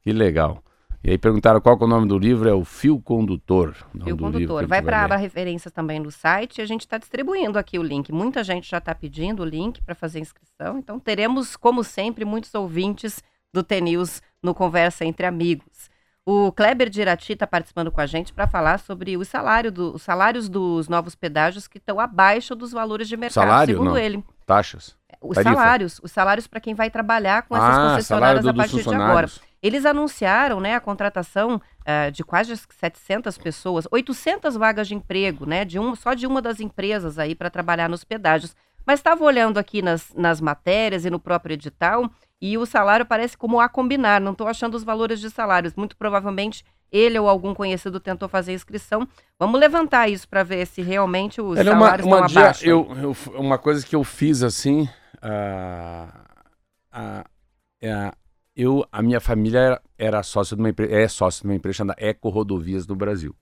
Que 0.01 0.13
legal. 0.13 0.64
E 1.05 1.11
aí 1.11 1.19
perguntaram 1.19 1.61
qual 1.61 1.77
é 1.79 1.85
o 1.85 1.87
nome 1.87 2.09
do 2.09 2.19
livro, 2.19 2.49
é 2.49 2.55
o 2.55 2.65
Fio 2.65 2.99
Condutor. 2.99 3.75
Fio 4.03 4.17
Condutor. 4.17 4.67
Vai 4.67 4.81
para 4.81 5.01
a 5.01 5.05
aba 5.05 5.17
referências 5.17 5.71
também 5.71 6.01
no 6.01 6.11
site, 6.11 6.63
a 6.63 6.67
gente 6.67 6.81
está 6.81 6.97
distribuindo 6.97 7.59
aqui 7.59 7.79
o 7.79 7.83
link. 7.83 8.11
Muita 8.11 8.43
gente 8.43 8.71
já 8.71 8.79
está 8.79 8.95
pedindo 8.95 9.43
o 9.43 9.45
link 9.45 9.83
para 9.83 9.95
fazer 9.95 10.19
inscrição, 10.19 10.79
então 10.79 10.99
teremos, 10.99 11.57
como 11.57 11.85
sempre, 11.85 12.25
muitos 12.25 12.55
ouvintes 12.55 13.23
do 13.53 13.63
TNews 13.63 14.23
no 14.43 14.55
Conversa 14.55 15.05
Entre 15.05 15.27
Amigos. 15.27 15.91
O 16.25 16.51
Kleber 16.51 16.89
de 16.89 17.03
Irati 17.03 17.35
está 17.35 17.47
participando 17.47 17.93
com 17.93 18.01
a 18.01 18.07
gente 18.07 18.33
para 18.33 18.47
falar 18.47 18.79
sobre 18.79 19.15
o 19.19 19.27
salário 19.27 19.71
do, 19.71 19.95
os 19.95 20.01
salários 20.01 20.49
dos 20.49 20.89
novos 20.89 21.15
pedágios 21.15 21.69
que 21.69 21.77
estão 21.77 22.01
abaixo 22.01 22.55
dos 22.55 22.73
valores 22.73 23.09
de 23.09 23.17
mercado, 23.19 23.45
salário, 23.45 23.75
segundo 23.75 23.91
não. 23.91 23.99
ele. 23.99 24.25
Taxas. 24.47 24.97
Os 25.21 25.35
Tarifa. 25.35 25.55
salários, 25.55 26.01
os 26.03 26.11
salários 26.11 26.47
para 26.47 26.61
quem 26.61 26.75
vai 26.75 26.89
trabalhar 26.89 27.43
com 27.43 27.55
essas 27.55 27.77
ah, 27.77 27.91
concessionárias 27.91 28.47
a 28.47 28.55
partir 28.55 28.83
de 28.83 28.95
agora. 28.95 29.29
Eles 29.65 29.87
anunciaram 29.87 30.61
né, 30.61 30.75
a 30.75 30.81
contratação 30.81 31.55
uh, 31.57 32.11
de 32.13 32.23
quase 32.23 32.55
700 32.55 33.39
pessoas, 33.39 33.89
800 33.91 34.57
vagas 34.57 34.87
de 34.87 34.95
emprego, 34.95 35.47
né, 35.47 35.65
de 35.65 35.79
um, 35.79 35.95
só 35.95 36.13
de 36.13 36.27
uma 36.27 36.43
das 36.43 36.61
empresas 36.61 37.19
aí 37.19 37.35
para 37.35 37.49
trabalhar 37.49 37.89
nos 37.89 38.05
pedágios. 38.05 38.55
Mas 38.87 39.01
estava 39.01 39.25
olhando 39.25 39.57
aqui 39.57 39.81
nas, 39.81 40.13
nas 40.15 40.39
matérias 40.39 41.07
e 41.07 41.11
no 41.11 41.19
próprio 41.19 41.55
edital 41.55 42.11
e 42.43 42.59
o 42.59 42.67
salário 42.67 43.07
parece 43.07 43.39
como 43.39 43.59
a 43.59 43.67
combinar, 43.67 44.21
não 44.21 44.33
estou 44.33 44.47
achando 44.47 44.75
os 44.75 44.85
valores 44.85 45.19
de 45.19 45.31
salários. 45.31 45.75
Muito 45.75 45.97
provavelmente 45.97 46.63
ele 46.93 47.19
ou 47.19 47.27
algum 47.27 47.55
conhecido 47.55 47.99
tentou 47.99 48.29
fazer 48.29 48.53
inscrição. 48.53 49.09
Vamos 49.39 49.59
levantar 49.59 50.11
isso 50.11 50.29
para 50.29 50.43
ver 50.43 50.67
se 50.67 50.83
realmente 50.83 51.41
os 51.41 51.57
Era 51.57 51.71
salários 51.71 52.07
uma, 52.07 52.19
uma 52.19 52.27
estão 52.27 52.43
abaixo. 52.43 52.67
Eu, 52.67 52.87
eu, 53.03 53.17
uma 53.41 53.57
coisa 53.57 53.87
que 53.87 53.97
eu 53.97 54.05
fiz 54.05 54.43
assim, 54.43 54.83
uh, 55.23 56.09
uh, 56.93 57.25
uh, 57.83 58.24
eu, 58.57 58.85
a 58.93 59.03
minha 59.03 59.21
família 59.21 59.59
era, 59.59 59.83
era 59.99 60.23
sócio 60.23 60.57
de 60.57 60.63
uma 60.63 60.69
empresa, 60.69 60.93
é 60.93 61.09
sócio 61.09 61.43
de 61.43 61.49
uma 61.49 61.55
empresa 61.55 61.79
chamada 61.79 62.01
Eco 62.01 62.29
Rodovias 62.29 62.87
do 62.87 62.95
Brasil. 62.95 63.35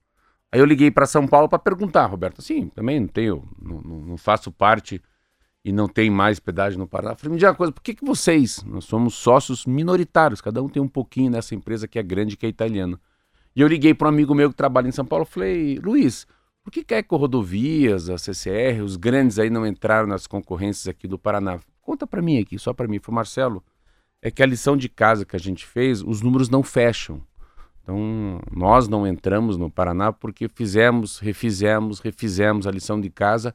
Aí 0.51 0.61
eu 0.61 0.65
liguei 0.65 0.91
para 0.91 1.07
São 1.07 1.27
Paulo 1.27 1.49
para 1.49 1.59
perguntar, 1.59 2.07
Roberto, 2.07 2.41
assim, 2.41 2.69
também 2.69 3.01
não 3.01 3.09
tenho, 3.09 3.49
não, 3.61 3.81
não, 3.81 4.17
faço 4.17 4.53
parte 4.53 5.03
e 5.65 5.73
não 5.73 5.89
tem 5.89 6.11
mais 6.11 6.39
pedágio 6.39 6.79
no 6.79 6.87
Paraná. 6.87 7.15
Falei, 7.15 7.33
me 7.33 7.39
diga 7.39 7.51
uma 7.51 7.57
coisa, 7.57 7.73
por 7.73 7.83
que, 7.83 7.95
que 7.95 8.05
vocês, 8.05 8.63
nós 8.65 8.85
somos 8.85 9.15
sócios 9.15 9.65
minoritários, 9.65 10.41
cada 10.41 10.63
um 10.63 10.69
tem 10.69 10.83
um 10.83 10.89
pouquinho 10.89 11.31
nessa 11.31 11.55
empresa 11.55 11.89
que 11.89 11.99
é 11.99 12.03
grande, 12.03 12.37
que 12.37 12.45
é 12.45 12.49
italiana. 12.49 13.01
E 13.57 13.61
eu 13.61 13.69
liguei 13.69 13.95
para 13.95 14.09
um 14.09 14.11
amigo 14.11 14.35
meu 14.35 14.51
que 14.51 14.57
trabalha 14.57 14.89
em 14.89 14.93
São 14.93 15.05
Paulo, 15.05 15.25
falei, 15.25 15.79
Luiz, 15.79 16.27
por 16.63 16.71
que, 16.71 16.85
que 16.85 16.95
a 16.95 16.99
Eco 16.99 17.17
Rodovias, 17.17 18.09
a 18.09 18.17
CCR, 18.17 18.83
os 18.85 18.97
grandes 18.97 19.39
aí 19.39 19.51
não 19.51 19.67
entraram 19.67 20.07
nas 20.07 20.27
concorrências 20.27 20.87
aqui 20.87 21.09
do 21.09 21.19
Paraná? 21.19 21.59
Conta 21.81 22.07
para 22.07 22.23
mim 22.23 22.39
aqui, 22.39 22.59
só 22.59 22.73
para 22.73 22.87
mim. 22.87 23.01
Foi 23.01 23.13
Marcelo, 23.13 23.65
é 24.23 24.31
que 24.31 24.43
a 24.43 24.47
lição 24.47 24.77
de 24.77 24.89
casa 24.89 25.27
que 25.27 25.35
a 25.35 25.39
gente 25.39 25.67
fez, 25.67 26.01
os 26.01 26.23
números 26.23 26.49
não 26.49 26.63
fecham. 26.63 27.21
Então, 27.83 28.41
nós 28.53 28.87
não 28.87 29.05
entramos 29.05 29.57
no 29.57 29.69
Paraná 29.69 30.13
porque 30.13 30.49
fizemos, 30.49 31.19
refizemos, 31.19 31.99
refizemos 31.99 32.67
a 32.67 32.71
lição 32.71 33.01
de 33.01 33.11
casa 33.11 33.53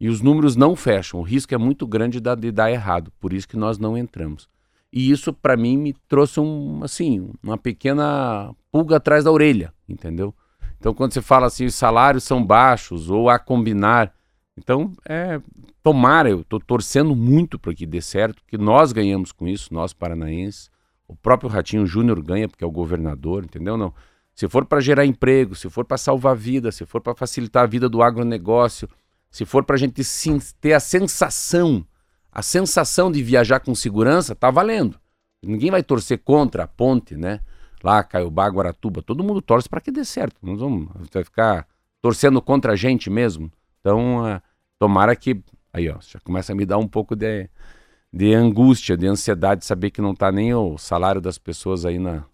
e 0.00 0.08
os 0.08 0.22
números 0.22 0.56
não 0.56 0.74
fecham. 0.74 1.20
O 1.20 1.22
risco 1.22 1.54
é 1.54 1.58
muito 1.58 1.86
grande 1.86 2.18
de 2.18 2.50
dar 2.50 2.70
errado, 2.70 3.12
por 3.20 3.34
isso 3.34 3.46
que 3.46 3.56
nós 3.56 3.78
não 3.78 3.96
entramos. 3.96 4.48
E 4.90 5.10
isso, 5.10 5.30
para 5.30 5.58
mim, 5.58 5.76
me 5.76 5.94
trouxe 6.08 6.40
um, 6.40 6.82
assim, 6.82 7.30
uma 7.42 7.58
pequena 7.58 8.54
pulga 8.72 8.96
atrás 8.96 9.24
da 9.24 9.30
orelha, 9.30 9.74
entendeu? 9.86 10.34
Então, 10.78 10.94
quando 10.94 11.12
você 11.12 11.20
fala 11.20 11.46
assim, 11.46 11.66
os 11.66 11.74
salários 11.74 12.24
são 12.24 12.42
baixos 12.42 13.10
ou 13.10 13.28
a 13.28 13.38
combinar, 13.38 14.14
então, 14.56 14.92
é, 15.06 15.40
tomara, 15.82 16.30
eu 16.30 16.40
estou 16.40 16.58
torcendo 16.58 17.14
muito 17.14 17.58
para 17.58 17.74
que 17.74 17.86
dê 17.86 18.00
certo, 18.00 18.42
que 18.46 18.56
nós 18.56 18.90
ganhamos 18.90 19.30
com 19.30 19.46
isso, 19.46 19.72
nós 19.72 19.92
paranaenses. 19.92 20.70
O 21.06 21.14
próprio 21.14 21.50
Ratinho 21.50 21.86
Júnior 21.86 22.20
ganha, 22.22 22.48
porque 22.48 22.64
é 22.64 22.66
o 22.66 22.70
governador, 22.70 23.44
entendeu? 23.44 23.76
Não. 23.76 23.92
Se 24.34 24.48
for 24.48 24.64
para 24.64 24.80
gerar 24.80 25.06
emprego, 25.06 25.54
se 25.54 25.68
for 25.68 25.84
para 25.84 25.96
salvar 25.96 26.34
vida, 26.34 26.72
se 26.72 26.84
for 26.84 27.00
para 27.00 27.14
facilitar 27.14 27.64
a 27.64 27.66
vida 27.66 27.88
do 27.88 28.02
agronegócio, 28.02 28.88
se 29.30 29.44
for 29.44 29.64
para 29.64 29.76
a 29.76 29.78
gente 29.78 30.02
sim, 30.02 30.38
ter 30.60 30.72
a 30.72 30.80
sensação, 30.80 31.86
a 32.32 32.42
sensação 32.42 33.12
de 33.12 33.22
viajar 33.22 33.60
com 33.60 33.74
segurança, 33.74 34.34
tá 34.34 34.50
valendo. 34.50 34.98
Ninguém 35.42 35.70
vai 35.70 35.82
torcer 35.82 36.18
contra 36.18 36.64
a 36.64 36.66
ponte, 36.66 37.16
né? 37.16 37.40
Lá, 37.82 38.02
Caiobá, 38.02 38.48
Guaratuba, 38.48 39.02
todo 39.02 39.22
mundo 39.22 39.40
torce 39.40 39.68
para 39.68 39.80
que 39.80 39.92
dê 39.92 40.04
certo. 40.04 40.36
Não 40.42 40.56
vamos 40.56 40.88
vai 41.12 41.22
ficar 41.22 41.66
torcendo 42.02 42.40
contra 42.42 42.72
a 42.72 42.76
gente 42.76 43.08
mesmo. 43.08 43.50
Então, 43.86 44.24
uh, 44.24 44.42
tomara 44.80 45.14
que. 45.14 45.40
Aí, 45.72 45.88
ó, 45.88 45.98
já 46.00 46.18
começa 46.18 46.52
a 46.52 46.56
me 46.56 46.66
dar 46.66 46.76
um 46.76 46.88
pouco 46.88 47.14
de, 47.14 47.48
de 48.12 48.34
angústia, 48.34 48.96
de 48.96 49.06
ansiedade, 49.06 49.64
saber 49.64 49.92
que 49.92 50.02
não 50.02 50.10
está 50.10 50.32
nem 50.32 50.52
o 50.52 50.76
salário 50.76 51.20
das 51.20 51.38
pessoas 51.38 51.84
aí 51.84 51.96
na 51.96 52.24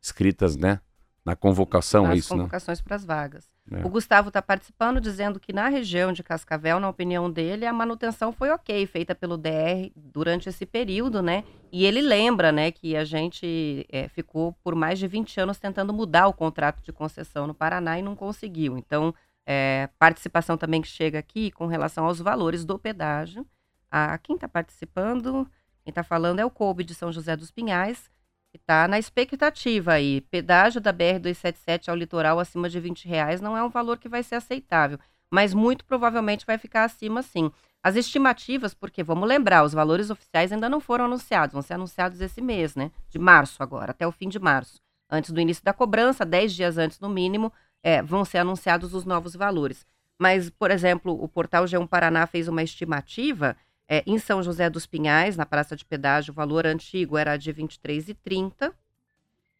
escritas, 0.00 0.56
né? 0.56 0.80
Na 1.24 1.34
convocação, 1.34 2.04
Nas 2.04 2.12
é 2.12 2.16
isso, 2.18 2.28
convocações 2.28 2.80
para 2.80 2.94
as 2.94 3.04
vagas. 3.04 3.50
É. 3.70 3.84
O 3.84 3.90
Gustavo 3.90 4.28
está 4.28 4.40
participando, 4.40 5.00
dizendo 5.00 5.40
que 5.40 5.52
na 5.52 5.68
região 5.68 6.12
de 6.12 6.22
Cascavel, 6.22 6.78
na 6.78 6.88
opinião 6.88 7.28
dele, 7.28 7.66
a 7.66 7.72
manutenção 7.72 8.32
foi 8.32 8.50
ok, 8.50 8.86
feita 8.86 9.16
pelo 9.16 9.36
DR 9.36 9.90
durante 9.96 10.48
esse 10.48 10.64
período, 10.64 11.20
né? 11.20 11.42
E 11.72 11.84
ele 11.84 12.00
lembra, 12.00 12.52
né, 12.52 12.70
que 12.70 12.96
a 12.96 13.04
gente 13.04 13.84
é, 13.90 14.08
ficou 14.08 14.54
por 14.62 14.74
mais 14.76 14.98
de 14.98 15.08
20 15.08 15.40
anos 15.40 15.58
tentando 15.58 15.92
mudar 15.92 16.28
o 16.28 16.32
contrato 16.32 16.82
de 16.82 16.92
concessão 16.92 17.48
no 17.48 17.52
Paraná 17.52 17.98
e 17.98 18.02
não 18.02 18.14
conseguiu. 18.14 18.78
Então, 18.78 19.12
é, 19.50 19.88
participação 19.98 20.58
também 20.58 20.82
que 20.82 20.88
chega 20.88 21.18
aqui 21.18 21.50
com 21.50 21.66
relação 21.66 22.04
aos 22.04 22.20
valores 22.20 22.66
do 22.66 22.78
pedágio. 22.78 23.46
A, 23.90 24.18
quem 24.18 24.34
está 24.34 24.46
participando, 24.46 25.50
quem 25.82 25.90
está 25.90 26.02
falando 26.02 26.38
é 26.38 26.44
o 26.44 26.50
Coube 26.50 26.84
de 26.84 26.94
São 26.94 27.10
José 27.10 27.34
dos 27.34 27.50
Pinhais, 27.50 28.10
que 28.50 28.58
está 28.58 28.86
na 28.86 28.98
expectativa 28.98 29.92
aí. 29.92 30.20
Pedágio 30.20 30.82
da 30.82 30.92
BR-277 30.92 31.88
ao 31.88 31.96
litoral 31.96 32.38
acima 32.38 32.68
de 32.68 32.78
20 32.78 33.08
reais 33.08 33.40
não 33.40 33.56
é 33.56 33.64
um 33.64 33.70
valor 33.70 33.96
que 33.96 34.06
vai 34.06 34.22
ser 34.22 34.34
aceitável, 34.34 34.98
mas 35.30 35.54
muito 35.54 35.82
provavelmente 35.86 36.44
vai 36.44 36.58
ficar 36.58 36.84
acima 36.84 37.22
sim. 37.22 37.50
As 37.82 37.96
estimativas, 37.96 38.74
porque 38.74 39.02
vamos 39.02 39.26
lembrar, 39.26 39.64
os 39.64 39.72
valores 39.72 40.10
oficiais 40.10 40.52
ainda 40.52 40.68
não 40.68 40.78
foram 40.78 41.06
anunciados, 41.06 41.54
vão 41.54 41.62
ser 41.62 41.72
anunciados 41.72 42.20
esse 42.20 42.42
mês, 42.42 42.76
né? 42.76 42.90
De 43.08 43.18
março 43.18 43.62
agora, 43.62 43.92
até 43.92 44.06
o 44.06 44.12
fim 44.12 44.28
de 44.28 44.38
março. 44.38 44.78
Antes 45.10 45.30
do 45.30 45.40
início 45.40 45.64
da 45.64 45.72
cobrança, 45.72 46.22
10 46.22 46.52
dias 46.52 46.76
antes 46.76 47.00
no 47.00 47.08
mínimo, 47.08 47.50
é, 47.82 48.02
vão 48.02 48.24
ser 48.24 48.38
anunciados 48.38 48.94
os 48.94 49.04
novos 49.04 49.34
valores. 49.34 49.86
Mas, 50.18 50.50
por 50.50 50.70
exemplo, 50.70 51.12
o 51.12 51.28
portal 51.28 51.64
G1 51.64 51.86
Paraná 51.86 52.26
fez 52.26 52.48
uma 52.48 52.62
estimativa 52.62 53.56
é, 53.88 54.02
em 54.06 54.18
São 54.18 54.42
José 54.42 54.68
dos 54.68 54.84
Pinhais, 54.84 55.36
na 55.36 55.46
praça 55.46 55.74
de 55.74 55.84
pedágio, 55.84 56.32
o 56.32 56.34
valor 56.34 56.66
antigo 56.66 57.16
era 57.16 57.36
de 57.36 57.50
R$ 57.50 57.62
23,30. 57.62 58.72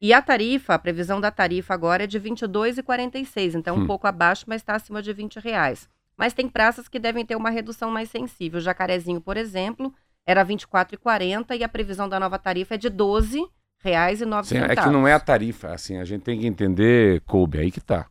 E 0.00 0.12
a 0.12 0.20
tarifa, 0.20 0.74
a 0.74 0.78
previsão 0.78 1.20
da 1.20 1.30
tarifa 1.30 1.72
agora 1.72 2.04
é 2.04 2.06
de 2.06 2.18
R$ 2.18 2.30
22,46, 2.30 3.54
então 3.54 3.76
hum. 3.76 3.82
um 3.82 3.86
pouco 3.86 4.06
abaixo, 4.06 4.44
mas 4.46 4.60
está 4.60 4.74
acima 4.74 5.00
de 5.00 5.12
20 5.12 5.36
reais. 5.36 5.88
Mas 6.16 6.32
tem 6.32 6.48
praças 6.48 6.88
que 6.88 6.98
devem 6.98 7.24
ter 7.24 7.36
uma 7.36 7.50
redução 7.50 7.90
mais 7.90 8.10
sensível. 8.10 8.60
Jacarezinho, 8.60 9.20
por 9.20 9.36
exemplo, 9.36 9.94
era 10.26 10.42
R$ 10.42 10.54
24,40 10.54 11.56
e 11.56 11.64
a 11.64 11.68
previsão 11.68 12.08
da 12.08 12.20
nova 12.20 12.38
tarifa 12.38 12.74
é 12.74 12.78
de 12.78 12.88
R$ 12.88 12.94
12 12.94 13.48
reais 13.78 14.20
e 14.20 14.24
nove 14.24 14.48
Sim, 14.48 14.58
É 14.58 14.74
que 14.74 14.88
não 14.88 15.06
é 15.06 15.12
a 15.12 15.20
tarifa, 15.20 15.72
assim, 15.72 15.96
a 15.98 16.04
gente 16.04 16.22
tem 16.22 16.40
que 16.40 16.46
entender, 16.46 17.20
Kobe, 17.22 17.58
aí 17.58 17.70
que 17.70 17.80
tá. 17.80 18.06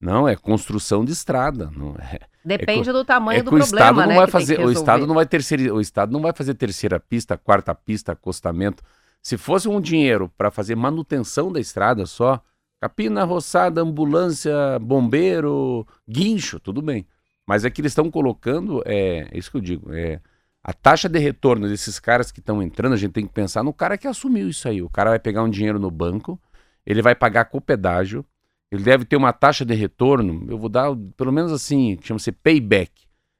Não, 0.00 0.28
é 0.28 0.36
construção 0.36 1.04
de 1.04 1.12
estrada, 1.12 1.70
não 1.74 1.94
é. 1.96 2.18
Depende 2.44 2.90
é, 2.90 2.92
do 2.92 3.04
tamanho 3.04 3.40
é 3.40 3.42
do 3.42 3.50
problema, 3.50 3.64
o 3.64 3.66
estado 3.66 3.96
não 3.96 4.06
né, 4.06 4.14
vai 4.14 4.26
fazer, 4.26 4.60
o 4.60 4.70
estado 4.70 5.06
não 5.06 5.14
vai 5.14 5.26
terceira, 5.26 5.74
o 5.74 5.80
estado 5.80 6.12
não 6.12 6.20
vai 6.20 6.32
fazer 6.32 6.54
terceira 6.54 7.00
pista, 7.00 7.36
quarta 7.36 7.74
pista, 7.74 8.12
acostamento. 8.12 8.82
Se 9.22 9.36
fosse 9.36 9.68
um 9.68 9.80
dinheiro 9.80 10.30
para 10.36 10.50
fazer 10.50 10.76
manutenção 10.76 11.50
da 11.50 11.58
estrada 11.58 12.06
só, 12.06 12.40
capina, 12.80 13.24
roçada, 13.24 13.80
ambulância, 13.80 14.78
bombeiro, 14.80 15.86
guincho, 16.08 16.60
tudo 16.60 16.80
bem. 16.80 17.06
Mas 17.46 17.64
é 17.64 17.70
que 17.70 17.80
eles 17.80 17.92
estão 17.92 18.10
colocando, 18.10 18.82
é, 18.84 19.28
é 19.32 19.38
isso 19.38 19.50
que 19.50 19.56
eu 19.56 19.60
digo, 19.60 19.92
é 19.92 20.20
a 20.68 20.72
taxa 20.72 21.08
de 21.08 21.20
retorno 21.20 21.68
desses 21.68 22.00
caras 22.00 22.32
que 22.32 22.40
estão 22.40 22.60
entrando, 22.60 22.94
a 22.94 22.96
gente 22.96 23.12
tem 23.12 23.24
que 23.24 23.32
pensar 23.32 23.62
no 23.62 23.72
cara 23.72 23.96
que 23.96 24.08
assumiu 24.08 24.48
isso 24.48 24.68
aí. 24.68 24.82
O 24.82 24.90
cara 24.90 25.10
vai 25.10 25.18
pegar 25.20 25.44
um 25.44 25.48
dinheiro 25.48 25.78
no 25.78 25.92
banco, 25.92 26.40
ele 26.84 27.00
vai 27.00 27.14
pagar 27.14 27.44
com 27.44 27.60
pedágio, 27.60 28.26
ele 28.68 28.82
deve 28.82 29.04
ter 29.04 29.14
uma 29.14 29.32
taxa 29.32 29.64
de 29.64 29.72
retorno, 29.74 30.44
eu 30.50 30.58
vou 30.58 30.68
dar 30.68 30.88
pelo 31.16 31.30
menos 31.30 31.52
assim, 31.52 31.96
chama-se 32.02 32.32
payback. 32.32 32.90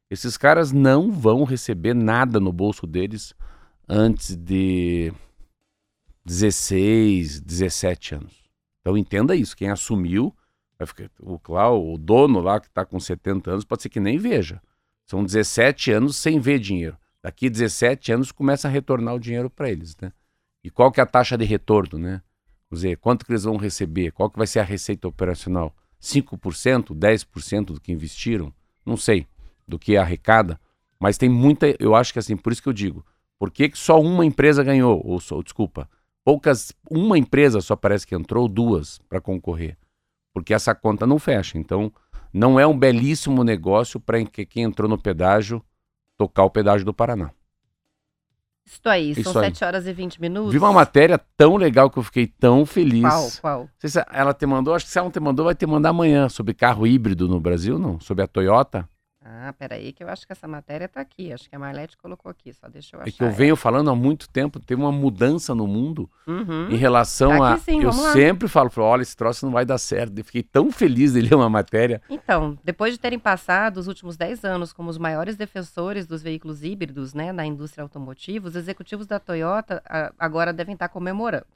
Esses 0.09 0.37
caras 0.37 0.71
não 0.71 1.11
vão 1.11 1.43
receber 1.43 1.95
nada 1.95 2.39
no 2.39 2.53
bolso 2.53 2.87
deles 2.87 3.35
antes 3.89 4.37
de 4.37 5.13
16, 6.25 7.41
17 7.41 8.15
anos. 8.15 8.45
Então 8.81 8.97
entenda 8.97 9.35
isso, 9.35 9.57
quem 9.57 9.69
assumiu, 9.69 10.33
vai 10.79 10.87
ficar, 10.87 11.11
o, 11.19 11.41
Clau, 11.41 11.93
o 11.93 11.99
dono 11.99 12.39
lá 12.39 12.61
que 12.61 12.69
está 12.69 12.87
com 12.87 13.01
70 13.01 13.51
anos, 13.51 13.65
pode 13.65 13.83
ser 13.83 13.89
que 13.89 13.99
nem 13.99 14.17
veja. 14.17 14.63
São 15.11 15.25
17 15.25 15.91
anos 15.91 16.15
sem 16.15 16.39
ver 16.39 16.61
dinheiro. 16.61 16.97
Daqui 17.27 17.51
17 17.51 18.13
anos 18.13 18.31
começa 18.31 18.69
a 18.69 18.71
retornar 18.71 19.13
o 19.13 19.19
dinheiro 19.19 19.51
para 19.51 19.69
eles, 19.69 19.97
né? 20.01 20.13
E 20.63 20.71
qual 20.71 20.93
que 20.93 21.01
é 21.01 21.03
a 21.03 21.07
taxa 21.07 21.37
de 21.37 21.45
retorno, 21.45 21.99
né? 21.99 22.23
Quer 22.69 22.75
dizer, 22.77 22.97
quanto 22.99 23.27
que 23.27 23.33
eles 23.33 23.43
vão 23.43 23.57
receber? 23.57 24.13
Qual 24.13 24.31
que 24.31 24.39
vai 24.39 24.47
ser 24.47 24.61
a 24.61 24.63
receita 24.63 25.09
operacional? 25.09 25.75
5%, 26.01 26.95
10% 26.95 27.65
do 27.65 27.81
que 27.81 27.91
investiram? 27.91 28.55
Não 28.87 28.97
sei, 28.97 29.27
do 29.67 29.77
que 29.77 29.97
arrecada. 29.97 30.61
Mas 31.01 31.19
tem 31.19 31.29
muita, 31.29 31.75
eu 31.81 31.97
acho 31.97 32.13
que 32.13 32.21
assim, 32.21 32.37
por 32.37 32.53
isso 32.53 32.63
que 32.63 32.69
eu 32.69 32.73
digo, 32.73 33.05
por 33.41 33.51
que, 33.51 33.71
que 33.71 33.77
só 33.77 34.01
uma 34.01 34.25
empresa 34.25 34.63
ganhou? 34.63 35.03
Ou, 35.05 35.19
só, 35.19 35.43
desculpa, 35.43 35.91
poucas, 36.25 36.73
uma 36.89 37.19
empresa 37.19 37.61
só 37.61 37.75
parece 37.75 38.07
que 38.07 38.15
entrou, 38.15 38.47
duas 38.47 39.01
para 39.09 39.21
concorrer, 39.21 39.77
porque 40.33 40.55
essa 40.55 40.77
conta 40.77 41.05
não 41.05 41.19
fecha. 41.19 41.59
Então, 41.59 41.93
não 42.33 42.61
é 42.61 42.65
um 42.65 42.79
belíssimo 42.79 43.43
negócio 43.43 43.99
para 43.99 44.25
quem 44.25 44.63
entrou 44.63 44.89
no 44.89 44.97
pedágio 44.97 45.61
tocar 46.17 46.45
o 46.45 46.51
pedágio 46.51 46.85
do 46.85 46.95
Paraná. 46.95 47.31
Isso 48.65 48.81
aí, 48.89 49.13
Isso 49.13 49.33
são 49.33 49.43
aí. 49.43 49.49
7 49.49 49.65
horas 49.65 49.87
e 49.87 49.93
20 49.93 50.21
minutos. 50.21 50.53
Vi 50.53 50.59
uma 50.59 50.73
matéria 50.73 51.17
tão 51.37 51.57
legal 51.57 51.89
que 51.89 51.99
eu 51.99 52.03
fiquei 52.03 52.27
tão 52.27 52.67
feliz. 52.67 53.03
Qual, 53.03 53.31
qual? 53.41 53.69
Se 53.79 54.05
ela 54.13 54.35
te 54.35 54.45
mandou, 54.45 54.75
acho 54.75 54.85
que 54.85 54.91
se 54.91 54.99
ela 54.99 55.05
não 55.05 55.13
te 55.13 55.21
mandou, 55.21 55.45
vai 55.45 55.55
te 55.55 55.65
mandar 55.67 55.91
amanhã 55.91 56.29
sobre 56.29 56.53
carro 56.53 56.85
híbrido 56.85 57.29
no 57.29 57.39
Brasil, 57.39 57.79
não? 57.79 58.01
Sobre 58.01 58.25
a 58.25 58.27
Toyota. 58.27 58.89
Ah, 59.29 59.53
peraí, 59.59 59.93
que 59.93 60.05
eu 60.05 60.09
acho 60.09 60.25
que 60.25 60.33
essa 60.33 60.47
matéria 60.47 60.87
tá 60.89 61.01
aqui. 61.01 61.33
Acho 61.33 61.51
que 61.51 61.57
a 61.57 61.59
Marlete 61.59 61.97
colocou 61.97 62.31
aqui, 62.31 62.53
só 62.53 62.69
deixa 62.69 62.95
eu 62.95 63.01
achar. 63.01 63.09
É 63.09 63.13
que 63.13 63.25
eu 63.25 63.31
venho 63.33 63.57
falando 63.57 63.91
há 63.91 63.95
muito 63.95 64.29
tempo, 64.29 64.61
teve 64.61 64.81
uma 64.81 64.93
mudança 64.93 65.53
no 65.53 65.67
mundo 65.67 66.09
Uhum. 66.29 66.69
em 66.71 66.77
relação 66.77 67.31
Tá 67.31 67.45
a. 67.45 67.55
aqui 67.55 67.65
sim, 67.65 67.83
eu 67.83 67.89
lá. 67.91 68.13
sempre 68.13 68.47
falo, 68.47 68.71
olha, 68.79 69.03
esse 69.03 69.17
troço 69.17 69.45
não 69.45 69.53
vai 69.53 69.65
dar 69.67 69.79
certo. 69.79 70.17
Eu 70.17 70.25
fiquei 70.25 70.45
tão 70.45 70.71
feliz 70.71 71.13
de 71.15 71.21
ler 71.29 71.35
uma 71.35 71.51
matéria. 71.51 72.01
Então, 72.09 72.57
depois 72.63 72.93
de 72.95 73.01
terem 73.01 73.19
passado 73.19 73.79
os 73.79 73.89
últimos 73.89 74.17
10 74.17 74.45
anos 74.45 74.73
como 74.73 74.89
os 74.91 74.97
maiores 74.99 75.35
defensores 75.37 76.07
dos 76.07 76.23
veículos 76.23 76.63
híbridos 76.63 77.13
né, 77.13 77.33
na 77.33 77.45
indústria 77.45 77.83
automotiva, 77.83 78.47
os 78.47 78.55
executivos 78.55 79.09
da 79.09 79.19
Toyota 79.19 79.83
agora 80.17 80.53
devem 80.53 80.75
estar 80.75 80.89
comemorando. 80.89 81.47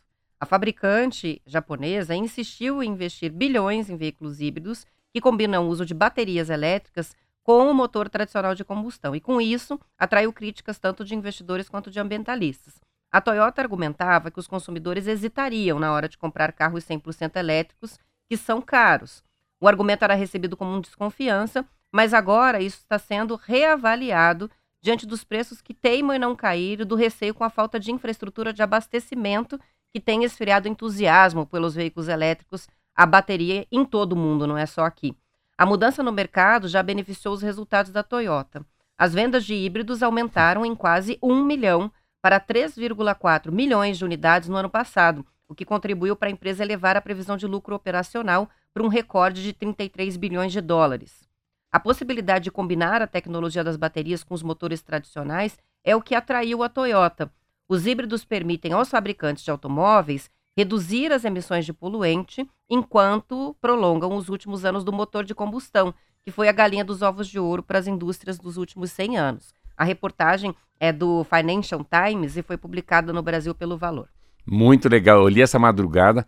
A 0.40 0.44
fabricante 0.46 1.40
japonesa 1.46 2.16
insistiu 2.16 2.83
em 2.83 2.90
investir 2.90 3.30
bilhões 3.30 3.88
em 3.88 3.96
veículos 3.96 4.40
híbridos 4.40 4.85
que 5.12 5.20
combinam 5.20 5.66
o 5.66 5.68
uso 5.68 5.87
de 5.87 5.94
baterias 5.94 6.50
elétricas 6.50 7.14
com 7.42 7.70
o 7.70 7.74
motor 7.74 8.09
tradicional 8.09 8.55
de 8.55 8.64
combustão. 8.64 9.14
E 9.14 9.20
com 9.20 9.40
isso, 9.40 9.79
atraiu 9.98 10.33
críticas 10.33 10.79
tanto 10.79 11.05
de 11.05 11.14
investidores 11.14 11.68
quanto 11.68 11.90
de 11.90 11.98
ambientalistas. 11.98 12.81
A 13.12 13.20
Toyota 13.20 13.61
argumentava 13.61 14.31
que 14.31 14.38
os 14.38 14.46
consumidores 14.46 15.07
hesitariam 15.07 15.79
na 15.79 15.92
hora 15.92 16.09
de 16.09 16.16
comprar 16.16 16.53
carros 16.53 16.85
100% 16.85 17.37
elétricos, 17.37 17.98
que 18.29 18.37
são 18.37 18.61
caros. 18.62 19.24
O 19.61 19.66
argumento 19.66 20.05
era 20.05 20.14
recebido 20.14 20.57
como 20.57 20.81
desconfiança, 20.81 21.66
mas 21.92 22.14
agora 22.14 22.62
isso 22.62 22.79
está 22.79 22.98
sendo 22.98 23.35
reavaliado 23.35 24.50
diante 24.81 25.07
dos 25.07 25.24
preços 25.24 25.61
que 25.61 25.74
teimam 25.74 26.14
em 26.14 26.18
não 26.18 26.37
cair 26.37 26.81
e 26.81 26.85
do 26.85 26.94
receio 26.94 27.35
com 27.35 27.44
a 27.44 27.50
falta 27.50 27.79
de 27.79 27.90
infraestrutura 27.90 28.53
de 28.53 28.62
abastecimento 28.62 29.61
que 29.92 30.00
tem 30.00 30.24
esfriado 30.24 30.68
entusiasmo 30.68 31.44
pelos 31.44 31.74
veículos 31.74 32.09
elétricos 32.09 32.68
a 32.94 33.07
bateria 33.07 33.66
em 33.70 33.85
todo 33.85 34.12
o 34.12 34.16
mundo, 34.16 34.46
não 34.46 34.57
é 34.57 34.66
só 34.66 34.85
aqui. 34.85 35.16
A 35.61 35.66
mudança 35.66 36.03
no 36.03 36.11
mercado 36.11 36.68
já 36.68 36.83
beneficiou 36.83 37.35
os 37.35 37.42
resultados 37.42 37.92
da 37.92 38.03
Toyota. 38.03 38.64
As 38.96 39.12
vendas 39.12 39.44
de 39.44 39.53
híbridos 39.53 40.03
aumentaram 40.03 40.64
em 40.64 40.75
quase 40.75 41.18
1 41.23 41.44
milhão 41.44 41.92
para 42.23 42.40
3,4 42.40 43.53
milhões 43.53 43.99
de 43.99 44.05
unidades 44.07 44.49
no 44.49 44.57
ano 44.57 44.70
passado, 44.70 45.23
o 45.46 45.55
que 45.55 45.66
contribuiu 45.66 46.16
para 46.16 46.29
a 46.29 46.33
empresa 46.33 46.64
elevar 46.64 46.96
a 46.96 47.01
previsão 47.03 47.37
de 47.37 47.46
lucro 47.46 47.75
operacional 47.75 48.49
para 48.73 48.83
um 48.83 48.88
recorde 48.88 49.42
de 49.42 49.53
33 49.53 50.16
bilhões 50.16 50.51
de 50.51 50.62
dólares. 50.62 51.29
A 51.70 51.79
possibilidade 51.79 52.44
de 52.44 52.51
combinar 52.51 53.03
a 53.03 53.07
tecnologia 53.07 53.62
das 53.62 53.77
baterias 53.77 54.25
com 54.25 54.33
os 54.33 54.42
motores 54.42 54.81
tradicionais 54.81 55.59
é 55.85 55.94
o 55.94 56.01
que 56.01 56.14
atraiu 56.14 56.62
a 56.62 56.70
Toyota. 56.70 57.31
Os 57.68 57.87
híbridos 57.87 58.25
permitem 58.25 58.73
aos 58.73 58.88
fabricantes 58.88 59.44
de 59.44 59.51
automóveis 59.51 60.31
reduzir 60.61 61.11
as 61.11 61.25
emissões 61.25 61.64
de 61.64 61.73
poluente 61.73 62.46
enquanto 62.68 63.57
prolongam 63.61 64.14
os 64.14 64.29
últimos 64.29 64.64
anos 64.64 64.85
do 64.85 64.92
motor 64.92 65.25
de 65.25 65.35
combustão, 65.35 65.94
que 66.23 66.31
foi 66.31 66.49
a 66.49 66.53
galinha 66.53 66.85
dos 66.85 67.01
ovos 67.03 67.27
de 67.29 67.38
ouro 67.38 67.62
para 67.62 67.79
as 67.79 67.87
indústrias 67.87 68.38
dos 68.38 68.57
últimos 68.59 68.90
100 68.92 69.16
anos. 69.16 69.55
A 69.77 69.85
reportagem 69.85 70.55
é 70.79 70.92
do 70.92 71.25
Financial 71.25 71.85
Times 71.85 72.37
e 72.37 72.42
foi 72.42 72.57
publicada 72.59 73.11
no 73.12 73.23
Brasil 73.23 73.55
pelo 73.55 73.79
Valor. 73.79 74.09
Muito 74.46 74.87
legal. 74.88 75.23
Eu 75.23 75.29
li 75.29 75.40
essa 75.40 75.59
madrugada. 75.59 76.27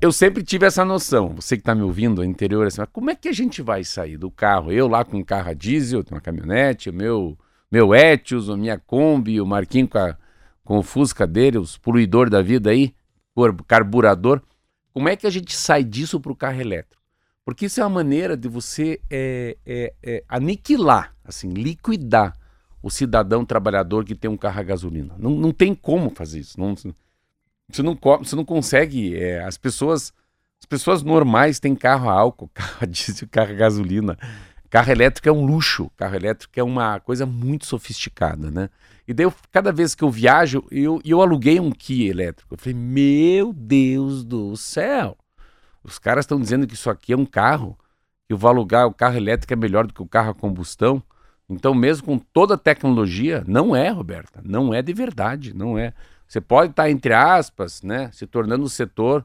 Eu 0.00 0.10
sempre 0.12 0.42
tive 0.42 0.66
essa 0.66 0.84
noção. 0.84 1.28
Você 1.36 1.56
que 1.56 1.60
está 1.62 1.74
me 1.74 1.82
ouvindo, 1.82 2.24
interior, 2.24 2.66
assim, 2.66 2.80
mas 2.80 2.90
como 2.92 3.10
é 3.10 3.14
que 3.14 3.28
a 3.28 3.32
gente 3.32 3.62
vai 3.62 3.84
sair 3.84 4.16
do 4.16 4.30
carro? 4.30 4.72
Eu 4.72 4.88
lá 4.88 5.04
com 5.04 5.18
um 5.18 5.24
carro 5.24 5.50
a 5.50 5.54
diesel, 5.54 6.04
uma 6.10 6.20
caminhonete, 6.20 6.90
o 6.90 6.92
meu, 6.92 7.38
meu 7.70 7.94
Etios, 7.94 8.50
a 8.50 8.56
minha 8.56 8.78
Kombi, 8.78 9.40
o 9.40 9.46
Marquinho 9.46 9.86
com, 9.88 9.98
a- 9.98 10.16
com 10.64 10.78
o 10.78 10.82
Fusca 10.82 11.26
dele, 11.26 11.58
os 11.58 11.76
poluidor 11.78 12.28
da 12.28 12.42
vida 12.42 12.70
aí, 12.70 12.92
carburador. 13.66 14.42
Como 14.92 15.08
é 15.08 15.16
que 15.16 15.26
a 15.26 15.30
gente 15.30 15.54
sai 15.54 15.84
disso 15.84 16.20
para 16.20 16.32
o 16.32 16.36
carro 16.36 16.60
elétrico? 16.60 17.02
Porque 17.44 17.66
isso 17.66 17.80
é 17.80 17.84
uma 17.84 17.90
maneira 17.90 18.36
de 18.36 18.48
você 18.48 19.00
é, 19.08 19.56
é, 19.64 19.94
é, 20.02 20.24
aniquilar, 20.28 21.14
assim, 21.24 21.48
liquidar 21.50 22.36
o 22.82 22.90
cidadão 22.90 23.44
trabalhador 23.44 24.04
que 24.04 24.14
tem 24.14 24.30
um 24.30 24.36
carro 24.36 24.60
a 24.60 24.62
gasolina. 24.62 25.14
Não, 25.18 25.30
não 25.30 25.52
tem 25.52 25.74
como 25.74 26.10
fazer 26.10 26.40
isso. 26.40 26.60
Não, 26.60 26.76
você 26.76 27.82
não, 27.82 27.98
você 28.18 28.36
não 28.36 28.44
consegue. 28.44 29.16
é, 29.16 29.42
as 29.44 29.56
pessoas 29.56 30.12
as 30.60 30.66
pessoas 30.66 31.02
normais 31.02 31.60
têm 31.60 31.74
carro 31.74 32.08
a 32.08 32.12
álcool, 32.12 32.50
carro 32.52 32.78
a 32.80 32.86
diesel, 32.86 33.28
carro 33.30 33.52
a 33.52 33.54
gasolina. 33.54 34.18
Carro 34.70 34.90
elétrico 34.90 35.28
é 35.28 35.32
um 35.32 35.44
luxo. 35.44 35.90
Carro 35.96 36.14
elétrico 36.14 36.52
é 36.58 36.62
uma 36.62 37.00
coisa 37.00 37.24
muito 37.24 37.66
sofisticada, 37.66 38.50
né? 38.50 38.68
E 39.06 39.14
daí, 39.14 39.24
eu- 39.24 39.32
cada 39.50 39.72
vez 39.72 39.94
que 39.94 40.04
eu 40.04 40.10
viajo, 40.10 40.64
eu, 40.70 41.00
eu 41.04 41.22
aluguei 41.22 41.58
um 41.58 41.70
Kia 41.70 42.10
elétrico. 42.10 42.54
Eu 42.54 42.58
falei, 42.58 42.74
meu 42.74 43.52
Deus 43.52 44.24
do 44.24 44.56
céu! 44.56 45.16
Os 45.82 45.98
caras 45.98 46.24
estão 46.24 46.38
dizendo 46.38 46.66
que 46.66 46.74
isso 46.74 46.90
aqui 46.90 47.14
é 47.14 47.16
um 47.16 47.24
carro, 47.24 47.78
que 48.26 48.34
eu 48.34 48.36
vou 48.36 48.50
alugar 48.50 48.86
o 48.86 48.92
carro 48.92 49.16
elétrico 49.16 49.52
é 49.52 49.56
melhor 49.56 49.86
do 49.86 49.94
que 49.94 50.02
o 50.02 50.06
carro 50.06 50.30
a 50.30 50.34
combustão. 50.34 51.02
Então, 51.48 51.72
mesmo 51.72 52.04
com 52.04 52.18
toda 52.18 52.54
a 52.54 52.58
tecnologia, 52.58 53.42
não 53.46 53.74
é, 53.74 53.88
Roberta. 53.88 54.42
Não 54.44 54.74
é 54.74 54.82
de 54.82 54.92
verdade, 54.92 55.54
não 55.54 55.78
é. 55.78 55.94
Você 56.26 56.42
pode 56.42 56.72
estar, 56.72 56.90
entre 56.90 57.14
aspas, 57.14 57.82
né, 57.82 58.10
se 58.12 58.26
tornando 58.26 58.64
o 58.64 58.68
setor 58.68 59.24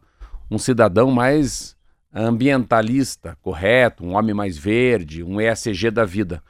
um 0.49 0.57
cidadão 0.57 1.11
mais 1.11 1.75
ambientalista, 2.13 3.37
correto, 3.41 4.05
um 4.05 4.15
homem 4.15 4.33
mais 4.33 4.57
verde, 4.57 5.23
um 5.23 5.41
ESG 5.41 5.89
da 5.89 6.05
vida. 6.05 6.43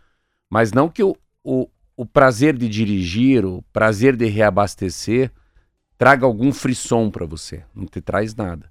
Mas 0.49 0.71
não 0.71 0.89
que 0.89 1.01
o, 1.01 1.15
o, 1.43 1.67
o 1.95 2.05
prazer 2.05 2.57
de 2.57 2.67
dirigir, 2.67 3.45
o 3.45 3.63
prazer 3.71 4.15
de 4.15 4.25
reabastecer, 4.25 5.31
traga 5.97 6.25
algum 6.25 6.51
frisson 6.51 7.09
para 7.09 7.25
você. 7.25 7.63
Não 7.73 7.85
te 7.85 8.01
traz 8.01 8.35
nada. 8.35 8.69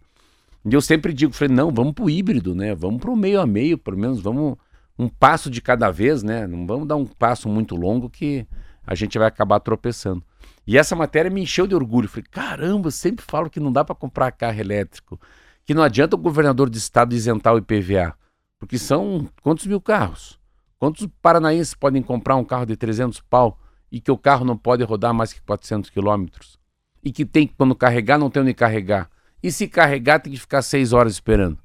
E 0.64 0.74
eu 0.74 0.80
sempre 0.80 1.12
digo, 1.12 1.32
falei, 1.32 1.54
não, 1.54 1.72
vamos 1.72 1.94
pro 1.94 2.10
híbrido, 2.10 2.54
né? 2.54 2.74
Vamos 2.74 3.00
pro 3.00 3.16
meio 3.16 3.40
a 3.40 3.46
meio, 3.46 3.78
pelo 3.78 3.98
menos 3.98 4.20
vamos 4.20 4.56
um 4.98 5.08
passo 5.08 5.50
de 5.50 5.60
cada 5.60 5.90
vez, 5.90 6.22
né? 6.22 6.46
Não 6.46 6.66
vamos 6.66 6.86
dar 6.86 6.96
um 6.96 7.06
passo 7.06 7.48
muito 7.48 7.74
longo 7.74 8.08
que 8.08 8.46
a 8.86 8.94
gente 8.94 9.18
vai 9.18 9.26
acabar 9.26 9.58
tropeçando. 9.60 10.22
E 10.66 10.78
essa 10.78 10.94
matéria 10.94 11.30
me 11.30 11.42
encheu 11.42 11.66
de 11.66 11.74
orgulho. 11.74 12.08
Falei, 12.08 12.26
caramba, 12.30 12.90
sempre 12.90 13.24
falo 13.26 13.50
que 13.50 13.58
não 13.58 13.72
dá 13.72 13.84
para 13.84 13.94
comprar 13.94 14.30
carro 14.32 14.60
elétrico, 14.60 15.20
que 15.64 15.74
não 15.74 15.82
adianta 15.82 16.16
o 16.16 16.18
governador 16.18 16.68
de 16.68 16.78
estado 16.78 17.14
isentar 17.14 17.54
o 17.54 17.58
IPVA, 17.58 18.14
porque 18.58 18.78
são 18.78 19.28
quantos 19.42 19.66
mil 19.66 19.80
carros? 19.80 20.38
Quantos 20.78 21.06
paranaenses 21.20 21.74
podem 21.74 22.02
comprar 22.02 22.36
um 22.36 22.44
carro 22.44 22.66
de 22.66 22.76
300 22.76 23.20
pau 23.20 23.58
e 23.90 24.00
que 24.00 24.10
o 24.10 24.18
carro 24.18 24.44
não 24.44 24.56
pode 24.56 24.82
rodar 24.82 25.14
mais 25.14 25.32
que 25.32 25.40
400 25.42 25.90
quilômetros? 25.90 26.58
E 27.04 27.12
que 27.12 27.24
tem 27.24 27.46
quando 27.46 27.74
carregar, 27.74 28.18
não 28.18 28.30
tem 28.30 28.42
onde 28.42 28.54
carregar. 28.54 29.08
E 29.42 29.50
se 29.50 29.68
carregar, 29.68 30.20
tem 30.20 30.32
que 30.32 30.38
ficar 30.38 30.62
seis 30.62 30.92
horas 30.92 31.12
esperando. 31.12 31.58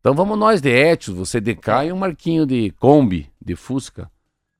Então 0.00 0.14
vamos 0.14 0.38
nós 0.38 0.60
de 0.60 0.68
Etios, 0.68 1.16
você 1.16 1.40
de 1.40 1.54
cá 1.54 1.84
e 1.84 1.92
um 1.92 1.96
marquinho 1.96 2.44
de 2.44 2.70
Kombi, 2.72 3.32
de 3.40 3.56
Fusca. 3.56 4.10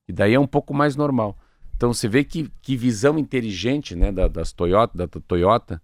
E 0.09 0.13
daí 0.13 0.33
é 0.33 0.41
um 0.41 0.47
pouco 0.47 0.73
mais 0.73 0.97
normal. 0.97 1.37
Então 1.77 1.93
você 1.93 2.09
vê 2.09 2.25
que, 2.25 2.51
que 2.63 2.77
visão 2.77 3.19
inteligente 3.19 3.95
né, 3.95 4.11
da, 4.11 4.29
das 4.29 4.53
Toyota, 4.53 4.97
da 4.97 5.07
Toyota, 5.07 5.83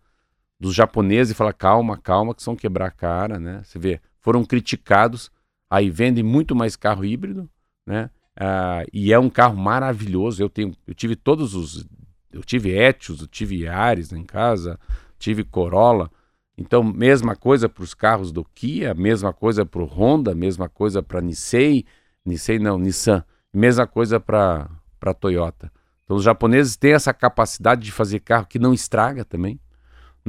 dos 0.60 0.74
japoneses, 0.74 1.32
e 1.32 1.34
fala, 1.34 1.52
calma, 1.52 1.96
calma, 1.96 2.34
que 2.34 2.42
são 2.42 2.54
quebrar 2.54 2.86
a 2.86 2.90
cara, 2.90 3.40
né? 3.40 3.62
Você 3.64 3.78
vê, 3.78 4.00
foram 4.20 4.44
criticados, 4.44 5.30
aí 5.70 5.88
vendem 5.88 6.22
muito 6.22 6.54
mais 6.54 6.76
carro 6.76 7.04
híbrido, 7.04 7.48
né? 7.86 8.10
Ah, 8.36 8.84
e 8.92 9.12
é 9.12 9.18
um 9.18 9.30
carro 9.30 9.56
maravilhoso. 9.56 10.42
Eu 10.42 10.50
tenho, 10.50 10.74
eu 10.86 10.94
tive 10.94 11.16
todos 11.16 11.54
os, 11.54 11.86
eu 12.30 12.42
tive 12.42 12.70
Etios, 12.70 13.22
eu 13.22 13.26
tive 13.26 13.62
Yaris 13.62 14.12
em 14.12 14.24
casa, 14.24 14.78
tive 15.18 15.42
Corolla. 15.44 16.10
Então, 16.58 16.82
mesma 16.82 17.34
coisa 17.34 17.68
para 17.68 17.82
os 17.82 17.94
carros 17.94 18.30
do 18.30 18.44
Kia, 18.44 18.92
mesma 18.92 19.32
coisa 19.32 19.64
para 19.64 19.80
o 19.80 19.86
Honda, 19.86 20.34
mesma 20.34 20.68
coisa 20.68 21.02
para 21.02 21.22
Nissei, 21.22 21.86
Nissei 22.24 22.58
não, 22.58 22.78
Nissan, 22.78 23.24
mesma 23.52 23.86
coisa 23.86 24.20
para 24.20 24.70
para 24.98 25.14
Toyota. 25.14 25.72
Então, 26.04 26.18
os 26.18 26.24
japoneses 26.24 26.76
têm 26.76 26.92
essa 26.92 27.14
capacidade 27.14 27.82
de 27.82 27.90
fazer 27.90 28.20
carro 28.20 28.44
que 28.46 28.58
não 28.58 28.74
estraga 28.74 29.24
também. 29.24 29.58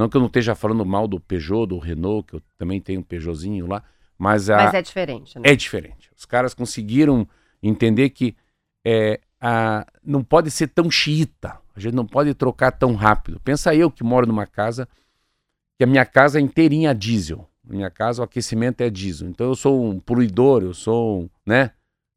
Não 0.01 0.09
que 0.09 0.17
eu 0.17 0.21
não 0.21 0.25
esteja 0.25 0.55
falando 0.55 0.83
mal 0.83 1.07
do 1.07 1.19
Peugeot, 1.19 1.67
do 1.67 1.77
Renault, 1.77 2.27
que 2.27 2.35
eu 2.35 2.41
também 2.57 2.81
tenho 2.81 3.01
um 3.01 3.03
Peugeotzinho 3.03 3.67
lá, 3.67 3.83
mas, 4.17 4.49
a, 4.49 4.57
Mas 4.57 4.73
é 4.73 4.81
diferente, 4.81 5.37
né? 5.37 5.43
é 5.45 5.55
diferente. 5.55 6.09
Os 6.17 6.25
caras 6.25 6.55
conseguiram 6.55 7.27
entender 7.61 8.09
que 8.09 8.35
é, 8.83 9.19
a, 9.39 9.85
não 10.03 10.23
pode 10.23 10.49
ser 10.49 10.69
tão 10.69 10.89
xiita. 10.89 11.59
A 11.75 11.79
gente 11.79 11.93
não 11.93 12.07
pode 12.07 12.33
trocar 12.33 12.71
tão 12.71 12.95
rápido. 12.95 13.39
Pensa 13.41 13.75
eu 13.75 13.91
que 13.91 14.03
moro 14.03 14.25
numa 14.25 14.47
casa 14.47 14.89
que 15.77 15.83
a 15.83 15.87
minha 15.87 16.05
casa 16.05 16.39
é 16.39 16.41
inteirinha 16.41 16.89
a 16.89 16.93
diesel. 16.93 17.47
Na 17.63 17.75
minha 17.75 17.91
casa 17.91 18.23
o 18.23 18.25
aquecimento 18.25 18.81
é 18.81 18.89
diesel. 18.89 19.29
Então 19.29 19.45
eu 19.45 19.55
sou 19.55 19.85
um 19.85 19.99
poluidor, 19.99 20.63
eu 20.63 20.73
sou 20.73 21.21
um, 21.21 21.29
né? 21.45 21.73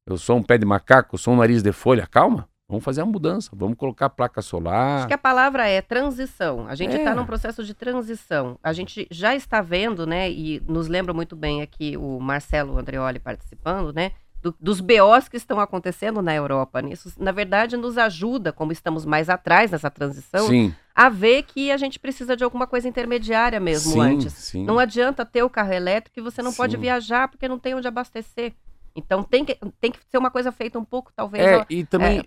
Eu 0.07 0.17
sou 0.17 0.39
um 0.39 0.43
pé 0.43 0.57
de 0.57 0.65
macaco, 0.65 1.17
eu 1.17 1.19
sou 1.19 1.35
um 1.35 1.37
nariz 1.37 1.63
de 1.63 1.73
folha. 1.73 2.07
Calma, 2.07 2.49
Vamos 2.75 2.85
fazer 2.85 3.03
a 3.03 3.07
mudança, 3.07 3.51
vamos 3.55 3.77
colocar 3.79 4.11
placa 4.11 4.43
solar. 4.43 4.99
Acho 4.99 5.07
que 5.07 5.15
a 5.15 5.19
palavra 5.19 5.69
é 5.69 5.81
transição. 5.81 6.67
A 6.67 6.75
gente 6.75 6.97
está 6.97 7.11
É. 7.13 7.15
num 7.15 7.25
processo 7.25 7.63
de 7.63 7.73
transição. 7.73 8.59
A 8.63 8.73
gente 8.73 9.07
já 9.13 9.33
está 9.35 9.61
vendo, 9.63 10.05
né? 10.07 10.29
E 10.29 10.61
nos 10.67 10.89
lembra 10.89 11.15
muito 11.15 11.37
bem 11.37 11.63
aqui 11.63 11.97
o 11.97 12.19
Marcelo 12.19 12.77
Andreoli 12.77 13.19
participando, 13.21 13.93
né? 13.93 14.11
do- 14.43 14.55
dos 14.61 14.79
BOs 14.79 15.27
que 15.27 15.39
estão 15.39 15.59
acontecendo 15.59 16.21
na 16.21 16.35
Europa. 16.35 16.83
Isso, 16.91 17.11
na 17.19 17.33
verdade, 17.33 17.79
nos 17.79 17.97
ajuda, 17.97 18.53
como 18.53 18.73
estamos 18.73 19.07
mais 19.07 19.31
atrás 19.31 19.71
nessa 19.71 19.91
transição, 19.91 20.49
Sim, 20.49 20.75
a 20.95 21.09
ver 21.09 21.45
que 21.45 21.73
a 21.73 21.79
gente 21.79 21.99
precisa 21.99 22.37
de 22.37 22.45
alguma 22.45 22.67
coisa 22.67 22.87
intermediária 22.87 23.59
mesmo 23.59 23.93
sim, 23.93 24.01
antes. 24.03 24.35
sim. 24.35 24.63
Não 24.67 24.79
adianta 24.79 25.25
ter 25.25 25.43
o 25.43 25.49
carro 25.49 25.73
elétrico 25.73 26.19
e 26.19 26.23
você 26.23 26.43
não 26.43 26.53
pode 26.53 26.77
viajar 26.77 27.27
porque 27.29 27.49
não 27.49 27.59
tem 27.59 27.75
onde 27.75 27.89
abastecer. 27.89 28.53
Então 28.97 29.25
tem 29.25 29.45
que, 29.45 29.59
tem 29.81 29.91
que 29.91 29.99
ser 30.09 30.19
uma 30.19 30.31
coisa 30.31 30.53
feita 30.53 30.79
um 30.79 30.85
pouco, 30.85 31.13
talvez, 31.17 31.45
É, 31.45 31.57
ó, 31.57 31.65
e 31.69 31.85
também, 31.85 32.23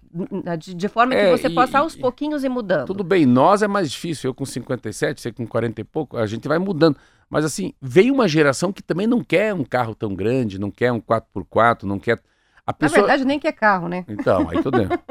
é, 0.45 0.57
de, 0.57 0.73
de 0.73 0.87
forma 0.89 1.13
É, 1.13 1.25
que 1.31 1.41
você 1.41 1.47
e- 1.47 1.55
possa 1.55 1.79
aos 1.79 1.95
e- 1.95 1.99
pouquinhos 1.99 2.43
ir 2.43 2.49
mudando. 2.49 2.87
tudo 2.87 3.03
bem, 3.03 3.25
nós 3.25 3.61
é 3.61 3.67
mais 3.67 3.89
difícil. 3.89 4.29
Eu 4.29 4.33
com 4.33 4.45
57, 4.45 5.21
você 5.21 5.31
com 5.31 5.47
40 5.47 5.79
e 5.79 5.83
pouco, 5.83 6.17
a 6.17 6.25
gente 6.25 6.47
vai 6.47 6.59
mudando. 6.59 6.97
Mas 7.29 7.45
assim, 7.45 7.73
veio 7.81 8.13
uma 8.13 8.27
geração 8.27 8.73
que 8.73 8.81
também 8.81 9.07
não 9.07 9.23
quer 9.23 9.53
um 9.53 9.63
carro 9.63 9.95
tão 9.95 10.13
grande, 10.13 10.59
não 10.59 10.69
quer 10.71 10.91
um 10.91 10.99
4x4, 10.99 11.83
não 11.83 11.99
quer. 11.99 12.19
A 12.65 12.71
Na 12.71 12.73
pessoa, 12.77 13.01
verdade, 13.01 13.23
nem 13.25 13.39
que 13.39 13.47
é 13.47 13.51
carro, 13.53 13.87
né? 13.87 14.03
Então, 14.07 14.49
aí 14.49 14.61
tudo 14.61 14.77
bem. 14.77 14.87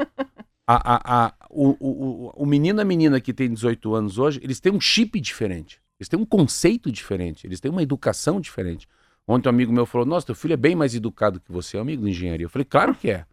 A, 0.69 0.95
a, 0.95 1.25
a, 1.27 1.33
o, 1.49 1.69
o, 1.79 1.87
o- 2.27 2.33
o 2.43 2.45
menino 2.45 2.79
e 2.79 2.81
a 2.81 2.85
menina 2.85 3.21
que 3.21 3.33
tem 3.33 3.49
18 3.53 3.95
anos 3.95 4.19
hoje, 4.19 4.37
eles 4.43 4.59
têm 4.59 4.69
um 4.73 4.81
chip 4.81 5.17
diferente. 5.21 5.79
Eles 5.97 6.09
têm 6.09 6.19
um 6.19 6.25
conceito 6.25 6.91
diferente. 6.91 7.47
Eles 7.47 7.61
têm 7.61 7.71
uma 7.71 7.81
educação 7.81 8.41
diferente. 8.41 8.85
Ontem 9.27 9.49
um 9.49 9.51
amigo 9.51 9.73
meu 9.73 9.85
falou: 9.85 10.05
Nossa, 10.07 10.25
teu 10.27 10.35
filho 10.35 10.53
é 10.53 10.57
bem 10.57 10.75
mais 10.75 10.95
educado 10.95 11.39
que 11.39 11.51
você, 11.51 11.77
é 11.77 11.79
amigo 11.79 12.03
de 12.03 12.09
engenharia. 12.11 12.45
Eu 12.45 12.49
falei: 12.49 12.65
Claro 12.65 12.95
que 12.95 13.11
é. 13.11 13.25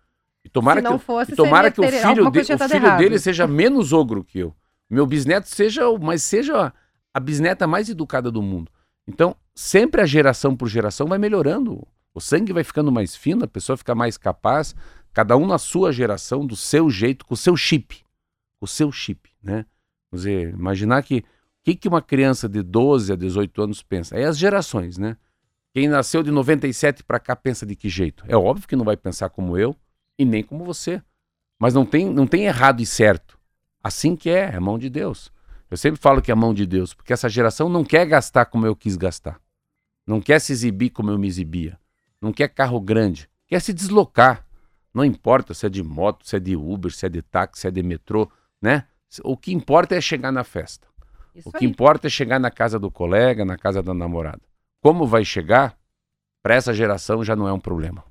E 0.44 0.48
tomara 0.48 0.80
que, 0.98 1.04
fosse, 1.04 1.32
e 1.32 1.36
tomara 1.36 1.70
que 1.70 1.80
o 1.80 1.84
filho, 2.14 2.24
de- 2.30 2.38
o 2.54 2.58
filho 2.68 2.86
dele 2.98 3.18
seja 3.18 3.46
menos 3.48 3.92
ogro 3.92 4.22
que 4.24 4.38
eu. 4.40 4.54
Meu 4.90 5.06
bisneto 5.06 5.48
seja, 5.48 5.82
mas 5.98 6.22
seja 6.22 6.72
a 7.12 7.20
bisneta 7.20 7.66
mais 7.66 7.88
educada 7.88 8.30
do 8.30 8.42
mundo. 8.42 8.70
Então, 9.06 9.34
sempre 9.54 10.00
a 10.02 10.06
geração 10.06 10.54
por 10.56 10.68
geração 10.68 11.06
vai 11.06 11.16
melhorando. 11.18 11.86
O 12.12 12.20
sangue 12.20 12.52
vai 12.52 12.62
ficando 12.64 12.92
mais 12.92 13.16
fino, 13.16 13.44
a 13.44 13.48
pessoa 13.48 13.76
fica 13.76 13.94
mais 13.94 14.16
capaz, 14.18 14.74
cada 15.12 15.36
um 15.36 15.46
na 15.46 15.58
sua 15.58 15.92
geração, 15.92 16.46
do 16.46 16.54
seu 16.56 16.90
jeito, 16.90 17.24
com 17.24 17.34
o 17.34 17.36
seu 17.36 17.56
chip. 17.56 18.02
O 18.60 18.66
seu 18.66 18.92
chip, 18.92 19.30
né? 19.42 19.64
Quer 20.10 20.16
dizer, 20.16 20.48
imaginar 20.50 21.02
que 21.02 21.18
o 21.18 21.24
que, 21.64 21.74
que 21.74 21.88
uma 21.88 22.02
criança 22.02 22.48
de 22.48 22.62
12 22.62 23.12
a 23.12 23.16
18 23.16 23.62
anos 23.62 23.82
pensa? 23.82 24.16
É 24.16 24.24
as 24.24 24.36
gerações, 24.38 24.98
né? 24.98 25.16
Quem 25.74 25.88
nasceu 25.88 26.22
de 26.22 26.30
97 26.30 27.02
para 27.02 27.18
cá 27.18 27.34
pensa 27.34 27.66
de 27.66 27.74
que 27.74 27.88
jeito? 27.88 28.24
É 28.28 28.36
óbvio 28.36 28.68
que 28.68 28.76
não 28.76 28.84
vai 28.84 28.96
pensar 28.96 29.28
como 29.28 29.58
eu 29.58 29.74
e 30.16 30.24
nem 30.24 30.40
como 30.40 30.64
você. 30.64 31.02
Mas 31.58 31.74
não 31.74 31.84
tem, 31.84 32.08
não 32.08 32.28
tem 32.28 32.44
errado 32.44 32.80
e 32.80 32.86
certo. 32.86 33.36
Assim 33.82 34.14
que 34.14 34.30
é, 34.30 34.50
é 34.52 34.56
a 34.56 34.60
mão 34.60 34.78
de 34.78 34.88
Deus. 34.88 35.32
Eu 35.68 35.76
sempre 35.76 36.00
falo 36.00 36.22
que 36.22 36.30
é 36.30 36.34
a 36.34 36.36
mão 36.36 36.54
de 36.54 36.64
Deus, 36.64 36.94
porque 36.94 37.12
essa 37.12 37.28
geração 37.28 37.68
não 37.68 37.84
quer 37.84 38.06
gastar 38.06 38.44
como 38.46 38.64
eu 38.64 38.76
quis 38.76 38.96
gastar. 38.96 39.40
Não 40.06 40.20
quer 40.20 40.38
se 40.40 40.52
exibir 40.52 40.90
como 40.90 41.10
eu 41.10 41.18
me 41.18 41.26
exibia. 41.26 41.76
Não 42.20 42.32
quer 42.32 42.48
carro 42.48 42.80
grande. 42.80 43.28
Quer 43.48 43.60
se 43.60 43.72
deslocar. 43.72 44.46
Não 44.94 45.04
importa 45.04 45.54
se 45.54 45.66
é 45.66 45.68
de 45.68 45.82
moto, 45.82 46.24
se 46.24 46.36
é 46.36 46.38
de 46.38 46.54
Uber, 46.54 46.92
se 46.92 47.04
é 47.04 47.08
de 47.08 47.20
táxi, 47.20 47.62
se 47.62 47.66
é 47.66 47.70
de 47.72 47.82
metrô, 47.82 48.30
né? 48.62 48.86
O 49.24 49.36
que 49.36 49.52
importa 49.52 49.96
é 49.96 50.00
chegar 50.00 50.30
na 50.30 50.44
festa. 50.44 50.86
Isso 51.34 51.48
O 51.48 51.52
que 51.52 51.64
aí. 51.64 51.70
importa 51.70 52.06
é 52.06 52.10
chegar 52.10 52.38
na 52.38 52.50
casa 52.50 52.78
do 52.78 52.92
colega, 52.92 53.44
na 53.44 53.58
casa 53.58 53.82
da 53.82 53.92
namorada. 53.92 54.40
Como 54.84 55.06
vai 55.06 55.24
chegar, 55.24 55.78
para 56.42 56.56
essa 56.56 56.74
geração 56.74 57.24
já 57.24 57.34
não 57.34 57.48
é 57.48 57.52
um 57.54 57.58
problema. 57.58 58.04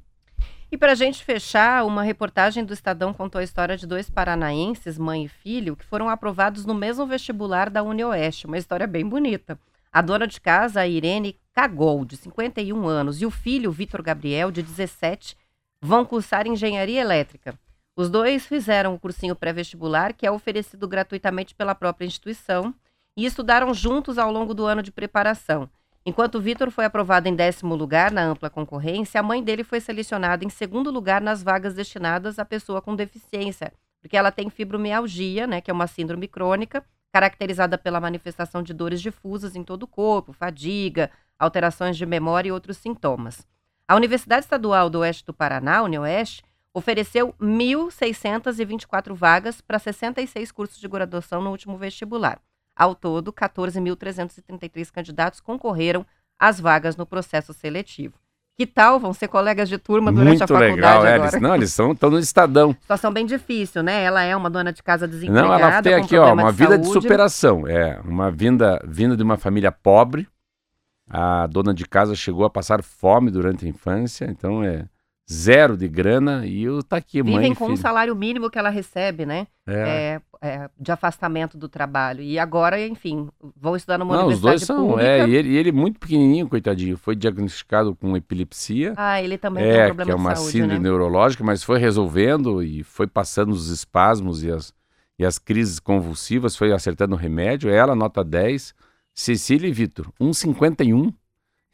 E 0.72 0.76
para 0.76 0.94
a 0.94 0.96
gente 0.96 1.24
fechar, 1.24 1.86
uma 1.86 2.02
reportagem 2.02 2.66
do 2.66 2.74
Estadão 2.74 3.14
contou 3.14 3.38
a 3.38 3.44
história 3.44 3.78
de 3.78 3.86
dois 3.86 4.10
paranaenses, 4.10 4.98
mãe 4.98 5.26
e 5.26 5.28
filho, 5.28 5.76
que 5.76 5.86
foram 5.86 6.10
aprovados 6.10 6.66
no 6.66 6.74
mesmo 6.74 7.06
vestibular 7.06 7.70
da 7.70 7.84
UniOeste. 7.84 8.48
Uma 8.48 8.58
história 8.58 8.88
bem 8.88 9.08
bonita. 9.08 9.60
A 9.92 10.02
dona 10.02 10.26
de 10.26 10.42
casa, 10.42 10.80
a 10.80 10.88
Irene 10.88 11.40
Cagol, 11.54 12.04
de 12.06 12.18
51 12.18 12.88
anos, 12.88 13.22
e 13.22 13.26
o 13.28 13.30
filho, 13.30 13.72
Vitor 13.72 14.02
Gabriel, 14.02 14.50
de 14.50 14.64
17, 14.64 15.38
vão 15.80 16.04
cursar 16.04 16.48
engenharia 16.48 17.02
elétrica. 17.02 17.54
Os 17.96 18.10
dois 18.10 18.48
fizeram 18.48 18.96
o 18.96 19.00
cursinho 19.00 19.36
pré-vestibular, 19.36 20.12
que 20.12 20.26
é 20.26 20.32
oferecido 20.32 20.88
gratuitamente 20.88 21.54
pela 21.54 21.76
própria 21.76 22.08
instituição, 22.08 22.74
e 23.16 23.28
estudaram 23.28 23.72
juntos 23.76 24.18
ao 24.18 24.32
longo 24.32 24.56
do 24.56 24.66
ano 24.66 24.82
de 24.82 24.92
preparação. 24.92 25.70
Enquanto 26.06 26.42
Vitor 26.42 26.70
foi 26.70 26.84
aprovado 26.84 27.30
em 27.30 27.36
décimo 27.36 27.76
lugar 27.76 28.12
na 28.12 28.24
ampla 28.24 28.50
concorrência, 28.50 29.22
a 29.22 29.24
mãe 29.24 29.42
dele 29.42 29.64
foi 29.64 29.80
selecionada 29.80 30.44
em 30.44 30.50
segundo 30.50 30.92
lugar 30.92 31.22
nas 31.22 31.42
vagas 31.42 31.74
destinadas 31.74 32.38
à 32.38 32.44
pessoa 32.44 32.82
com 32.82 32.94
deficiência, 32.94 33.72
porque 34.02 34.18
ela 34.18 34.30
tem 34.30 34.50
fibromialgia, 34.50 35.48
né, 35.48 35.62
que 35.62 35.72
é 35.72 35.74
uma 35.74 35.88
síndrome 35.88 36.28
crônica, 36.28 36.84
caracterizada 37.14 37.78
pela 37.78 38.02
manifestação 38.02 38.62
de 38.62 38.74
dores 38.74 39.02
difusas 39.02 39.56
em 39.56 39.64
todo 39.64 39.84
o 39.84 39.88
corpo, 39.88 40.34
fadiga, 40.34 41.10
alterações 41.40 41.96
de 41.96 42.06
memória 42.06 42.50
e 42.50 42.52
outros 42.52 42.78
sintomas. 42.78 43.48
A 43.88 43.96
Universidade 43.96 44.44
Estadual 44.44 44.90
do 44.90 45.00
Oeste 45.00 45.26
do 45.26 45.34
Paraná, 45.34 45.84
UniOeste, 45.84 46.44
ofereceu 46.74 47.34
1.624 47.40 49.14
vagas 49.14 49.62
para 49.62 49.80
66 49.80 50.52
cursos 50.52 50.80
de 50.80 50.88
graduação 50.88 51.42
no 51.42 51.52
último 51.52 51.78
vestibular. 51.78 52.42
Ao 52.76 52.96
todo, 52.96 53.32
14.333 53.32 54.92
candidatos 54.92 55.40
concorreram 55.40 56.06
às 56.40 56.60
vagas 56.60 56.96
no 56.96 57.06
processo 57.06 57.54
seletivo. 57.54 58.16
Que 58.56 58.68
tal? 58.68 59.00
Vão 59.00 59.14
ser 59.14 59.28
colegas 59.28 59.68
de 59.68 59.80
turma 59.80 60.12
durante 60.12 60.40
Muito 60.40 60.44
a 60.44 60.48
faculdade 60.48 60.76
legal, 60.76 61.06
é, 61.06 61.18
eles, 61.18 61.42
não, 61.42 61.56
eles 61.56 61.70
estão 61.70 61.96
no 62.10 62.20
Estadão. 62.20 62.78
Situação 62.82 63.12
bem 63.12 63.26
difícil, 63.26 63.82
né? 63.82 64.04
Ela 64.04 64.24
é 64.24 64.36
uma 64.36 64.50
dona 64.50 64.72
de 64.72 64.84
casa 64.84 65.08
desempregada, 65.08 65.48
Não, 65.48 65.56
ela 65.56 65.82
tem 65.82 65.94
aqui, 65.96 66.16
ó, 66.16 66.34
uma 66.34 66.52
vida 66.52 66.78
de 66.78 66.86
saúde. 66.86 67.02
superação. 67.02 67.68
É, 67.68 68.00
uma 68.06 68.30
vinda, 68.30 68.80
vinda 68.88 69.18
de 69.18 69.24
uma 69.24 69.38
família 69.38 69.72
pobre. 69.72 70.28
A 71.10 71.48
dona 71.48 71.74
de 71.74 71.86
casa 71.86 72.16
chegou 72.16 72.46
a 72.46 72.50
passar 72.50 72.84
fome 72.84 73.32
durante 73.32 73.66
a 73.66 73.70
infância, 73.70 74.26
então 74.26 74.64
é 74.64 74.86
zero 75.32 75.78
de 75.78 75.88
grana 75.88 76.46
e 76.46 76.64
eu 76.64 76.84
tá 76.84 76.98
aqui, 76.98 77.24
mãe 77.24 77.36
Vivem 77.38 77.56
com 77.56 77.70
o 77.70 77.70
filho. 77.70 77.78
salário 77.78 78.16
mínimo 78.16 78.50
que 78.50 78.60
ela 78.60 78.70
recebe, 78.70 79.26
né? 79.26 79.48
É. 79.68 80.20
É, 80.42 80.48
é, 80.48 80.70
de 80.78 80.92
afastamento 80.92 81.58
do 81.58 81.70
trabalho. 81.70 82.22
E 82.22 82.38
agora, 82.38 82.80
enfim, 82.86 83.30
vão 83.56 83.76
estudar 83.76 83.98
numa 83.98 84.14
Não, 84.18 84.28
os 84.28 84.44
universidade 84.44 84.58
dois 84.58 84.64
são, 84.64 84.88
pública. 84.90 85.02
é, 85.02 85.28
e 85.28 85.36
ele, 85.36 85.56
ele 85.56 85.72
muito 85.72 86.00
pequenininho, 86.00 86.50
coitadinho, 86.50 86.98
foi 86.98 87.16
diagnosticado 87.16 87.96
com 87.96 88.16
epilepsia. 88.18 88.94
Ah, 88.98 89.22
ele 89.22 89.38
também 89.38 89.64
tem 89.64 89.74
um 89.74 89.76
É, 89.78 89.86
problema 89.86 90.06
que 90.06 90.12
é 90.12 90.16
uma 90.16 90.34
de 90.34 90.40
saúde, 90.40 90.52
síndrome 90.52 90.74
né? 90.74 90.80
neurológica, 90.80 91.44
mas 91.44 91.64
foi 91.64 91.80
resolvendo 91.80 92.62
e 92.62 92.84
foi 92.84 93.08
passando 93.08 93.52
os 93.52 93.70
espasmos 93.70 94.44
e 94.44 94.52
as, 94.52 94.74
e 95.18 95.26
as 95.26 95.40
crises 95.40 95.80
convulsivas, 95.80 96.56
foi 96.58 96.74
acertando 96.74 97.16
o 97.16 97.18
remédio. 97.18 97.70
Ela, 97.70 97.96
nota 97.96 98.24
10. 98.24 98.74
Cecília 99.16 99.68
e 99.70 99.72
Vitor, 99.72 100.12
1,51 100.20 101.14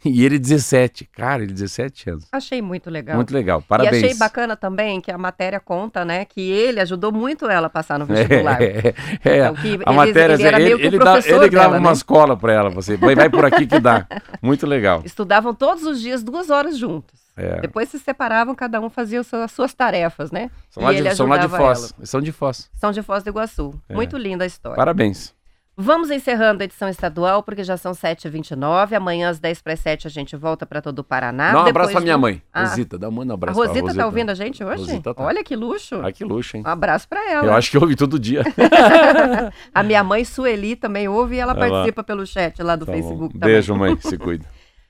e 0.04 0.24
ele 0.26 0.40
17. 0.40 1.06
Cara, 1.06 1.44
ele 1.44 1.52
17 1.54 2.10
anos. 2.10 2.26
Achei 2.32 2.62
muito 2.62 2.90
legal. 2.90 3.16
Muito 3.16 3.34
legal, 3.34 3.62
parabéns. 3.62 4.02
E 4.02 4.06
achei 4.06 4.18
bacana 4.18 4.56
também 4.56 5.02
que 5.02 5.12
a 5.12 5.18
matéria 5.18 5.60
conta, 5.60 6.06
né, 6.06 6.26
que 6.26 6.40
ele 6.42 6.80
ajudou 6.80 7.12
muito 7.12 7.48
ela 7.50 7.68
a 7.68 7.70
passar 7.70 8.00
no 8.00 8.06
vestibular. 8.06 8.60
É, 8.62 8.94
é, 9.24 9.38
Então, 9.40 9.56
que 9.56 9.68
a 9.68 9.72
ele- 9.72 9.94
matéria, 9.94 10.34
ele 10.34 10.44
era 10.44 10.58
ele, 10.58 10.66
meio 10.66 10.78
o 10.78 10.82
ele, 10.82 11.00
dá, 11.00 11.18
ele 11.20 11.50
grava 11.50 11.70
dela, 11.70 11.80
uma 11.80 11.90
né? 11.90 11.94
escola 11.96 12.36
para 12.38 12.54
ela, 12.54 12.70
você 12.70 12.96
vai, 12.98 13.16
vai 13.16 13.30
por 13.30 13.44
aqui 13.46 13.66
que 13.68 13.80
dá. 13.80 14.06
Muito 14.42 14.66
legal. 14.66 15.02
Estudavam 15.06 15.54
todos 15.54 15.84
os 15.84 16.00
dias, 16.02 16.24
duas 16.24 16.50
horas 16.50 16.78
juntos. 16.78 17.20
É. 17.36 17.62
Depois 17.62 17.88
se 17.90 17.98
separavam, 18.00 18.54
cada 18.54 18.82
um 18.82 18.90
fazia 18.90 19.22
as 19.22 19.52
suas 19.52 19.74
tarefas, 19.74 20.30
né? 20.32 20.52
São 20.70 20.84
lá, 20.84 20.94
de, 20.94 21.16
são 21.16 21.26
lá 21.28 21.38
de 21.38 21.48
Foz. 21.48 21.94
ela. 21.96 22.06
São 22.06 22.22
de 22.22 22.32
Foz. 22.34 22.70
São 22.76 22.92
de 22.92 23.02
Foz 23.02 23.24
do 23.24 23.30
Iguaçu. 23.30 23.74
É. 23.88 23.96
Muito 23.96 24.18
linda 24.18 24.44
a 24.44 24.48
história. 24.48 24.76
Parabéns. 24.76 25.34
Vamos 25.82 26.12
encerrando 26.12 26.62
a 26.62 26.66
edição 26.66 26.90
estadual, 26.90 27.42
porque 27.42 27.64
já 27.64 27.78
são 27.78 27.94
7h29. 27.94 28.92
Amanhã, 28.98 29.30
às 29.30 29.40
10 29.40 29.62
para 29.62 29.78
7, 29.78 30.08
a 30.08 30.10
gente 30.10 30.36
volta 30.36 30.66
para 30.66 30.82
todo 30.82 31.00
o 31.00 31.04
Paraná. 31.06 31.54
Dá 31.54 31.64
um 31.64 31.68
abraço 31.68 31.92
pra 31.94 32.02
minha 32.02 32.18
do- 32.18 32.20
mãe. 32.20 32.42
Ah. 32.52 32.66
Rosita, 32.66 32.98
dá 32.98 33.08
um 33.08 33.22
A 33.22 33.34
abraço 33.34 33.58
pra 33.58 33.68
Rosita 33.70 33.96
tá 33.96 34.06
ouvindo 34.06 34.30
a 34.30 34.34
gente 34.34 34.62
hoje? 34.62 34.82
Rosita 34.84 35.14
tá. 35.14 35.24
Olha 35.24 35.42
que 35.42 35.56
luxo. 35.56 36.02
Ah, 36.04 36.12
que 36.12 36.26
luxo, 36.26 36.58
hein? 36.58 36.64
Um 36.66 36.70
abraço 36.70 37.08
para 37.08 37.32
ela. 37.32 37.48
Eu 37.48 37.54
acho 37.54 37.72
que 37.72 37.78
ouve 37.78 37.96
todo 37.96 38.20
dia. 38.20 38.44
A 39.74 39.82
minha 39.82 40.04
mãe, 40.04 40.26
Sueli, 40.26 40.76
também 40.76 41.08
ouve 41.08 41.36
e 41.36 41.40
ela 41.40 41.54
Vai 41.54 41.70
lá. 41.70 41.76
participa 41.78 42.04
pelo 42.04 42.26
chat 42.28 42.62
lá 42.62 42.76
do 42.76 42.86
Tá 42.86 42.92
bom. 42.92 42.98
Facebook 42.98 43.34
também. 43.40 43.54
Beijo, 43.56 43.74
mãe. 43.74 43.98
Se 44.02 44.18
cuida. 44.20 44.46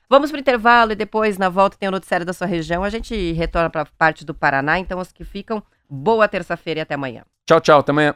Vamos 0.08 0.30
para 0.32 0.38
o 0.38 0.40
intervalo 0.40 0.90
e 0.90 0.96
depois, 0.96 1.38
na 1.38 1.48
volta, 1.48 1.76
tem 1.78 1.88
o 1.88 1.92
noticiário 1.92 2.26
da 2.26 2.32
sua 2.32 2.48
região. 2.48 2.82
A 2.82 2.90
gente 2.90 3.30
retorna 3.32 3.70
para 3.70 3.86
parte 3.96 4.24
do 4.24 4.34
Paraná, 4.34 4.76
então 4.80 4.98
os 4.98 5.12
que 5.12 5.22
ficam, 5.22 5.62
boa 5.88 6.26
terça-feira 6.26 6.80
e 6.80 6.82
até 6.82 6.94
amanhã. 6.96 7.22
Tchau, 7.48 7.60
tchau. 7.60 7.78
Até 7.78 7.92
amanhã. 7.92 8.14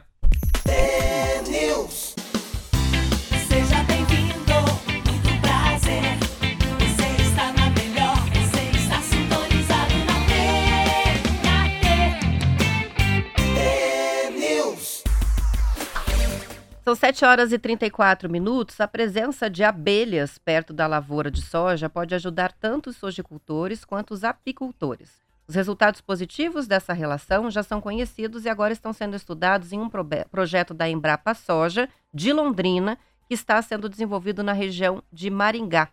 São 16.85 16.93
7 16.93 17.25
horas 17.25 17.51
e 17.51 17.57
34 17.57 18.29
minutos. 18.29 18.79
A 18.79 18.87
presença 18.87 19.49
de 19.49 19.63
abelhas 19.63 20.37
perto 20.37 20.71
da 20.71 20.85
lavoura 20.85 21.31
de 21.31 21.41
soja 21.41 21.89
pode 21.89 22.13
ajudar 22.13 22.51
tanto 22.51 22.91
os 22.91 22.95
sojicultores 22.97 23.83
quanto 23.83 24.13
os 24.13 24.23
apicultores. 24.23 25.09
Os 25.47 25.55
resultados 25.55 25.99
positivos 25.99 26.67
dessa 26.67 26.93
relação 26.93 27.49
já 27.49 27.63
são 27.63 27.81
conhecidos 27.81 28.45
e 28.45 28.49
agora 28.49 28.71
estão 28.71 28.93
sendo 28.93 29.15
estudados 29.15 29.73
em 29.73 29.79
um 29.79 29.89
projeto 30.29 30.75
da 30.75 30.87
Embrapa 30.87 31.33
Soja, 31.33 31.89
de 32.13 32.31
Londrina, 32.31 32.99
que 33.27 33.33
está 33.33 33.59
sendo 33.63 33.89
desenvolvido 33.89 34.43
na 34.43 34.53
região 34.53 35.01
de 35.11 35.31
Maringá, 35.31 35.89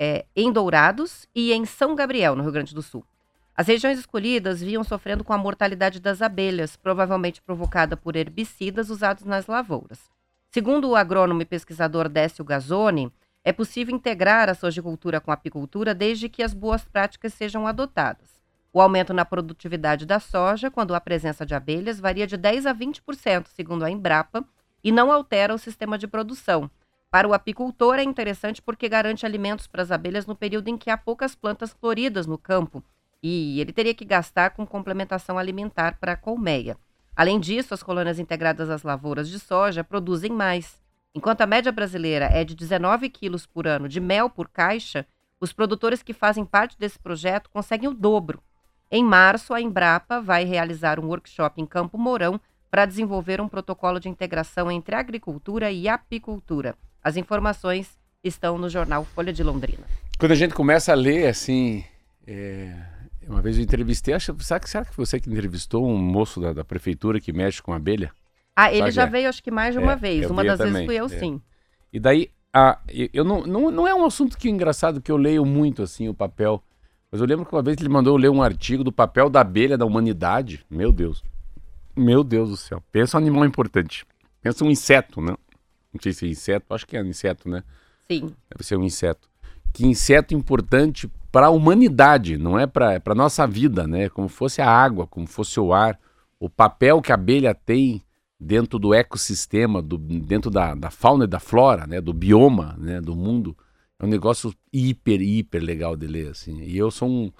é, 0.00 0.24
em 0.34 0.50
Dourados 0.50 1.28
e 1.32 1.52
em 1.52 1.64
São 1.64 1.94
Gabriel, 1.94 2.34
no 2.34 2.42
Rio 2.42 2.50
Grande 2.50 2.74
do 2.74 2.82
Sul. 2.82 3.06
As 3.54 3.68
regiões 3.68 4.00
escolhidas 4.00 4.60
vinham 4.60 4.82
sofrendo 4.82 5.22
com 5.22 5.32
a 5.32 5.38
mortalidade 5.38 6.00
das 6.00 6.20
abelhas, 6.20 6.74
provavelmente 6.74 7.40
provocada 7.40 7.96
por 7.96 8.16
herbicidas 8.16 8.90
usados 8.90 9.22
nas 9.22 9.46
lavouras. 9.46 10.12
Segundo 10.54 10.88
o 10.88 10.94
agrônomo 10.94 11.42
e 11.42 11.44
pesquisador 11.44 12.08
Décio 12.08 12.44
Gazzoni, 12.44 13.12
é 13.42 13.52
possível 13.52 13.92
integrar 13.92 14.48
a 14.48 14.54
sojicultura 14.54 15.20
com 15.20 15.32
a 15.32 15.34
apicultura 15.34 15.92
desde 15.92 16.28
que 16.28 16.44
as 16.44 16.54
boas 16.54 16.84
práticas 16.84 17.34
sejam 17.34 17.66
adotadas. 17.66 18.40
O 18.72 18.80
aumento 18.80 19.12
na 19.12 19.24
produtividade 19.24 20.06
da 20.06 20.20
soja, 20.20 20.70
quando 20.70 20.94
há 20.94 21.00
presença 21.00 21.44
de 21.44 21.56
abelhas, 21.56 21.98
varia 21.98 22.24
de 22.24 22.36
10 22.36 22.66
a 22.66 22.72
20%, 22.72 23.48
segundo 23.48 23.84
a 23.84 23.90
Embrapa, 23.90 24.44
e 24.84 24.92
não 24.92 25.10
altera 25.10 25.52
o 25.52 25.58
sistema 25.58 25.98
de 25.98 26.06
produção. 26.06 26.70
Para 27.10 27.26
o 27.26 27.34
apicultor 27.34 27.96
é 27.96 28.04
interessante 28.04 28.62
porque 28.62 28.88
garante 28.88 29.26
alimentos 29.26 29.66
para 29.66 29.82
as 29.82 29.90
abelhas 29.90 30.24
no 30.24 30.36
período 30.36 30.68
em 30.68 30.78
que 30.78 30.88
há 30.88 30.96
poucas 30.96 31.34
plantas 31.34 31.72
floridas 31.72 32.28
no 32.28 32.38
campo, 32.38 32.80
e 33.20 33.60
ele 33.60 33.72
teria 33.72 33.92
que 33.92 34.04
gastar 34.04 34.50
com 34.50 34.64
complementação 34.64 35.36
alimentar 35.36 35.98
para 35.98 36.12
a 36.12 36.16
colmeia. 36.16 36.76
Além 37.16 37.38
disso, 37.38 37.72
as 37.72 37.82
colônias 37.82 38.18
integradas 38.18 38.68
às 38.68 38.82
lavouras 38.82 39.28
de 39.28 39.38
soja 39.38 39.84
produzem 39.84 40.32
mais. 40.32 40.82
Enquanto 41.14 41.42
a 41.42 41.46
média 41.46 41.70
brasileira 41.70 42.26
é 42.26 42.42
de 42.42 42.54
19 42.54 43.08
quilos 43.08 43.46
por 43.46 43.68
ano 43.68 43.88
de 43.88 44.00
mel 44.00 44.28
por 44.28 44.48
caixa, 44.48 45.06
os 45.40 45.52
produtores 45.52 46.02
que 46.02 46.12
fazem 46.12 46.44
parte 46.44 46.76
desse 46.78 46.98
projeto 46.98 47.48
conseguem 47.50 47.88
o 47.88 47.94
dobro. 47.94 48.42
Em 48.90 49.04
março, 49.04 49.54
a 49.54 49.60
Embrapa 49.60 50.20
vai 50.20 50.44
realizar 50.44 50.98
um 50.98 51.06
workshop 51.06 51.60
em 51.60 51.66
Campo 51.66 51.96
Mourão 51.96 52.40
para 52.70 52.86
desenvolver 52.86 53.40
um 53.40 53.48
protocolo 53.48 54.00
de 54.00 54.08
integração 54.08 54.70
entre 54.70 54.96
agricultura 54.96 55.70
e 55.70 55.88
apicultura. 55.88 56.74
As 57.02 57.16
informações 57.16 57.96
estão 58.22 58.58
no 58.58 58.68
jornal 58.68 59.04
Folha 59.04 59.32
de 59.32 59.44
Londrina. 59.44 59.84
Quando 60.18 60.32
a 60.32 60.36
gente 60.36 60.54
começa 60.54 60.90
a 60.90 60.94
ler, 60.96 61.28
assim. 61.28 61.84
é, 62.26 62.74
Uma 63.28 63.40
vez 63.40 63.56
eu 63.56 63.64
entrevistei, 63.64 64.14
acho, 64.14 64.34
será, 64.40 64.60
que, 64.60 64.68
será 64.68 64.84
que 64.84 64.96
você 64.96 65.18
que 65.20 65.30
entrevistou 65.30 65.86
um 65.88 65.96
moço 65.96 66.40
da, 66.40 66.52
da 66.52 66.64
prefeitura 66.64 67.20
que 67.20 67.32
mexe 67.32 67.62
com 67.62 67.72
abelha? 67.72 68.12
Ah, 68.56 68.70
ele 68.72 68.78
Sabe, 68.78 68.92
já 68.92 69.02
é. 69.04 69.06
veio 69.06 69.28
acho 69.28 69.42
que 69.42 69.50
mais 69.50 69.74
de 69.74 69.80
É, 69.80 69.82
uma 69.82 69.96
vez. 69.96 70.22
eu 70.22 70.30
Uma 70.30 70.44
das 70.44 70.58
também, 70.58 70.72
vezes 70.72 70.86
fui 70.86 70.94
eu, 70.96 71.06
é. 71.06 71.08
sim. 71.08 71.40
E 71.92 71.98
daí, 72.00 72.30
a, 72.52 72.78
eu- 73.12 73.24
não, 73.24 73.42
não, 73.42 73.70
não 73.70 73.88
é 73.88 73.94
um 73.94 74.04
assunto 74.04 74.36
que 74.38 74.48
é 74.48 74.50
engraçado, 74.50 75.00
que 75.00 75.10
eu 75.10 75.16
leio 75.16 75.44
muito 75.44 75.82
assim 75.82 76.08
o 76.08 76.14
papel. 76.14 76.62
Mas 77.10 77.20
eu 77.20 77.26
lembro 77.26 77.46
que 77.46 77.54
uma 77.54 77.62
vez 77.62 77.76
ele 77.78 77.88
mandou 77.88 78.14
eu 78.14 78.16
ler 78.18 78.30
um 78.30 78.42
artigo 78.42 78.82
do 78.82 78.92
papel 78.92 79.30
da 79.30 79.40
abelha 79.40 79.78
da 79.78 79.84
humanidade. 79.86 80.64
Meu 80.68 80.90
Deus. 80.92 81.22
Meu 81.96 82.24
Deus 82.24 82.50
do 82.50 82.56
céu. 82.56 82.82
Pensa 82.90 83.16
um 83.16 83.20
animal 83.20 83.44
importante. 83.44 84.04
Pensa 84.42 84.64
um 84.64 84.70
inseto, 84.70 85.20
né? 85.20 85.36
Não 85.92 86.00
sei 86.02 86.12
se 86.12 86.26
é 86.26 86.28
inseto, 86.28 86.74
acho 86.74 86.86
que 86.86 86.96
é 86.96 87.00
inseto, 87.02 87.48
né? 87.48 87.62
Sim. 88.10 88.34
Deve 88.50 88.64
ser 88.64 88.76
um 88.76 88.84
inseto. 88.84 89.28
Que 89.74 89.84
inseto 89.84 90.34
importante 90.34 91.10
para 91.32 91.48
a 91.48 91.50
humanidade, 91.50 92.38
não 92.38 92.56
é 92.56 92.64
para 92.64 93.02
a 93.04 93.14
nossa 93.14 93.44
vida, 93.44 93.88
né? 93.88 94.08
Como 94.08 94.28
fosse 94.28 94.62
a 94.62 94.70
água, 94.70 95.04
como 95.04 95.26
fosse 95.26 95.58
o 95.58 95.74
ar. 95.74 95.98
O 96.38 96.48
papel 96.48 97.02
que 97.02 97.10
a 97.10 97.16
abelha 97.16 97.52
tem 97.52 98.00
dentro 98.38 98.78
do 98.78 98.94
ecossistema, 98.94 99.82
do, 99.82 99.98
dentro 99.98 100.48
da, 100.48 100.76
da 100.76 100.90
fauna 100.92 101.24
e 101.24 101.26
da 101.26 101.40
flora, 101.40 101.88
né? 101.88 102.00
Do 102.00 102.14
bioma, 102.14 102.76
né? 102.78 103.00
Do 103.00 103.16
mundo. 103.16 103.56
É 103.98 104.06
um 104.06 104.08
negócio 104.08 104.54
hiper, 104.72 105.20
hiper 105.20 105.60
legal 105.60 105.96
de 105.96 106.06
ler, 106.06 106.30
assim. 106.30 106.62
E 106.62 106.78
eu 106.78 106.90
sou 106.90 107.08
um... 107.08 107.32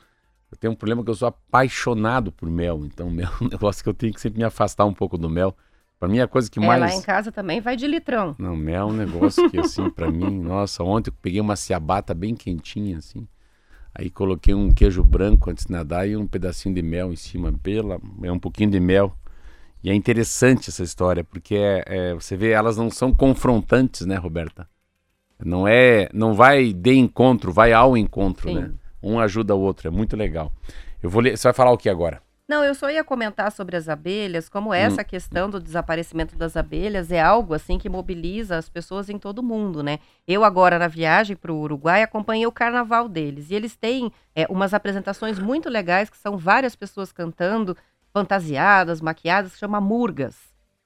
Eu 0.51 0.59
tenho 0.59 0.73
um 0.73 0.77
problema 0.77 1.05
que 1.05 1.11
eu 1.11 1.15
sou 1.15 1.29
apaixonado 1.29 2.33
por 2.33 2.51
mel. 2.51 2.85
Então, 2.85 3.09
mel 3.11 3.31
é 3.41 3.45
um 3.45 3.49
negócio 3.51 3.83
que 3.83 3.89
eu 3.89 3.95
tenho 3.95 4.13
que 4.13 4.21
sempre 4.21 4.39
me 4.39 4.45
afastar 4.45 4.85
um 4.85 4.93
pouco 4.93 5.17
do 5.17 5.31
mel. 5.31 5.57
Para 6.05 6.13
mim, 6.13 6.19
é 6.19 6.23
a 6.23 6.29
coisa 6.29 6.51
que 6.51 6.59
É, 6.59 6.63
mais... 6.67 6.81
lá 6.83 6.95
em 6.95 7.01
casa 7.01 7.33
também 7.33 7.63
vai 7.63 7.77
de 7.77 7.87
litrão. 7.87 8.37
Não, 8.39 8.55
mel 8.55 8.83
é 8.83 8.85
um 8.85 8.93
negócio 8.93 9.49
que, 9.49 9.59
assim, 9.59 9.89
pra 9.89 10.11
mim, 10.11 10.29
nossa, 10.39 10.85
ontem 10.85 11.09
eu 11.09 11.15
peguei 11.23 11.41
uma 11.41 11.57
ciabata 11.57 12.13
bem 12.13 12.35
quentinha, 12.35 12.99
assim. 12.99 13.27
Aí 13.95 14.11
coloquei 14.11 14.53
um 14.53 14.71
queijo 14.71 15.03
branco 15.03 15.51
antes 15.51 15.65
de 15.65 15.73
nadar 15.73 16.07
e 16.07 16.15
um 16.15 16.27
pedacinho 16.27 16.75
de 16.75 16.83
mel 16.83 17.11
em 17.11 17.17
cima, 17.17 17.51
pela, 17.63 17.99
é 18.23 18.31
um 18.31 18.39
pouquinho 18.39 18.71
de 18.71 18.79
mel. 18.79 19.17
E 19.83 19.89
é 19.89 19.95
interessante 19.95 20.69
essa 20.69 20.83
história, 20.83 21.25
porque 21.25 21.55
é, 21.55 21.85
é- 21.87 22.15
você 22.15 22.37
vê, 22.37 22.51
elas 22.51 22.77
não 22.77 22.91
são 22.91 23.11
confrontantes, 23.11 24.05
né, 24.05 24.17
Roberta? 24.17 24.69
Não 25.43 25.67
é, 25.67 26.11
não 26.13 26.35
vai 26.35 26.75
de 26.75 26.93
encontro, 26.97 27.51
vai 27.51 27.73
ao 27.73 27.97
encontro, 27.97 28.51
Sim. 28.51 28.57
né? 28.57 28.71
Um 29.03 29.19
ajuda 29.19 29.55
o 29.55 29.61
outro, 29.61 29.89
é 29.89 29.91
muito 29.91 30.17
legal. 30.19 30.53
Eu 31.03 31.09
vou 31.09 31.23
ler, 31.23 31.39
você 31.39 31.49
vai 31.49 31.55
falar 31.55 31.73
o 31.73 31.79
que 31.79 31.89
agora? 31.89 32.21
Não, 32.47 32.63
eu 32.63 32.75
só 32.75 32.91
ia 32.91 33.03
comentar 33.03 33.51
sobre 33.51 33.75
as 33.75 33.89
abelhas, 33.89 34.51
como 34.51 34.69
Hum. 34.71 34.75
essa 34.75 35.03
questão 35.03 35.49
do 35.49 35.59
desaparecimento 35.59 36.37
das 36.37 36.57
abelhas 36.59 37.11
é 37.11 37.19
algo 37.21 37.55
assim 37.55 37.79
que 37.79 37.89
mobiliza 37.89 38.59
as 38.59 38.69
pessoas 38.69 39.09
em 39.09 39.19
todo 39.19 39.39
o 39.39 39.43
mundo, 39.43 39.83
né? 39.83 39.99
Eu 40.29 40.45
agora 40.45 40.79
na 40.79 40.87
viagem 40.87 41.37
para 41.37 41.51
o 41.51 41.59
Uruguai 41.59 42.03
acompanhei 42.03 42.47
o 42.47 42.53
carnaval 42.53 43.09
deles 43.09 43.51
e 43.51 43.55
eles 43.55 43.77
têm 43.77 44.13
é, 44.35 44.47
umas 44.51 44.75
apresentações 44.75 45.39
muito 45.39 45.71
legais 45.71 46.11
que 46.11 46.19
são 46.19 46.37
várias 46.37 46.77
pessoas 46.77 47.11
cantando, 47.13 47.75
fantasiadas, 48.13 49.01
maquiadas, 49.01 49.53
que 49.55 49.59
chama 49.59 49.81
murgas. 49.81 50.37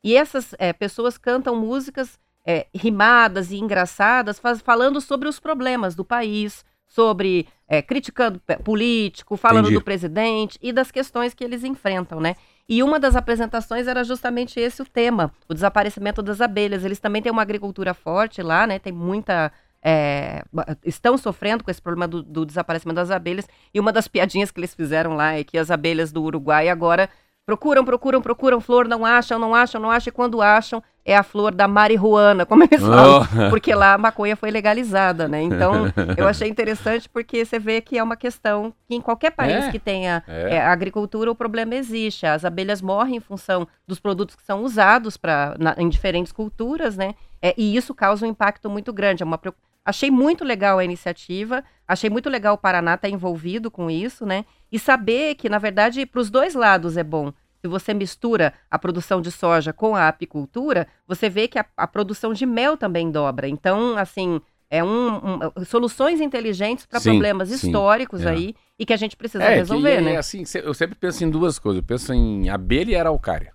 E 0.02 0.16
essas 0.16 0.54
é, 0.60 0.72
pessoas 0.72 1.18
cantam 1.18 1.56
músicas 1.56 2.20
é, 2.46 2.68
rimadas 2.72 3.50
e 3.50 3.56
engraçadas, 3.58 4.38
faz- 4.38 4.60
falando 4.62 5.00
sobre 5.00 5.28
os 5.28 5.40
problemas 5.40 5.96
do 5.96 6.04
país, 6.04 6.64
sobre 6.88 7.46
é, 7.68 7.82
criticando 7.82 8.40
político, 8.64 9.36
falando 9.36 9.66
Entendi. 9.66 9.78
do 9.78 9.84
presidente 9.84 10.58
e 10.62 10.72
das 10.72 10.90
questões 10.90 11.34
que 11.34 11.44
eles 11.44 11.62
enfrentam, 11.62 12.18
né? 12.18 12.34
E 12.68 12.82
uma 12.82 12.98
das 12.98 13.14
apresentações 13.14 13.86
era 13.86 14.02
justamente 14.02 14.58
esse 14.58 14.82
o 14.82 14.84
tema, 14.84 15.32
o 15.48 15.54
desaparecimento 15.54 16.22
das 16.22 16.40
abelhas. 16.40 16.84
Eles 16.84 16.98
também 16.98 17.22
têm 17.22 17.32
uma 17.32 17.42
agricultura 17.42 17.94
forte 17.94 18.42
lá, 18.42 18.66
né? 18.66 18.78
Tem 18.78 18.92
muita. 18.92 19.52
é, 19.82 20.42
estão 20.84 21.16
sofrendo 21.16 21.62
com 21.62 21.70
esse 21.70 21.80
problema 21.80 22.08
do, 22.08 22.22
do 22.22 22.44
desaparecimento 22.44 22.96
das 22.96 23.10
abelhas. 23.10 23.46
E 23.72 23.78
uma 23.78 23.92
das 23.92 24.08
piadinhas 24.08 24.50
que 24.50 24.60
eles 24.60 24.74
fizeram 24.74 25.14
lá 25.14 25.34
é 25.34 25.44
que 25.44 25.56
as 25.56 25.70
abelhas 25.70 26.10
do 26.10 26.22
Uruguai 26.22 26.68
agora 26.68 27.08
procuram, 27.46 27.82
procuram, 27.82 28.20
procuram 28.20 28.60
flor, 28.60 28.86
não 28.86 29.06
acham, 29.06 29.38
não 29.38 29.54
acham, 29.54 29.80
não 29.80 29.90
acham, 29.90 30.10
e 30.10 30.12
quando 30.12 30.42
acham, 30.42 30.82
é 31.10 31.16
a 31.16 31.22
flor 31.22 31.54
da 31.54 31.66
marihuana, 31.66 32.44
como 32.44 32.62
eles 32.64 32.80
falam 32.84 33.22
Oh. 33.22 33.50
porque 33.50 33.74
lá 33.74 33.94
a 33.94 33.98
maconha 33.98 34.36
foi 34.36 34.50
legalizada, 34.50 35.26
né? 35.26 35.42
Então, 35.42 35.86
eu 36.16 36.26
achei 36.28 36.48
interessante 36.48 37.08
porque 37.08 37.44
você 37.44 37.58
vê 37.58 37.80
que 37.80 37.96
é 37.98 38.02
uma 38.02 38.16
questão 38.16 38.72
que 38.86 38.94
em 38.94 39.00
qualquer 39.00 39.30
país 39.30 39.64
É, 39.66 39.70
que 39.70 39.78
tenha 39.78 40.22
é. 40.28 40.56
é, 40.56 40.60
agricultura, 40.66 41.30
o 41.30 41.34
problema 41.34 41.74
existe. 41.74 42.26
As 42.26 42.44
abelhas 42.44 42.82
morrem 42.82 43.16
em 43.16 43.20
função 43.20 43.66
dos 43.86 43.98
produtos 43.98 44.36
que 44.36 44.42
são 44.44 44.62
usados 44.62 45.16
pra, 45.16 45.54
na- 45.58 45.74
em 45.78 45.88
diferentes 45.88 46.32
culturas, 46.32 46.96
né? 46.96 47.14
É, 47.40 47.54
e 47.56 47.76
isso 47.76 47.94
causa 47.94 48.26
um 48.26 48.28
impacto 48.28 48.68
muito 48.68 48.92
grande. 48.92 49.22
É 49.22 49.26
uma 49.26 49.40
Achei 49.84 50.10
muito 50.10 50.44
legal 50.44 50.78
a 50.78 50.84
iniciativa, 50.84 51.64
achei 51.86 52.10
muito 52.10 52.28
legal 52.28 52.54
o 52.54 52.58
Paraná 52.58 52.94
estar 52.94 53.08
envolvido 53.08 53.70
com 53.70 53.90
isso, 53.90 54.26
né? 54.26 54.44
E 54.70 54.78
saber 54.78 55.34
que, 55.36 55.48
na 55.48 55.56
verdade, 55.56 56.04
para 56.04 56.20
os 56.20 56.28
dois 56.28 56.54
lados 56.54 56.98
é 56.98 57.02
bom. 57.02 57.32
Se 57.60 57.68
você 57.68 57.92
mistura 57.92 58.52
a 58.70 58.78
produção 58.78 59.20
de 59.20 59.30
soja 59.32 59.72
com 59.72 59.96
a 59.96 60.08
apicultura, 60.08 60.86
você 61.06 61.28
vê 61.28 61.48
que 61.48 61.58
a, 61.58 61.66
a 61.76 61.86
produção 61.86 62.32
de 62.32 62.46
mel 62.46 62.76
também 62.76 63.10
dobra. 63.10 63.48
Então, 63.48 63.96
assim, 63.98 64.40
é 64.70 64.82
um, 64.84 65.16
um- 65.16 65.64
soluções 65.64 66.20
inteligentes 66.20 66.86
para 66.86 67.00
problemas 67.00 67.48
sim, 67.48 67.54
históricos 67.66 68.22
é. 68.22 68.30
aí 68.30 68.54
e 68.78 68.86
que 68.86 68.92
a 68.92 68.96
gente 68.96 69.16
precisa 69.16 69.42
É, 69.44 69.50
que 69.50 69.56
resolver, 69.56 69.94
é, 69.94 70.00
né? 70.00 70.16
assim, 70.16 70.44
se- 70.44 70.60
eu 70.60 70.72
sempre 70.74 70.94
penso 70.96 71.24
em 71.24 71.30
duas 71.30 71.58
coisas. 71.58 71.80
Eu 71.82 71.86
penso 71.86 72.12
em 72.12 72.48
abelha 72.48 72.92
e 72.92 72.96
araucária. 72.96 73.52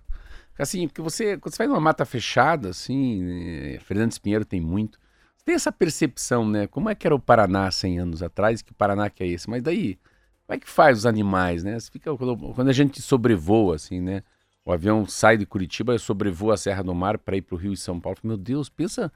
Assim, 0.58 0.86
porque 0.86 1.02
você, 1.02 1.36
quando 1.38 1.52
você 1.54 1.58
vai 1.58 1.66
numa 1.66 1.80
mata 1.80 2.04
fechada, 2.04 2.68
assim, 2.68 3.74
eh, 3.74 3.78
Fernandes 3.80 4.18
Pinheiro 4.18 4.44
tem 4.44 4.60
muito, 4.60 4.98
você 5.36 5.44
tem 5.46 5.54
essa 5.56 5.72
percepção, 5.72 6.46
né? 6.48 6.66
Como 6.68 6.88
é 6.88 6.94
que 6.94 7.06
era 7.06 7.14
o 7.14 7.18
Paraná 7.18 7.68
100 7.70 7.98
anos 7.98 8.22
atrás, 8.22 8.62
que 8.62 8.72
Paraná 8.72 9.10
que 9.10 9.24
é 9.24 9.26
esse? 9.26 9.50
Mas 9.50 9.62
daí, 9.64 9.98
como 10.46 10.56
é 10.56 10.58
que 10.58 10.68
faz 10.68 10.98
os 10.98 11.06
animais, 11.06 11.64
né? 11.64 11.78
Fica, 11.80 12.14
quando, 12.16 12.68
a 12.68 12.72
gente 12.72 13.00
sobrevoa, 13.00 13.76
assim, 13.76 14.00
né? 14.00 14.22
O 14.64 14.72
avião 14.72 15.06
sai 15.06 15.36
de 15.36 15.44
Curitiba, 15.44 15.98
sobrevoa 15.98 16.54
a 16.54 16.56
Serra 16.56 16.82
do 16.82 16.94
Mar 16.94 17.18
para 17.18 17.36
ir 17.36 17.42
para 17.42 17.54
o 17.54 17.58
Rio 17.58 17.72
e 17.72 17.76
São 17.76 18.00
Paulo. 18.00 18.18
Meu 18.22 18.36
Deus, 18.36 18.68
pensa, 18.68 19.12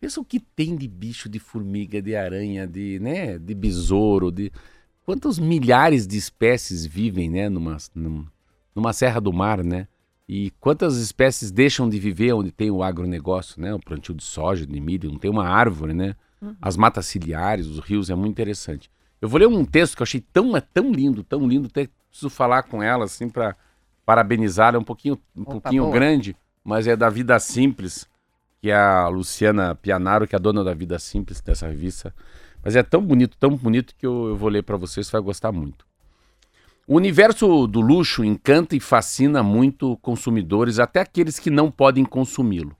pensa 0.00 0.20
o 0.20 0.24
que 0.24 0.38
tem 0.38 0.76
de 0.76 0.86
bicho, 0.86 1.28
de 1.28 1.38
formiga, 1.38 2.00
de 2.00 2.14
aranha, 2.14 2.66
de, 2.66 2.98
né? 3.00 3.38
De 3.38 3.54
besouro, 3.54 4.30
de 4.30 4.52
quantas 5.04 5.38
milhares 5.38 6.06
de 6.06 6.16
espécies 6.16 6.86
vivem, 6.86 7.28
né, 7.28 7.48
numa, 7.48 7.76
num- 7.94 8.26
numa 8.74 8.92
serra 8.92 9.20
do 9.20 9.32
mar, 9.32 9.62
né? 9.64 9.88
E 10.28 10.50
quantas 10.60 10.96
espécies 10.96 11.50
deixam 11.50 11.88
de 11.88 11.98
viver 11.98 12.32
onde 12.32 12.50
tem 12.52 12.70
o 12.70 12.82
agronegócio, 12.82 13.60
né? 13.60 13.74
O 13.74 13.80
plantio 13.80 14.14
de 14.14 14.22
soja, 14.22 14.66
de 14.66 14.80
milho, 14.80 15.10
não 15.10 15.18
tem 15.18 15.30
uma 15.30 15.46
árvore, 15.46 15.92
né? 15.94 16.14
As 16.60 16.76
matas 16.76 17.06
ciliares, 17.06 17.66
os 17.66 17.78
rios, 17.80 18.08
é 18.10 18.14
muito 18.14 18.30
interessante. 18.32 18.90
Eu 19.22 19.28
vou 19.28 19.38
ler 19.38 19.46
um 19.46 19.64
texto 19.64 19.94
que 19.94 20.02
eu 20.02 20.04
achei 20.04 20.20
tão, 20.20 20.56
é 20.56 20.60
tão 20.60 20.90
lindo, 20.90 21.22
tão 21.22 21.46
lindo, 21.46 21.68
até 21.68 21.88
preciso 22.10 22.28
falar 22.28 22.64
com 22.64 22.82
ela, 22.82 23.04
assim, 23.04 23.28
para 23.28 23.54
parabenizá-la. 24.04 24.76
É 24.76 24.80
um 24.80 24.84
pouquinho, 24.84 25.16
um 25.36 25.42
Opa, 25.42 25.52
pouquinho 25.52 25.84
boa. 25.84 25.94
grande, 25.94 26.36
mas 26.64 26.88
é 26.88 26.96
da 26.96 27.08
Vida 27.08 27.38
Simples, 27.38 28.04
que 28.60 28.68
é 28.68 28.74
a 28.74 29.06
Luciana 29.06 29.76
Pianaro, 29.76 30.26
que 30.26 30.34
é 30.34 30.38
a 30.38 30.40
dona 30.40 30.64
da 30.64 30.74
Vida 30.74 30.98
Simples 30.98 31.40
dessa 31.40 31.68
revista. 31.68 32.12
Mas 32.64 32.74
é 32.74 32.82
tão 32.82 33.00
bonito, 33.00 33.36
tão 33.38 33.54
bonito 33.54 33.94
que 33.96 34.04
eu, 34.04 34.30
eu 34.30 34.36
vou 34.36 34.48
ler 34.48 34.64
para 34.64 34.76
vocês, 34.76 35.06
você 35.06 35.12
vai 35.12 35.20
gostar 35.20 35.52
muito. 35.52 35.86
O 36.84 36.96
universo 36.96 37.68
do 37.68 37.80
luxo 37.80 38.24
encanta 38.24 38.74
e 38.74 38.80
fascina 38.80 39.40
muito 39.40 39.96
consumidores, 39.98 40.80
até 40.80 40.98
aqueles 40.98 41.38
que 41.38 41.48
não 41.48 41.70
podem 41.70 42.04
consumi-lo. 42.04 42.76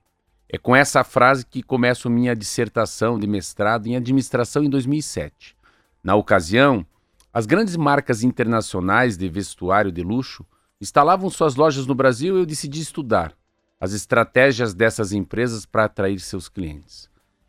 É 0.49 0.59
com 0.59 0.74
essa 0.74 1.05
frase 1.05 1.47
que 1.47 1.62
começo 1.62 2.11
minha 2.11 2.34
dissertação 2.34 3.16
de 3.16 3.28
mestrado 3.28 3.86
em 3.86 3.95
administração 3.95 4.64
em 4.64 4.68
2007. 4.68 5.62
Na 6.03 6.15
ocasião, 6.17 6.85
as 7.33 7.47
grandes 7.47 7.77
marcas 7.77 8.23
internacionais 8.23 9.17
de 9.17 9.29
vestuário 9.29 9.93
de 9.93 10.03
luxo 10.03 10.45
instalavam 10.81 11.31
suas 11.31 11.55
lojas 11.55 11.87
no 11.87 11.95
Brasil 11.95 12.37
e 12.37 12.41
eu 12.41 12.47
decidi 12.47 12.81
estudar 12.81 13.33
as 13.81 13.93
estratégias 13.93 14.75
dessas 14.75 15.13
empresas 15.13 15.65
para 15.65 15.85
atrair 15.85 16.21
seus 16.21 16.49
clientes. 16.49 17.09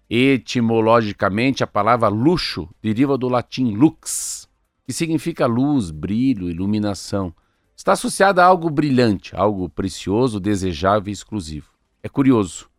Etimologicamente, 0.09 1.63
a 1.63 1.67
palavra 1.67 2.07
luxo 2.07 2.69
deriva 2.81 3.17
do 3.17 3.27
latim 3.27 3.75
lux, 3.75 4.47
que 4.85 4.93
significa 4.93 5.45
luz, 5.45 5.89
brilho, 5.89 6.49
iluminação. 6.49 7.33
Está 7.75 7.93
associada 7.93 8.43
a 8.43 8.45
algo 8.45 8.69
brilhante, 8.69 9.35
algo 9.35 9.67
precioso, 9.69 10.39
desejável 10.39 11.09
e 11.09 11.13
exclusivo. 11.13 11.69
É 12.03 12.09
curioso. 12.09 12.69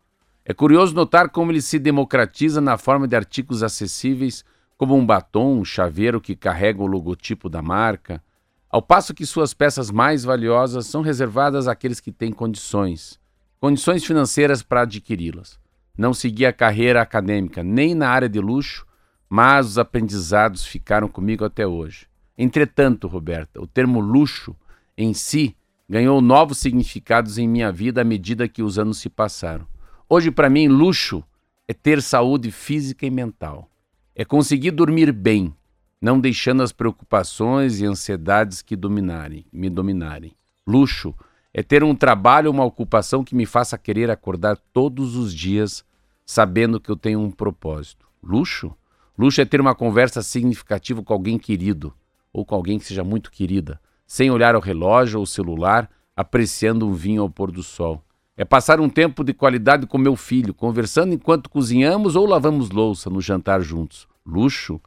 É 0.45 0.53
curioso 0.53 0.95
notar 0.95 1.29
como 1.29 1.51
ele 1.51 1.61
se 1.61 1.79
democratiza 1.79 2.61
na 2.61 2.77
forma 2.77 3.07
de 3.07 3.15
artigos 3.15 3.63
acessíveis, 3.63 4.45
como 4.77 4.95
um 4.95 5.05
batom, 5.05 5.59
um 5.59 5.65
chaveiro 5.65 6.19
que 6.19 6.35
carrega 6.35 6.81
o 6.81 6.87
logotipo 6.87 7.49
da 7.49 7.61
marca, 7.61 8.21
ao 8.69 8.81
passo 8.81 9.13
que 9.13 9.25
suas 9.25 9.53
peças 9.53 9.89
mais 9.89 10.23
valiosas 10.23 10.87
são 10.87 11.01
reservadas 11.01 11.67
àqueles 11.67 11.99
que 11.99 12.11
têm 12.11 12.31
condições, 12.31 13.19
condições 13.59 14.03
financeiras 14.03 14.61
para 14.61 14.81
adquiri-las. 14.81 15.57
Não 15.97 16.13
segui 16.13 16.45
a 16.45 16.51
carreira 16.51 17.01
acadêmica 17.01 17.63
nem 17.63 17.95
na 17.95 18.09
área 18.09 18.27
de 18.27 18.39
luxo, 18.39 18.85
mas 19.29 19.67
os 19.67 19.77
aprendizados 19.77 20.65
ficaram 20.65 21.07
comigo 21.07 21.45
até 21.45 21.65
hoje. 21.65 22.07
Entretanto, 22.37 23.07
Roberta, 23.07 23.61
o 23.61 23.67
termo 23.67 24.01
luxo 24.01 24.53
em 24.97 25.13
si 25.13 25.55
ganhou 25.89 26.19
novos 26.19 26.57
significados 26.57 27.37
em 27.37 27.47
minha 27.47 27.71
vida 27.71 28.01
à 28.01 28.03
medida 28.03 28.47
que 28.47 28.61
os 28.61 28.77
anos 28.77 28.97
se 28.97 29.09
passaram. 29.09 29.65
Hoje, 30.09 30.31
para 30.31 30.49
mim, 30.49 30.67
luxo 30.67 31.23
é 31.67 31.73
ter 31.73 32.01
saúde 32.01 32.51
física 32.51 33.05
e 33.05 33.09
mental. 33.09 33.69
É 34.15 34.23
conseguir 34.23 34.71
dormir 34.71 35.11
bem, 35.11 35.53
não 36.01 36.21
deixando 36.21 36.63
as 36.63 36.71
preocupações 36.71 37.81
e 37.81 37.85
ansiedades 37.85 38.61
que 38.61 38.73
dominarem, 38.73 39.45
me 39.51 39.69
dominarem. 39.69 40.31
Luxo 40.65 41.13
é 41.53 41.61
ter 41.61 41.83
um 41.83 41.93
trabalho, 41.93 42.49
uma 42.49 42.63
ocupação 42.63 43.25
que 43.25 43.35
me 43.35 43.45
faça 43.45 43.77
querer 43.77 44.09
acordar 44.09 44.57
todos 44.71 45.17
os 45.17 45.33
dias 45.33 45.83
sabendo 46.25 46.79
que 46.79 46.89
eu 46.89 46.95
tenho 46.95 47.19
um 47.19 47.29
propósito. 47.29 48.07
Luxo? 48.23 48.73
Luxo 49.17 49.41
é 49.41 49.45
ter 49.45 49.59
uma 49.59 49.75
conversa 49.75 50.21
significativa 50.21 51.03
com 51.03 51.11
alguém 51.11 51.37
querido 51.37 51.93
ou 52.31 52.45
com 52.45 52.55
alguém 52.55 52.79
que 52.79 52.85
seja 52.85 53.03
muito 53.03 53.29
querida, 53.29 53.81
sem 54.07 54.31
olhar 54.31 54.55
ao 54.55 54.61
relógio 54.61 55.19
ou 55.19 55.25
celular, 55.25 55.89
apreciando 56.15 56.87
um 56.87 56.93
vinho 56.93 57.21
ao 57.21 57.29
pôr 57.29 57.51
do 57.51 57.63
sol. 57.63 58.01
É 58.37 58.43
passar 58.43 58.81
um 58.81 58.89
tempo 58.89 59.23
de 59.23 59.33
qualidade 59.33 59.87
com 59.87 59.97
meu 59.97 60.15
filho, 60.15 60.53
conversando 60.53 61.13
enquanto 61.13 61.49
cozinhamos 61.49 62.17
ou 62.17 62.25
lavamos 62.25 62.69
louça 62.69 63.09
no 63.09 63.21
jantar 63.21 63.61
juntos. 63.61 64.07
Luxo? 64.25 64.81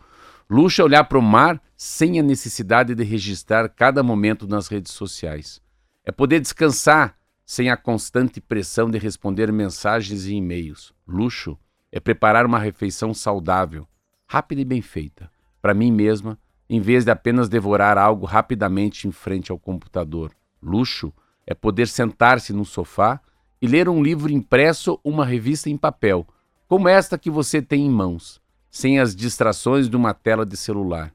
Luxo 0.51 0.83
é 0.83 0.85
olhar 0.85 1.05
para 1.05 1.19
o 1.19 1.23
mar 1.23 1.61
sem 1.75 2.19
a 2.19 2.23
necessidade 2.23 2.95
de 2.95 3.03
registrar 3.03 3.69
cada 3.71 4.03
momento 4.03 4.47
nas 4.47 4.69
redes 4.69 4.93
sociais. 4.93 5.63
É 6.05 6.13
poder 6.13 6.41
descansar 6.41 7.17
sem 7.45 7.71
a 7.71 7.77
constante 7.77 8.39
pressão 8.39 8.91
de 8.91 8.99
responder 8.99 9.51
mensagens 9.51 10.27
e 10.27 10.35
e-mails. 10.35 10.93
Luxo 11.07 11.59
é 11.91 11.99
preparar 11.99 12.45
uma 12.45 12.59
refeição 12.59 13.15
saudável, 13.15 13.89
rápida 14.27 14.61
e 14.61 14.65
bem 14.65 14.83
feita, 14.83 15.31
para 15.63 15.73
mim 15.73 15.91
mesma, 15.91 16.39
em 16.69 16.81
vez 16.81 17.03
de 17.03 17.11
apenas 17.11 17.49
devorar 17.49 17.97
algo 17.97 18.27
rapidamente 18.27 19.09
em 19.09 19.13
frente 19.13 19.51
ao 19.51 19.59
computador. 19.59 20.33
Luxo 20.63 21.11
é 21.47 21.55
poder 21.55 21.89
sentar-se 21.89 22.53
no 22.53 22.67
sofá 22.67 23.19
e 23.61 23.67
ler 23.67 23.89
um 23.89 24.03
livro 24.03 24.33
impresso 24.33 24.99
uma 25.03 25.25
revista 25.25 25.69
em 25.69 25.77
papel, 25.77 26.27
como 26.67 26.89
esta 26.89 27.19
que 27.19 27.31
você 27.31 27.63
tem 27.63 27.87
em 27.87 27.91
mãos, 27.91 28.41
sem 28.71 28.99
as 28.99 29.17
distrações 29.17 29.89
de 29.89 29.97
uma 29.97 30.13
tela 30.15 30.45
de 30.45 30.57
celular. 30.57 31.13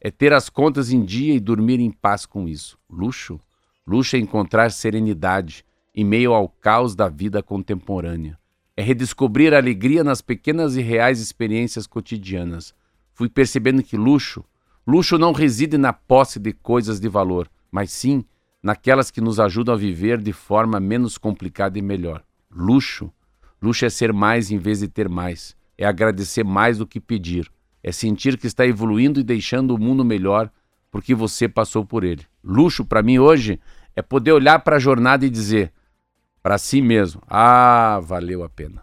É 0.00 0.10
ter 0.10 0.32
as 0.32 0.48
contas 0.48 0.92
em 0.92 1.04
dia 1.04 1.34
e 1.34 1.40
dormir 1.40 1.80
em 1.80 1.90
paz 1.90 2.26
com 2.26 2.46
isso. 2.46 2.78
Luxo? 2.90 3.40
Luxo 3.86 4.16
é 4.16 4.18
encontrar 4.18 4.70
serenidade 4.70 5.64
em 5.94 6.04
meio 6.04 6.34
ao 6.34 6.48
caos 6.48 6.94
da 6.94 7.08
vida 7.08 7.42
contemporânea. 7.42 8.38
É 8.76 8.82
redescobrir 8.82 9.54
a 9.54 9.56
alegria 9.56 10.04
nas 10.04 10.20
pequenas 10.20 10.76
e 10.76 10.82
reais 10.82 11.20
experiências 11.20 11.86
cotidianas. 11.86 12.74
Fui 13.14 13.28
percebendo 13.28 13.82
que 13.82 13.96
luxo, 13.96 14.44
luxo 14.86 15.16
não 15.16 15.32
reside 15.32 15.78
na 15.78 15.92
posse 15.92 16.38
de 16.38 16.52
coisas 16.52 17.00
de 17.00 17.08
valor, 17.08 17.48
mas 17.70 17.90
sim 17.90 18.24
naquelas 18.66 19.12
que 19.12 19.20
nos 19.20 19.38
ajudam 19.38 19.76
a 19.76 19.78
viver 19.78 20.20
de 20.20 20.32
forma 20.32 20.80
menos 20.80 21.16
complicada 21.16 21.78
e 21.78 21.82
melhor. 21.82 22.24
Luxo. 22.50 23.12
Luxo 23.62 23.86
é 23.86 23.88
ser 23.88 24.12
mais 24.12 24.50
em 24.50 24.58
vez 24.58 24.80
de 24.80 24.88
ter 24.88 25.08
mais. 25.08 25.56
É 25.78 25.86
agradecer 25.86 26.42
mais 26.42 26.76
do 26.76 26.84
que 26.84 26.98
pedir. 26.98 27.48
É 27.80 27.92
sentir 27.92 28.36
que 28.36 28.48
está 28.48 28.66
evoluindo 28.66 29.20
e 29.20 29.22
deixando 29.22 29.72
o 29.72 29.78
mundo 29.78 30.04
melhor 30.04 30.50
porque 30.90 31.14
você 31.14 31.48
passou 31.48 31.86
por 31.86 32.02
ele. 32.02 32.26
Luxo, 32.42 32.84
para 32.84 33.04
mim, 33.04 33.20
hoje, 33.20 33.60
é 33.94 34.02
poder 34.02 34.32
olhar 34.32 34.58
para 34.58 34.74
a 34.74 34.80
jornada 34.80 35.24
e 35.24 35.30
dizer 35.30 35.72
para 36.42 36.58
si 36.58 36.82
mesmo: 36.82 37.22
ah, 37.28 38.00
valeu 38.02 38.42
a 38.42 38.48
pena. 38.48 38.82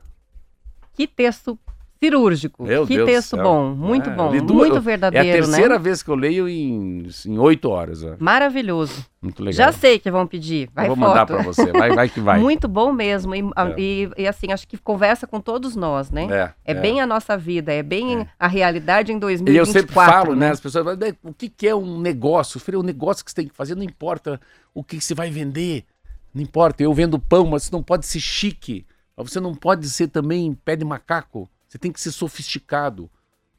Que 0.94 1.06
texto 1.06 1.60
cirúrgico. 2.04 2.64
Meu 2.64 2.86
que 2.86 2.96
Deus 2.96 3.06
texto 3.10 3.38
bom, 3.38 3.74
muito 3.74 4.10
É, 4.10 4.14
bom, 4.14 4.30
duas- 4.32 4.48
muito 4.70 4.76
É 4.76 4.78
a 4.78 4.82
verdadeiro, 4.82 5.28
terceira 5.48 5.74
né? 5.76 5.80
vez 5.80 6.04
que 6.04 6.10
eu 6.10 6.16
leio 6.16 6.48
em 6.50 7.08
oito 7.40 7.70
horas. 7.70 8.04
ó. 8.04 8.16
Maravilhoso. 8.20 9.06
Muito 9.22 9.42
legal. 9.42 9.54
Já 9.68 9.72
sei 9.72 9.98
que 10.00 10.12
vão 10.12 10.28
pedir. 10.28 10.70
Vai 10.76 10.86
eu 10.86 10.96
vou 10.96 10.98
foto. 10.98 11.08
mandar 11.08 11.26
para 11.26 11.42
você. 11.42 11.72
Vai, 11.72 11.92
vai 11.96 12.10
que 12.10 12.20
vai. 12.20 12.40
Muito 12.42 12.68
bom 12.68 12.92
mesmo. 12.92 13.34
E, 13.34 13.40
É. 13.40 13.80
e- 13.80 14.10
e, 14.18 14.28
assim, 14.28 14.52
acho 14.52 14.68
que 14.68 14.78
conversa 14.78 15.26
com 15.26 15.40
todos 15.40 15.76
nós, 15.76 16.12
né? 16.12 16.28
É, 16.66 16.72
É, 16.72 16.74
bem 16.74 17.00
a 17.00 17.08
nossa 17.08 17.38
vida, 17.38 17.72
é 17.72 17.82
bem 17.82 18.28
a 18.38 18.48
realidade 18.48 19.12
em 19.14 19.16
E 19.16 19.20
2024. 19.20 19.70
eu 19.70 19.82
sempre 19.82 19.94
falo, 19.96 20.36
né? 20.36 20.48
né? 20.48 20.52
As 20.52 20.60
pessoas 20.60 20.84
falam, 20.84 21.00
"Né, 21.00 21.14
o 21.24 21.34
que, 21.34 21.48
que 21.48 21.68
é 21.68 21.74
um 21.76 22.00
negócio? 22.00 22.62
O 22.78 22.84
negócio 22.84 23.24
que 23.24 23.32
você 23.32 23.36
tem 23.36 23.48
que 23.48 23.56
fazer 23.56 23.76
não 23.76 23.84
importa 23.84 24.40
o 24.74 24.84
que, 24.84 24.98
que 24.98 25.04
você 25.06 25.14
vai 25.16 25.30
vender. 25.30 25.86
Não 26.34 26.42
importa, 26.42 26.82
eu 26.84 26.92
vendo 26.94 27.18
pão, 27.20 27.46
mas 27.46 27.64
você 27.64 27.70
não 27.72 27.84
pode 27.84 28.06
ser 28.06 28.20
chique. 28.20 28.86
Você 29.16 29.40
não 29.40 29.54
pode 29.54 29.88
ser 29.90 30.08
também 30.08 30.54
pé 30.66 30.76
de 30.76 30.84
macaco. 30.84 31.48
Você 31.74 31.80
tem 31.80 31.92
que 31.92 32.00
ser 32.00 32.12
sofisticado. 32.12 33.10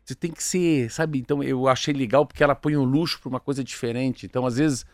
Você 0.05 0.15
tem 0.15 0.31
que 0.31 0.41
ser, 0.41 0.89
sabe? 0.89 1.19
Então 1.19 1.43
eu 1.43 1.67
achei 1.67 1.93
legal 1.93 2.25
porque 2.25 2.45
ela 2.45 2.55
põe 2.55 2.77
o 2.77 2.85
luxo 2.85 3.19
para 3.21 3.29
uma 3.29 3.41
coisa 3.41 3.65
diferente. 3.65 4.25
Então, 4.25 4.47
às 4.47 4.57
vezes, 4.57 4.87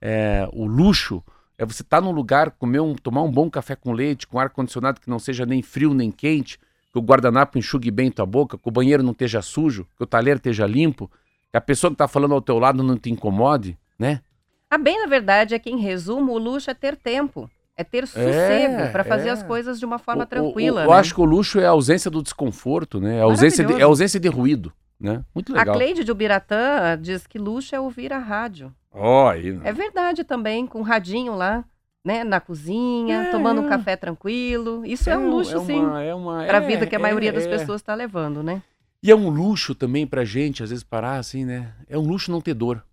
é, 0.00 0.48
o 0.54 0.64
luxo 0.64 1.22
é 1.58 1.66
você 1.66 1.82
estar 1.82 2.00
num 2.00 2.12
lugar, 2.12 2.52
comer 2.52 2.80
um, 2.80 2.94
tomar 2.94 3.24
um 3.24 3.30
bom 3.30 3.50
café 3.50 3.76
com 3.76 3.92
leite, 3.92 4.26
com 4.26 4.38
ar-condicionado 4.38 5.02
que 5.02 5.10
não 5.10 5.18
seja 5.18 5.44
nem 5.44 5.60
frio 5.60 5.92
nem 5.92 6.10
quente, 6.10 6.58
que 6.90 6.98
o 6.98 7.02
guardanapo 7.02 7.58
enxugue 7.58 7.90
bem 7.90 8.10
tua 8.10 8.24
boca, 8.24 8.56
que 8.56 8.66
o 8.66 8.72
banheiro 8.72 9.02
não 9.02 9.12
esteja 9.12 9.42
sujo, 9.42 9.86
que 9.94 10.04
o 10.04 10.06
talher 10.06 10.36
esteja 10.36 10.66
limpo, 10.66 11.10
que 11.50 11.58
a 11.58 11.60
pessoa 11.60 11.90
que 11.90 11.96
está 11.96 12.08
falando 12.08 12.32
ao 12.32 12.40
teu 12.40 12.58
lado 12.58 12.82
não 12.82 12.96
te 12.96 13.10
incomode, 13.10 13.76
né? 13.98 14.22
A 14.70 14.78
bem, 14.78 14.98
na 14.98 15.06
verdade, 15.06 15.54
é 15.54 15.58
que, 15.58 15.68
em 15.68 15.78
resumo, 15.78 16.32
o 16.32 16.38
luxo 16.38 16.70
é 16.70 16.74
ter 16.74 16.96
tempo. 16.96 17.50
É 17.82 17.84
ter 17.84 18.06
sossego 18.06 18.90
para 18.92 19.04
fazer 19.04 19.28
é. 19.28 19.32
as 19.32 19.42
coisas 19.42 19.78
de 19.78 19.84
uma 19.84 19.96
O- 19.96 19.98
forma 19.98 20.22
o- 20.24 20.26
tranquila. 20.26 20.80
o- 20.82 20.84
Eu 20.84 20.90
né? 20.90 20.96
acho 20.96 21.14
que 21.14 21.20
o 21.20 21.24
luxo 21.24 21.58
é 21.60 21.66
a 21.66 21.70
ausência 21.70 22.10
do 22.10 22.22
desconforto, 22.22 23.00
né? 23.00 23.18
É 23.18 23.20
a 23.20 23.24
ausência 23.24 23.64
de, 23.64 23.72
é 23.74 23.82
a 23.82 23.86
ausência 23.86 24.18
de 24.20 24.28
ruído, 24.28 24.72
né? 24.98 25.22
Muito 25.34 25.54
A 25.54 25.58
legal. 25.58 25.74
Cleide 25.74 26.04
de 26.04 26.12
Ubiratã 26.12 26.98
diz 27.00 27.26
que 27.26 27.38
luxo 27.38 27.74
é 27.74 27.80
ouvir 27.80 28.12
a 28.12 28.18
rádio. 28.18 28.72
Ó, 28.92 29.28
aí, 29.28 29.52
né? 29.52 29.62
É 29.64 29.72
verdade 29.72 30.22
também, 30.24 30.66
com 30.66 30.78
um 30.80 30.82
radinho 30.82 31.34
lá, 31.34 31.64
né, 32.04 32.24
na 32.24 32.40
cozinha, 32.40 33.22
É, 33.24 33.30
tomando 33.30 33.60
um 33.60 33.66
é. 33.66 33.68
café 33.68 33.96
tranquilo. 33.96 34.84
Isso 34.84 35.08
é, 35.10 35.16
um 35.16 35.30
luxo, 35.30 35.56
é 35.56 35.60
sim, 35.60 35.80
é 35.80 36.46
para 36.46 36.58
a 36.58 36.62
é, 36.62 36.66
vida 36.66 36.86
que 36.86 36.94
a 36.96 36.98
é, 36.98 37.02
maioria 37.02 37.32
das 37.32 37.44
é. 37.44 37.48
pessoas 37.48 37.80
está 37.80 37.94
levando, 37.94 38.42
né? 38.42 38.62
E 39.02 39.10
é 39.10 39.14
um 39.16 39.28
luxo 39.28 39.74
também 39.74 40.06
pra 40.06 40.24
gente, 40.24 40.62
às 40.62 40.70
vezes, 40.70 40.84
parar 40.84 41.16
assim, 41.16 41.44
né? 41.44 41.72
É 41.88 41.98
um 41.98 42.02
luxo 42.06 42.30
não 42.30 42.40
ter 42.40 42.54
dor. 42.54 42.84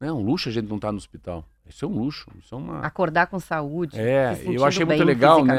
É 0.00 0.10
um 0.12 0.20
luxo 0.22 0.48
a 0.48 0.52
gente 0.52 0.68
não 0.68 0.76
estar 0.76 0.90
no 0.92 0.98
hospital. 0.98 1.44
Isso 1.68 1.84
é 1.84 1.88
um 1.88 1.92
luxo. 1.98 2.26
Isso 2.38 2.54
é 2.54 2.58
uma. 2.58 2.80
Acordar 2.80 3.26
com 3.26 3.40
saúde. 3.40 3.98
É, 3.98 4.34
se 4.34 4.54
eu 4.54 4.64
achei 4.64 4.84
muito 4.84 5.04
legal, 5.04 5.44
né? 5.44 5.54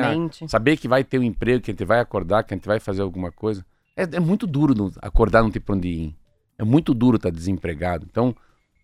Saber 0.48 0.78
que 0.78 0.88
vai 0.88 1.04
ter 1.04 1.18
um 1.20 1.24
emprego, 1.24 1.62
que 1.64 1.72
a 1.72 1.74
gente 1.74 1.86
vai 1.86 2.00
acordar, 2.00 2.44
que 2.44 2.54
a 2.54 2.58
gente 2.58 2.68
vai 2.68 2.80
fazer 2.80 3.02
alguma 3.02 3.32
coisa. 3.32 3.66
É, 3.98 4.04
é 4.04 4.20
muito 4.20 4.46
duro 4.46 4.76
não- 4.76 4.92
acordar 5.02 5.42
não 5.42 5.50
ter 5.50 5.60
pra 5.60 5.76
onde 5.76 5.88
ir. 5.88 6.16
É 6.58 6.64
muito 6.64 6.94
duro 6.94 7.18
estar 7.18 7.32
desempregado. 7.32 8.06
Então, 8.10 8.36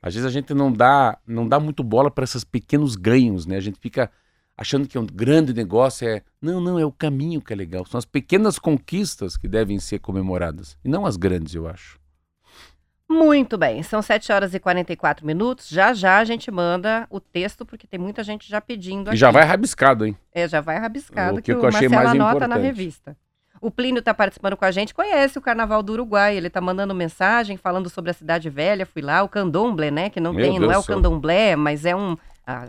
às 0.02 0.14
vezes 0.16 0.26
a 0.28 0.32
gente 0.32 0.54
não 0.54 0.72
dá, 0.74 1.18
não 1.28 1.48
dá 1.48 1.60
muito 1.60 1.84
bola 1.84 2.10
para 2.10 2.24
esses 2.24 2.44
pequenos 2.44 2.96
ganhos, 2.96 3.46
né? 3.46 3.58
A 3.58 3.62
gente 3.62 3.80
fica 3.80 4.10
achando 4.58 4.88
que 4.88 4.98
um 4.98 5.06
grande 5.06 5.54
negócio 5.54 6.08
é. 6.08 6.24
Não, 6.42 6.60
não, 6.60 6.80
é 6.80 6.86
o 6.86 6.92
caminho 6.92 7.40
que 7.40 7.54
é 7.54 7.56
legal. 7.56 7.86
São 7.86 7.98
as 8.00 8.06
pequenas 8.06 8.58
conquistas 8.58 9.38
que 9.38 9.48
devem 9.48 9.78
ser 9.80 10.00
comemoradas. 10.00 10.76
E 10.84 10.90
não 10.90 11.06
as 11.06 11.18
grandes, 11.18 11.54
eu 11.54 11.68
acho. 11.68 12.00
Muito 13.12 13.58
bem, 13.58 13.84
são 13.84 14.02
7 14.02 14.32
horas 14.32 14.54
e 14.54 14.60
44 14.60 15.26
minutos. 15.26 15.68
Já 15.68 15.94
já 15.94 16.18
a 16.20 16.24
gente 16.24 16.50
manda 16.50 17.06
o 17.10 17.20
texto, 17.20 17.66
porque 17.66 17.86
tem 17.86 18.00
muita 18.00 18.24
gente 18.24 18.48
já 18.50 18.62
pedindo 18.62 19.08
E 19.08 19.10
aqui. 19.10 19.18
já 19.18 19.30
vai 19.32 19.44
rabiscado, 19.44 20.06
hein? 20.06 20.18
É, 20.34 20.48
já 20.48 20.62
vai 20.62 20.78
rabiscado 20.80 21.34
O 21.34 21.42
que, 21.42 21.44
que 21.44 21.54
o 21.54 21.62
eu 21.62 21.68
achei 21.68 21.90
Marcelo 21.90 21.96
mais 21.96 22.10
anota 22.10 22.48
na 22.48 22.56
importante. 22.56 22.64
revista. 22.66 23.18
O 23.60 23.70
Plínio 23.70 24.00
está 24.00 24.14
participando 24.14 24.56
com 24.58 24.66
a 24.66 24.72
gente, 24.72 24.94
conhece 24.94 25.38
o 25.38 25.42
Carnaval 25.42 25.84
do 25.84 25.92
Uruguai. 25.94 26.36
Ele 26.36 26.48
está 26.48 26.60
mandando 26.62 26.96
mensagem 26.96 27.58
falando 27.58 27.90
sobre 27.90 28.10
a 28.10 28.14
Cidade 28.14 28.50
Velha. 28.50 28.86
Fui 28.88 29.02
lá, 29.04 29.22
o 29.22 29.30
candomblé, 29.30 29.92
né? 29.92 30.10
Que 30.10 30.20
não 30.20 30.34
Meu 30.34 30.44
tem, 30.44 30.54
não 30.60 30.68
Deus 30.70 30.74
é 30.76 30.80
o 30.80 30.84
candomblé, 30.84 31.56
mas 31.56 31.86
é 31.86 31.96
um. 31.96 32.18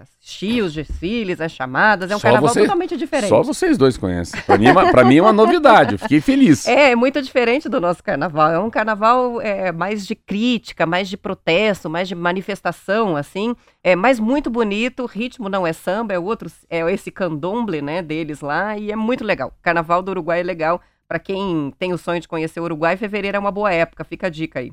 As 0.02 0.08
chios, 0.20 0.72
desfiles, 0.72 1.40
as 1.40 1.52
chamadas. 1.52 2.10
É 2.10 2.16
um 2.16 2.18
Só 2.18 2.28
carnaval 2.28 2.48
você- 2.48 2.60
totalmente 2.60 2.96
diferente. 2.96 3.28
Só 3.28 3.42
vocês 3.42 3.76
dois 3.76 3.96
conhecem. 3.96 4.40
Pra 4.42 4.56
mim, 4.56 4.66
é 4.66 5.04
mim 5.04 5.16
é 5.18 5.22
uma 5.22 5.32
novidade. 5.32 5.94
Eu 5.94 5.98
fiquei 5.98 6.20
feliz. 6.20 6.66
É, 6.66 6.90
é 6.92 6.96
muito 6.96 7.20
diferente 7.20 7.68
do 7.68 7.80
nosso 7.80 8.02
carnaval. 8.02 8.50
É 8.50 8.58
um 8.58 8.70
carnaval 8.70 9.40
é, 9.40 9.72
mais 9.72 10.06
de 10.06 10.14
crítica, 10.14 10.86
mais 10.86 11.08
de 11.08 11.16
protesto, 11.16 11.90
mais 11.90 12.08
de 12.08 12.14
manifestação, 12.14 13.16
assim. 13.16 13.54
É, 13.82 13.96
mas 13.96 14.18
muito 14.20 14.48
bonito. 14.48 15.02
O 15.02 15.06
ritmo 15.06 15.48
não 15.48 15.66
é 15.66 15.72
samba, 15.72 16.14
é 16.14 16.18
outro, 16.18 16.50
é 16.70 16.80
esse 16.92 17.10
candomblé, 17.10 17.80
né, 17.80 18.02
deles 18.02 18.40
lá. 18.40 18.76
E 18.78 18.92
é 18.92 18.96
muito 18.96 19.24
legal. 19.24 19.52
Carnaval 19.62 20.02
do 20.02 20.10
Uruguai 20.10 20.40
é 20.40 20.44
legal. 20.44 20.80
Para 21.08 21.18
quem 21.18 21.72
tem 21.78 21.92
o 21.92 21.98
sonho 21.98 22.20
de 22.20 22.28
conhecer 22.28 22.58
o 22.60 22.64
Uruguai, 22.64 22.96
fevereiro 22.96 23.36
é 23.36 23.40
uma 23.40 23.50
boa 23.50 23.72
época. 23.72 24.02
Fica 24.04 24.28
a 24.28 24.30
dica 24.30 24.60
aí. 24.60 24.72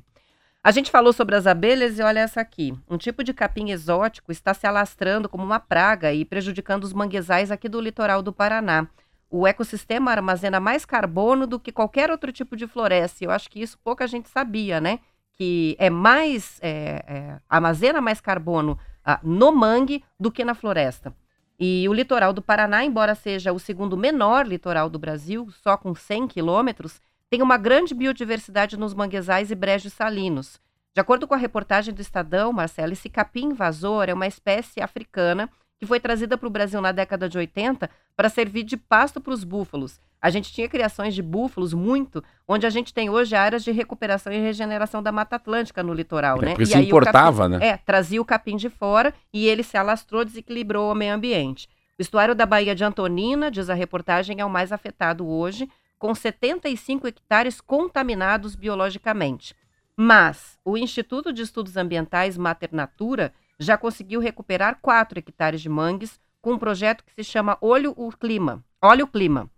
A 0.61 0.71
gente 0.71 0.91
falou 0.91 1.13
sobre 1.13 1.35
as 1.35 1.47
abelhas 1.47 1.97
e 1.97 2.01
olha 2.01 2.19
essa 2.19 2.41
aqui. 2.41 2.73
Um 2.89 2.97
tipo 2.97 3.23
de 3.23 3.33
capim 3.33 3.71
exótico 3.71 4.29
está 4.31 4.53
se 4.53 4.67
alastrando 4.67 5.29
como 5.29 5.43
uma 5.43 5.59
praga 5.59 6.11
e 6.11 6.25
prejudicando 6.25 6.83
os 6.83 6.91
manguezais 6.91 7.49
aqui 7.49 7.69
do 7.69 7.79
litoral 7.79 8.21
do 8.21 8.33
Paraná. 8.33 8.85
O 9.29 9.47
ecossistema 9.47 10.11
armazena 10.11 10.59
mais 10.59 10.83
carbono 10.83 11.47
do 11.47 11.59
que 11.59 11.71
qualquer 11.71 12.11
outro 12.11 12.31
tipo 12.31 12.57
de 12.57 12.67
floresta. 12.67 13.23
Eu 13.23 13.31
acho 13.31 13.49
que 13.49 13.61
isso 13.61 13.77
pouca 13.81 14.05
gente 14.05 14.27
sabia, 14.27 14.81
né? 14.81 14.99
Que 15.31 15.77
é 15.79 15.89
mais. 15.89 16.59
é, 16.61 17.05
é, 17.07 17.39
armazena 17.47 18.01
mais 18.01 18.19
carbono 18.19 18.77
ah, 19.05 19.19
no 19.23 19.53
mangue 19.53 20.03
do 20.19 20.29
que 20.29 20.43
na 20.43 20.53
floresta. 20.53 21.15
E 21.57 21.87
o 21.87 21.93
litoral 21.93 22.33
do 22.33 22.41
Paraná, 22.41 22.83
embora 22.83 23.15
seja 23.15 23.53
o 23.53 23.59
segundo 23.59 23.95
menor 23.95 24.45
litoral 24.45 24.89
do 24.89 24.99
Brasil, 24.99 25.49
só 25.61 25.77
com 25.77 25.95
100 25.95 26.27
quilômetros, 26.27 27.01
tem 27.29 27.41
uma 27.41 27.57
grande 27.57 27.93
biodiversidade 27.93 28.77
nos 28.77 28.93
manguezais 28.93 29.51
e 29.51 29.55
brejos 29.55 29.93
salinos. 29.93 30.59
De 30.93 30.99
acordo 30.99 31.27
com 31.27 31.33
a 31.35 31.37
reportagem 31.37 31.93
do 31.93 32.01
Estadão, 32.01 32.51
Marcelo, 32.51 32.93
esse 32.93 33.07
capim 33.09 33.45
invasor 33.47 34.09
é 34.09 34.13
uma 34.13 34.27
espécie 34.27 34.81
africana 34.81 35.49
que 35.77 35.85
foi 35.85 35.99
trazida 35.99 36.37
para 36.37 36.47
o 36.47 36.51
Brasil 36.51 36.81
na 36.81 36.91
década 36.91 37.29
de 37.29 37.37
80 37.37 37.89
para 38.17 38.27
servir 38.27 38.63
de 38.63 38.75
pasto 38.75 39.21
para 39.21 39.31
os 39.31 39.43
búfalos. 39.43 39.99
A 40.21 40.29
gente 40.29 40.51
tinha 40.51 40.67
criações 40.67 41.15
de 41.15 41.21
búfalos 41.21 41.73
muito, 41.73 42.21
onde 42.45 42.65
a 42.65 42.69
gente 42.69 42.93
tem 42.93 43.09
hoje 43.09 43.33
áreas 43.35 43.63
de 43.63 43.71
recuperação 43.71 44.33
e 44.33 44.37
regeneração 44.39 45.01
da 45.01 45.11
Mata 45.13 45.37
Atlântica 45.37 45.81
no 45.81 45.93
litoral, 45.93 46.39
É, 46.39 46.45
né? 46.47 46.47
porque 46.49 46.63
E 46.63 46.65
se 46.65 46.77
importava, 46.77 47.43
capim- 47.43 47.57
né? 47.63 47.67
É, 47.69 47.77
trazia 47.77 48.21
o 48.21 48.25
capim 48.25 48.57
de 48.57 48.67
fora 48.69 49.13
e 49.31 49.47
ele 49.47 49.63
se 49.63 49.77
alastrou, 49.77 50.25
desequilibrou 50.25 50.91
o 50.91 50.95
meio 50.95 51.13
ambiente. 51.13 51.69
O 51.97 52.01
estuário 52.01 52.35
da 52.35 52.45
Baía 52.45 52.75
de 52.75 52.83
Antonina, 52.83 53.49
diz 53.49 53.69
a 53.69 53.73
reportagem, 53.73 54.41
é 54.41 54.45
o 54.45 54.49
mais 54.49 54.73
afetado 54.73 55.25
hoje, 55.25 55.69
com 55.99 56.15
75 56.15 57.07
hectares 57.07 57.59
contaminados 57.59 58.55
biologicamente. 58.55 59.53
Mas 59.95 60.57
o 60.63 60.77
Instituto 60.77 61.33
de 61.33 61.41
Estudos 61.41 61.75
Ambientais 61.75 62.37
Mater 62.37 62.69
Natura 62.71 63.33
já 63.59 63.77
conseguiu 63.77 64.21
recuperar 64.21 64.79
4 64.81 65.19
hectares 65.19 65.61
de 65.61 65.67
mangues 65.67 66.19
com 66.41 66.53
um 66.53 66.57
projeto 66.57 67.03
que 67.03 67.13
se 67.13 67.23
chama 67.29 67.57
Olho 67.59 67.93
o 67.97 68.09
Clima, 68.11 68.63
Olha 68.81 69.03
o 69.03 69.07
Clima, 69.07 69.49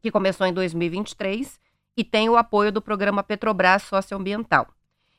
que 0.00 0.10
começou 0.10 0.46
em 0.46 0.52
2023 0.52 1.60
e 1.96 2.04
tem 2.04 2.28
o 2.28 2.36
apoio 2.36 2.70
do 2.70 2.80
programa 2.80 3.24
Petrobras 3.24 3.82
Socioambiental. 3.82 4.68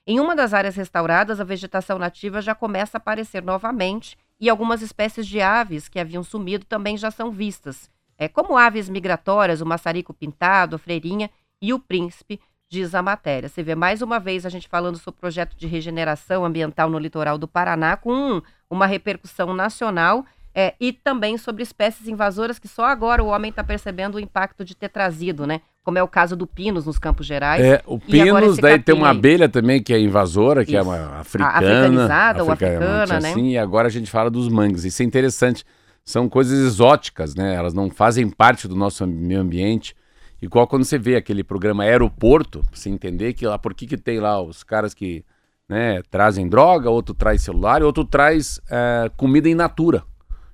Em 0.08 0.20
uma 0.20 0.34
das 0.34 0.54
áreas 0.54 0.78
restauradas, 0.78 1.42
a 1.42 1.44
vegetação 1.44 2.00
nativa 2.00 2.42
já 2.42 2.56
começa 2.56 2.98
a 2.98 3.00
aparecer 3.00 3.44
novamente 3.44 4.18
e 4.40 4.50
algumas 4.50 4.82
espécies 4.82 5.28
de 5.28 5.42
aves 5.42 5.90
que 5.90 6.00
haviam 6.00 6.24
sumido 6.24 6.66
também 6.66 6.98
já 6.98 7.12
são 7.12 7.32
vistas, 7.32 7.90
é, 8.18 8.28
como 8.28 8.58
aves 8.58 8.90
migratórias, 8.90 9.62
o 9.62 9.66
maçarico 9.66 10.14
pintado, 10.14 10.76
a 10.76 10.80
freirinha 10.80 11.30
e 11.62 11.74
o 11.74 11.80
príncipe, 11.80 12.40
diz 12.70 12.96
a 12.96 13.02
matéria. 13.02 13.48
Você 13.50 13.62
vê 13.62 13.76
mais 13.76 14.02
uma 14.02 14.20
vez 14.20 14.46
a 14.46 14.50
gente 14.50 14.68
falando 14.68 14.98
sobre 14.98 15.18
o 15.18 15.22
projeto 15.22 15.56
de 15.56 15.68
regeneração 15.68 16.44
ambiental 16.44 16.90
no 16.90 16.98
litoral 16.98 17.38
do 17.38 17.48
Paraná, 17.48 17.96
com 17.96 18.42
uma 18.70 18.88
repercussão 18.88 19.54
nacional 19.54 20.26
é, 20.56 20.74
e 20.80 20.92
também 20.92 21.38
sobre 21.38 21.62
espécies 21.64 22.08
invasoras 22.08 22.58
que 22.60 22.68
só 22.68 22.86
agora 22.86 23.24
o 23.24 23.28
homem 23.28 23.50
está 23.50 23.64
percebendo 23.64 24.16
o 24.16 24.20
impacto 24.20 24.64
de 24.66 24.76
ter 24.76 24.90
trazido, 24.90 25.46
né? 25.48 25.62
Como 25.84 25.98
é 25.98 26.04
o 26.04 26.08
caso 26.08 26.36
do 26.36 26.48
Pinos 26.48 26.86
nos 26.86 26.98
Campos 26.98 27.26
Gerais. 27.26 27.64
É, 27.64 27.82
o 27.86 28.00
Pinus, 28.00 28.54
esse 28.54 28.62
daí 28.62 28.80
tem 28.80 28.96
uma 28.96 29.10
abelha 29.10 29.50
também 29.50 29.82
que 29.82 29.94
é 29.94 30.00
invasora, 30.00 30.64
que 30.64 30.76
é 30.76 30.82
uma 30.82 30.96
A 30.96 31.20
africana. 31.20 31.52
africanizada 31.58 32.44
ou 32.44 32.52
africa- 32.52 32.78
africana, 32.78 33.20
né? 33.20 33.32
Assim, 33.32 33.50
e 33.50 33.58
agora 33.58 33.88
a 33.88 33.92
gente 33.92 34.10
fala 34.10 34.30
dos 34.32 34.48
mangues. 34.48 34.84
Isso 34.86 35.02
é 35.02 35.06
interessante. 35.06 35.66
São 36.06 36.28
coisas 36.28 36.60
exóticas, 36.60 37.34
né? 37.34 37.56
Elas 37.56 37.74
não 37.74 37.90
fazem 37.90 38.30
parte 38.30 38.68
do 38.68 38.76
nosso 38.76 39.06
meio 39.08 39.40
ambiente. 39.40 39.96
Igual 40.42 40.68
quando 40.68 40.84
você 40.84 40.98
vê 40.98 41.16
aquele 41.16 41.44
programa 41.44 41.84
Aeroporto, 41.84 42.60
pra 42.60 42.78
você 42.78 42.90
entender 42.90 43.34
que 43.34 43.48
lá, 43.48 43.58
por 43.58 43.74
que, 43.74 43.88
que 43.88 43.98
tem 43.98 44.20
lá 44.20 44.42
os 44.42 44.64
caras 44.64 44.94
que 44.94 45.24
né, 45.70 46.02
trazem 46.12 46.50
droga, 46.50 46.90
outro 46.90 47.16
traz 47.16 47.42
celular, 47.42 47.82
e 47.82 47.86
outro 47.86 48.04
traz 48.04 48.60
eh, 48.70 49.10
comida 49.16 49.48
in 49.48 49.56
natura. 49.56 50.04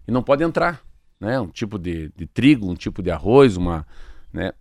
E 0.07 0.11
não 0.11 0.21
pode 0.21 0.43
entrar. 0.43 0.81
Né? 1.19 1.39
Um 1.39 1.47
tipo 1.47 1.79
de, 1.79 2.11
de 2.15 2.27
trigo, 2.27 2.69
um 2.69 2.75
tipo 2.75 3.01
de 3.01 3.09
arroz, 3.09 3.57
uma. 3.57 3.85
Né? 4.31 4.51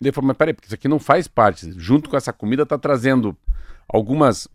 Ele 0.00 0.12
falou, 0.12 0.28
mas 0.28 0.36
peraí, 0.36 0.52
porque 0.52 0.66
isso 0.66 0.74
aqui 0.74 0.88
não 0.88 0.98
faz 0.98 1.26
parte. 1.26 1.72
Junto 1.78 2.10
com 2.10 2.16
essa 2.16 2.32
comida 2.32 2.66
tá 2.66 2.78
trazendo 2.78 3.36
algumas 3.88 4.46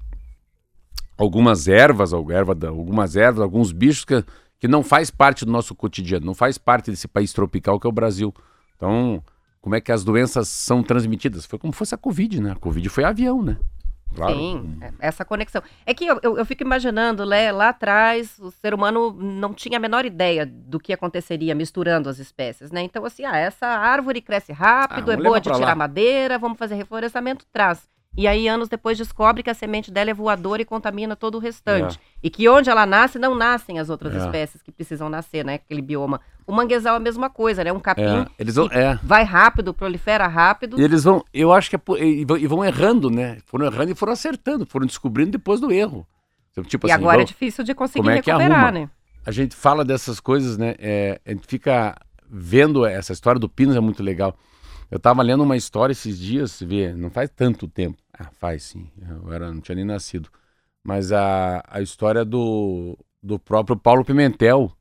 algumas 1.17 1.67
ervas, 1.67 2.13
algumas 2.13 3.15
ervas, 3.15 3.41
alguns 3.41 3.71
bichos 3.71 4.03
que, 4.03 4.23
que 4.59 4.67
não 4.67 4.83
faz 4.83 5.09
parte 5.11 5.45
do 5.45 5.51
nosso 5.51 5.75
cotidiano, 5.75 6.25
não 6.25 6.33
faz 6.33 6.57
parte 6.57 6.89
desse 6.91 7.07
país 7.07 7.33
tropical 7.33 7.79
que 7.79 7.85
é 7.87 7.89
o 7.89 7.93
Brasil. 7.93 8.33
Então, 8.75 9.23
como 9.61 9.75
é 9.75 9.81
que 9.81 9.91
as 9.91 10.03
doenças 10.03 10.47
são 10.47 10.81
transmitidas? 10.83 11.45
Foi 11.45 11.57
como 11.59 11.73
fosse 11.73 11.93
a 11.95 11.97
Covid, 11.97 12.41
né? 12.41 12.51
A 12.51 12.55
Covid 12.55 12.87
foi 12.89 13.03
avião, 13.03 13.41
né? 13.41 13.57
Claro. 14.15 14.35
Sim, 14.35 14.77
é- 14.79 14.93
essa 15.07 15.25
conexão. 15.25 15.61
É 15.85 15.93
que 15.93 16.05
eu, 16.05 16.19
eu, 16.23 16.37
eu 16.37 16.45
fico 16.45 16.63
imaginando, 16.63 17.25
né, 17.25 17.51
lá 17.51 17.69
atrás, 17.69 18.39
o 18.39 18.49
ser 18.49 18.73
humano 18.73 19.11
não 19.11 19.53
tinha 19.53 19.77
a 19.77 19.79
menor 19.81 20.05
ideia 20.05 20.45
do 20.45 20.79
que 20.79 20.93
aconteceria 20.93 21.53
misturando 21.53 22.07
as 22.07 22.17
espécies, 22.17 22.71
né? 22.71 22.81
Então, 22.81 23.03
assim, 23.03 23.25
ah, 23.25 23.35
essa 23.35 23.65
árvore 23.67 24.21
cresce 24.21 24.53
rápido, 24.53 25.11
Ah, 25.11 25.15
é 25.15 25.17
boa 25.17 25.41
de 25.41 25.51
tirar 25.51 25.65
lá. 25.69 25.75
madeira, 25.75 26.39
vamos 26.39 26.57
fazer 26.57 26.75
reflorestamento, 26.75 27.45
traz. 27.51 27.89
E 28.17 28.27
aí, 28.27 28.47
anos 28.47 28.69
depois, 28.69 28.97
descobre 28.97 29.43
que 29.43 29.49
a 29.49 29.53
semente 29.53 29.91
dela 29.91 30.09
é 30.09 30.13
voadora 30.13 30.61
e 30.61 30.65
contamina 30.65 31.15
todo 31.15 31.35
o 31.35 31.39
restante. 31.39 31.99
E 32.23 32.29
que 32.29 32.47
onde 32.47 32.69
ela 32.69 32.85
nasce, 32.85 33.19
não 33.19 33.35
nascem 33.35 33.77
as 33.79 33.89
outras 33.89 34.13
É. 34.13 34.17
espécies 34.17 34.61
que 34.61 34.71
precisam 34.71 35.09
nascer, 35.09 35.43
né? 35.43 35.55
Aquele 35.55 35.81
bioma. 35.81 36.21
O 36.47 36.53
manguezal 36.53 36.93
é 36.93 36.97
a 36.97 36.99
mesma 36.99 37.29
coisa, 37.29 37.63
né? 37.63 37.73
Um 37.73 37.79
capim 37.79 38.03
É, 38.03 38.25
eles 38.39 38.55
vão, 38.55 38.67
é. 38.71 38.99
vai 39.03 39.23
rápido, 39.23 39.73
prolifera 39.73 40.27
rápido. 40.27 40.79
E 40.79 40.83
eles 40.83 41.03
vão, 41.03 41.23
eu 41.33 41.51
acho 41.51 41.69
que 41.69 41.75
é, 41.75 41.79
e 42.05 42.47
vão, 42.47 42.63
errando, 42.63 43.09
né? 43.09 43.39
Foram 43.45 43.65
errando 43.65 43.91
e 43.91 43.95
foram 43.95 44.13
acertando, 44.13 44.65
foram 44.65 44.85
descobrindo 44.85 45.31
depois 45.31 45.59
do 45.59 45.71
erro. 45.71 46.07
Tipo 46.67 46.87
e 46.87 46.91
assim, 46.91 47.01
agora 47.01 47.21
é 47.21 47.25
difícil 47.25 47.63
de 47.65 47.73
conseguir 47.73 48.09
é 48.09 48.13
recuperar, 48.15 48.71
né? 48.71 48.89
a 49.25 49.31
gente 49.31 49.55
fala 49.55 49.83
dessas 49.83 50.19
coisas, 50.19 50.57
né? 50.57 50.75
é, 50.77 51.19
a 51.25 51.31
gente 51.31 51.47
fica 51.47 51.97
vendo 52.29 52.85
essa 52.85 53.11
história 53.11 53.39
do 53.39 53.49
Pinos 53.49 53.75
é 53.75 53.79
muito 53.79 54.03
legal. 54.03 54.37
Eu 54.89 54.99
tava 54.99 55.21
lendo 55.21 55.43
uma 55.43 55.57
história 55.57 55.91
esses 55.91 56.17
dias, 56.17 56.61
vê, 56.61 56.93
não 56.93 57.09
faz 57.09 57.29
tanto 57.29 57.67
tempo. 57.67 57.97
Ah, 58.13 58.29
faz 58.31 58.63
sim. 58.63 58.89
Eu 59.01 59.33
era, 59.33 59.51
não 59.51 59.59
tinha 59.59 59.75
nem 59.75 59.85
nascido. 59.85 60.29
Mas 60.83 61.11
a, 61.11 61.63
a 61.67 61.81
história 61.81 62.23
do, 62.23 62.97
do 63.21 63.39
próprio 63.39 63.75
Paulo 63.75 64.05
Pimentel, 64.05 64.71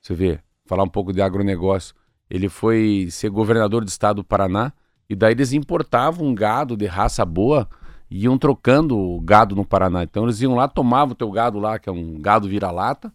você 0.00 0.14
vê, 0.14 0.40
falar 0.64 0.84
um 0.84 0.88
pouco 0.88 1.12
de 1.12 1.20
agronegócio. 1.20 1.94
Ele 2.28 2.48
foi 2.48 3.08
ser 3.10 3.28
governador 3.28 3.84
do 3.84 3.88
estado 3.88 4.16
do 4.16 4.24
Paraná 4.24 4.72
e 5.08 5.14
daí 5.14 5.32
eles 5.32 5.52
importavam 5.52 6.26
um 6.26 6.34
gado 6.34 6.76
de 6.76 6.86
raça 6.86 7.24
boa 7.24 7.68
e 8.10 8.24
iam 8.24 8.38
trocando 8.38 8.96
o 8.96 9.20
gado 9.20 9.54
no 9.54 9.64
Paraná. 9.64 10.02
Então 10.02 10.24
eles 10.24 10.40
iam 10.40 10.54
lá, 10.54 10.66
tomavam 10.66 11.12
o 11.12 11.16
teu 11.16 11.30
gado 11.30 11.58
lá, 11.58 11.78
que 11.78 11.88
é 11.88 11.92
um 11.92 12.20
gado 12.20 12.48
vira-lata, 12.48 13.12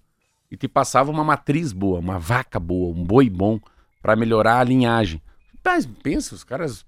e 0.52 0.56
te 0.56 0.68
passava 0.68 1.10
uma 1.10 1.24
matriz 1.24 1.74
boa, 1.74 2.00
uma 2.00 2.20
vaca 2.20 2.60
boa, 2.60 2.96
um 2.96 3.04
boi 3.04 3.30
bom, 3.30 3.60
para 4.02 4.16
melhorar 4.16 4.60
a 4.60 4.64
linhagem. 4.64 5.22
Mas 5.66 5.86
pensa, 5.86 6.36
os 6.36 6.44
caras 6.44 6.86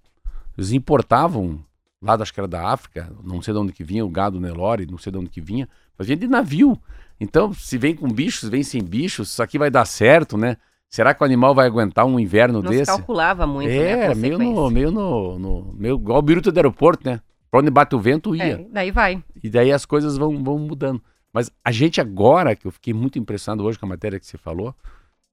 eles 0.56 0.72
importavam 0.72 1.60
lá, 2.02 2.14
acho 2.16 2.34
que 2.34 2.40
era 2.40 2.48
da 2.48 2.70
África, 2.70 3.12
não 3.24 3.42
sei 3.42 3.54
de 3.54 3.60
onde 3.60 3.74
que 3.74 3.84
vinha, 3.84 4.06
o 4.06 4.10
gado 4.10 4.40
Nelore, 4.40 4.86
não 4.86 5.00
sei 5.00 5.12
de 5.12 5.18
onde 5.18 5.30
que 5.30 5.42
vinha, 5.42 5.68
mas 5.98 6.08
vinha 6.08 6.18
de 6.18 6.28
navio. 6.28 6.80
Então, 7.20 7.52
se 7.54 7.78
vem 7.78 7.96
com 7.96 8.08
bichos, 8.08 8.48
vem 8.50 8.64
sem 8.64 8.84
bichos, 8.84 9.32
isso 9.32 9.42
aqui 9.42 9.58
vai 9.58 9.72
dar 9.72 9.86
certo, 9.86 10.38
né? 10.38 10.58
Será 10.90 11.14
que 11.14 11.22
o 11.22 11.26
animal 11.26 11.54
vai 11.54 11.68
aguentar 11.68 12.06
um 12.06 12.20
inverno 12.20 12.62
Não 12.62 12.72
se 12.72 12.78
desse? 12.78 12.92
calculava 12.92 13.46
muito, 13.46 13.70
né, 13.70 14.12
é, 14.12 14.16
meio 14.16 14.38
no, 14.38 14.70
meio 14.70 14.90
no, 14.90 15.38
no 15.38 15.74
meio 15.74 15.96
igual 15.96 16.20
o 16.20 16.22
biruta 16.22 16.52
do 16.52 16.58
aeroporto, 16.58 17.10
né? 17.10 17.20
Pra 17.52 17.60
onde 17.60 17.70
bate 17.70 17.96
o 17.96 18.00
vento, 18.00 18.36
ia. 18.36 18.44
É, 18.44 18.68
daí 18.72 18.92
vai. 18.92 19.22
E 19.44 19.50
daí 19.50 19.72
as 19.72 19.86
coisas 19.86 20.18
vão, 20.18 20.42
vão 20.44 20.58
mudando. 20.60 21.02
Mas 21.34 21.52
a 21.64 21.72
gente 21.72 22.00
agora, 22.00 22.56
que 22.56 22.68
eu 22.68 22.72
fiquei 22.72 22.94
muito 22.94 23.20
impressionado 23.20 23.64
hoje 23.66 23.78
com 23.78 23.86
a 23.86 23.90
matéria 23.90 24.20
que 24.20 24.26
você 24.26 24.38
falou, 24.38 24.74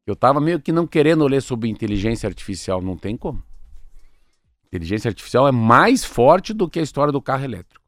eu 0.06 0.14
tava 0.14 0.40
meio 0.40 0.60
que 0.60 0.72
não 0.72 0.86
querendo 0.86 1.26
ler 1.26 1.40
sobre 1.40 1.68
inteligência 1.68 2.28
artificial, 2.28 2.82
não 2.82 2.96
tem 2.96 3.16
como. 3.16 3.42
Inteligência 4.66 5.08
artificial 5.08 5.48
é 5.48 5.52
mais 5.52 6.04
forte 6.04 6.52
do 6.52 6.68
que 6.68 6.78
a 6.78 6.82
história 6.82 7.12
do 7.12 7.22
carro 7.22 7.44
elétrico. 7.44 7.82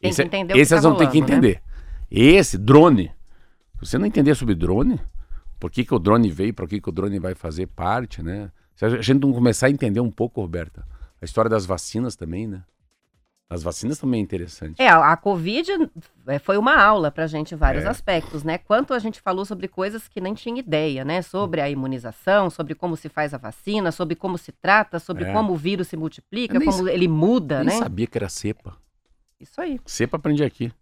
Tem 0.00 0.10
esse, 0.10 0.22
que 0.22 0.26
entender 0.26 0.52
o 0.52 0.56
que 0.56 0.60
esse 0.60 0.70
tá 0.70 0.80
vocês 0.80 0.84
vão 0.84 0.96
ter 0.96 1.10
que 1.10 1.20
né? 1.20 1.26
entender. 1.26 1.62
Esse, 2.10 2.58
drone. 2.58 3.12
Se 3.74 3.86
você 3.86 3.98
não 3.98 4.06
entender 4.06 4.34
sobre 4.34 4.54
drone, 4.54 5.00
por 5.58 5.70
que, 5.70 5.84
que 5.84 5.94
o 5.94 5.98
drone 5.98 6.30
veio, 6.30 6.52
por 6.52 6.68
que, 6.68 6.80
que 6.80 6.88
o 6.88 6.92
drone 6.92 7.18
vai 7.18 7.34
fazer 7.34 7.66
parte, 7.68 8.22
né? 8.22 8.50
Se 8.74 8.84
a 8.84 9.00
gente 9.00 9.20
não 9.20 9.32
começar 9.32 9.68
a 9.68 9.70
entender 9.70 10.00
um 10.00 10.10
pouco, 10.10 10.40
Roberta, 10.40 10.84
A 11.20 11.24
história 11.24 11.48
das 11.48 11.64
vacinas 11.64 12.16
também, 12.16 12.46
né? 12.46 12.64
As 13.52 13.62
vacinas 13.62 13.98
também 13.98 14.20
é 14.20 14.22
interessante. 14.22 14.80
É, 14.80 14.88
a 14.88 15.12
a 15.12 15.16
Covid 15.16 15.90
é, 16.26 16.38
foi 16.38 16.56
uma 16.56 16.74
aula 16.82 17.10
pra 17.10 17.26
gente 17.26 17.52
em 17.54 17.56
vários 17.58 17.84
É. 17.84 17.88
aspectos, 17.88 18.42
né? 18.42 18.56
Quanto 18.56 18.94
a 18.94 18.98
gente 18.98 19.20
falou 19.20 19.44
sobre 19.44 19.68
coisas 19.68 20.08
que 20.08 20.22
nem 20.22 20.32
tinha 20.32 20.58
ideia, 20.58 21.04
né? 21.04 21.20
Sobre 21.20 21.60
a 21.60 21.68
imunização, 21.68 22.48
sobre 22.48 22.74
como 22.74 22.96
se 22.96 23.10
faz 23.10 23.34
a 23.34 23.36
vacina, 23.38 23.92
sobre 23.92 24.16
como 24.16 24.38
se 24.38 24.52
trata, 24.52 24.98
sobre 24.98 25.24
É. 25.24 25.32
como 25.34 25.52
o 25.52 25.56
vírus 25.56 25.88
se 25.88 25.98
multiplica, 25.98 26.54
Eu 26.56 26.60
nem 26.60 26.70
como 26.70 26.88
ele 26.88 27.06
muda, 27.06 27.62
Nem 27.62 27.74
né? 27.78 27.82
sabia 27.82 28.06
que 28.06 28.16
era 28.16 28.28
cepa. 28.30 28.74
Isso 29.38 29.60
aí. 29.60 29.78
Cepa 29.84 30.16
aprendi 30.16 30.42
aqui. 30.42 30.72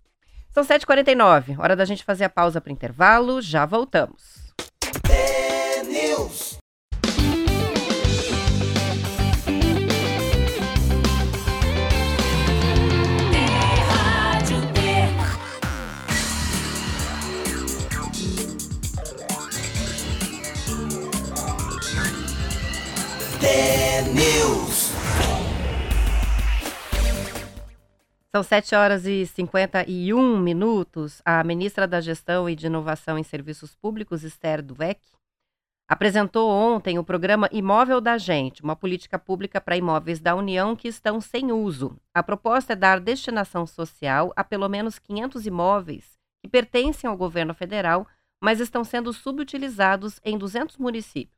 São 0.51 0.62
7h49, 0.62 1.59
hora 1.59 1.75
da 1.75 1.85
gente 1.85 2.05
fazer 2.05 2.25
a 2.25 2.29
pausa 2.31 2.61
para 2.61 2.71
intervalo, 2.73 3.43
já 3.43 3.66
voltamos. 3.66 4.53
Rádio 5.09 6.60
São 28.33 28.45
7 28.45 28.76
horas 28.76 29.07
e 29.07 29.26
51 29.26 30.39
minutos. 30.39 31.20
A 31.24 31.43
ministra 31.43 31.85
da 31.85 32.01
Gestão 32.01 32.49
e 32.49 32.55
de 32.55 32.66
Inovação 32.66 33.18
em 33.18 33.24
Serviços 33.24 33.74
Públicos, 33.74 34.22
Esther 34.22 34.62
Dweck, 34.62 35.01
apresentou 35.89 36.49
ontem 36.49 36.97
o 36.97 37.03
programa 37.03 37.49
Imóvel 37.51 38.01
da 38.01 38.16
Gente, 38.16 38.62
uma 38.62 38.76
política 38.76 39.18
pública 39.18 39.61
para 39.61 39.76
imóveis 39.76 40.20
da 40.20 40.37
União 40.37 40.76
que 40.76 40.87
estão 40.87 41.20
sem 41.20 41.51
uso. 41.51 41.97
A 42.14 42.22
proposta 42.22 42.74
é 42.74 42.76
dar 42.76 43.01
destinação 43.01 43.66
social 43.66 44.33
a 44.37 44.45
pelo 44.45 44.68
menos 44.68 44.97
500 45.01 45.47
imóveis 45.47 46.16
que 46.41 46.49
pertencem 46.49 47.11
ao 47.11 47.16
governo 47.16 47.53
federal, 47.53 48.07
mas 48.41 48.61
estão 48.61 48.85
sendo 48.85 49.12
subutilizados 49.12 50.20
em 50.24 50.39
200 50.39 50.76
municípios. 50.76 51.37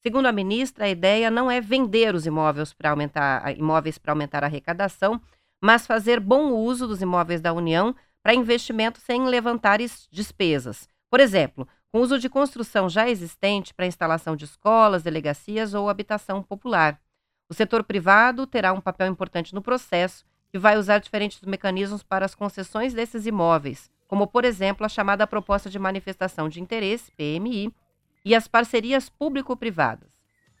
Segundo 0.00 0.26
a 0.26 0.32
ministra, 0.32 0.84
a 0.84 0.88
ideia 0.88 1.28
não 1.28 1.50
é 1.50 1.60
vender 1.60 2.14
os 2.14 2.24
imóveis 2.24 2.72
para 2.72 2.90
aumentar, 2.90 3.58
imóveis 3.58 3.98
para 3.98 4.12
aumentar 4.12 4.44
a 4.44 4.46
arrecadação, 4.46 5.20
mas 5.60 5.86
fazer 5.86 6.20
bom 6.20 6.52
uso 6.52 6.86
dos 6.86 7.02
imóveis 7.02 7.40
da 7.40 7.52
União 7.52 7.94
para 8.22 8.34
investimento 8.34 9.00
sem 9.00 9.26
levantar 9.26 9.80
es- 9.80 10.08
despesas. 10.10 10.88
Por 11.10 11.20
exemplo, 11.20 11.66
com 11.92 12.00
uso 12.00 12.18
de 12.18 12.28
construção 12.28 12.88
já 12.88 13.08
existente 13.08 13.74
para 13.74 13.86
instalação 13.86 14.36
de 14.36 14.44
escolas, 14.44 15.02
delegacias 15.02 15.74
ou 15.74 15.88
habitação 15.88 16.42
popular. 16.42 17.00
O 17.48 17.54
setor 17.54 17.82
privado 17.82 18.46
terá 18.46 18.72
um 18.72 18.80
papel 18.80 19.08
importante 19.08 19.54
no 19.54 19.60
processo 19.62 20.24
e 20.52 20.58
vai 20.58 20.78
usar 20.78 20.98
diferentes 20.98 21.40
mecanismos 21.42 22.02
para 22.02 22.24
as 22.24 22.34
concessões 22.34 22.94
desses 22.94 23.26
imóveis, 23.26 23.90
como, 24.06 24.26
por 24.26 24.44
exemplo, 24.44 24.86
a 24.86 24.88
chamada 24.88 25.26
Proposta 25.26 25.68
de 25.68 25.78
Manifestação 25.78 26.48
de 26.48 26.60
Interesse, 26.60 27.10
PMI, 27.12 27.72
e 28.24 28.34
as 28.34 28.46
parcerias 28.46 29.08
público-privadas. 29.08 30.08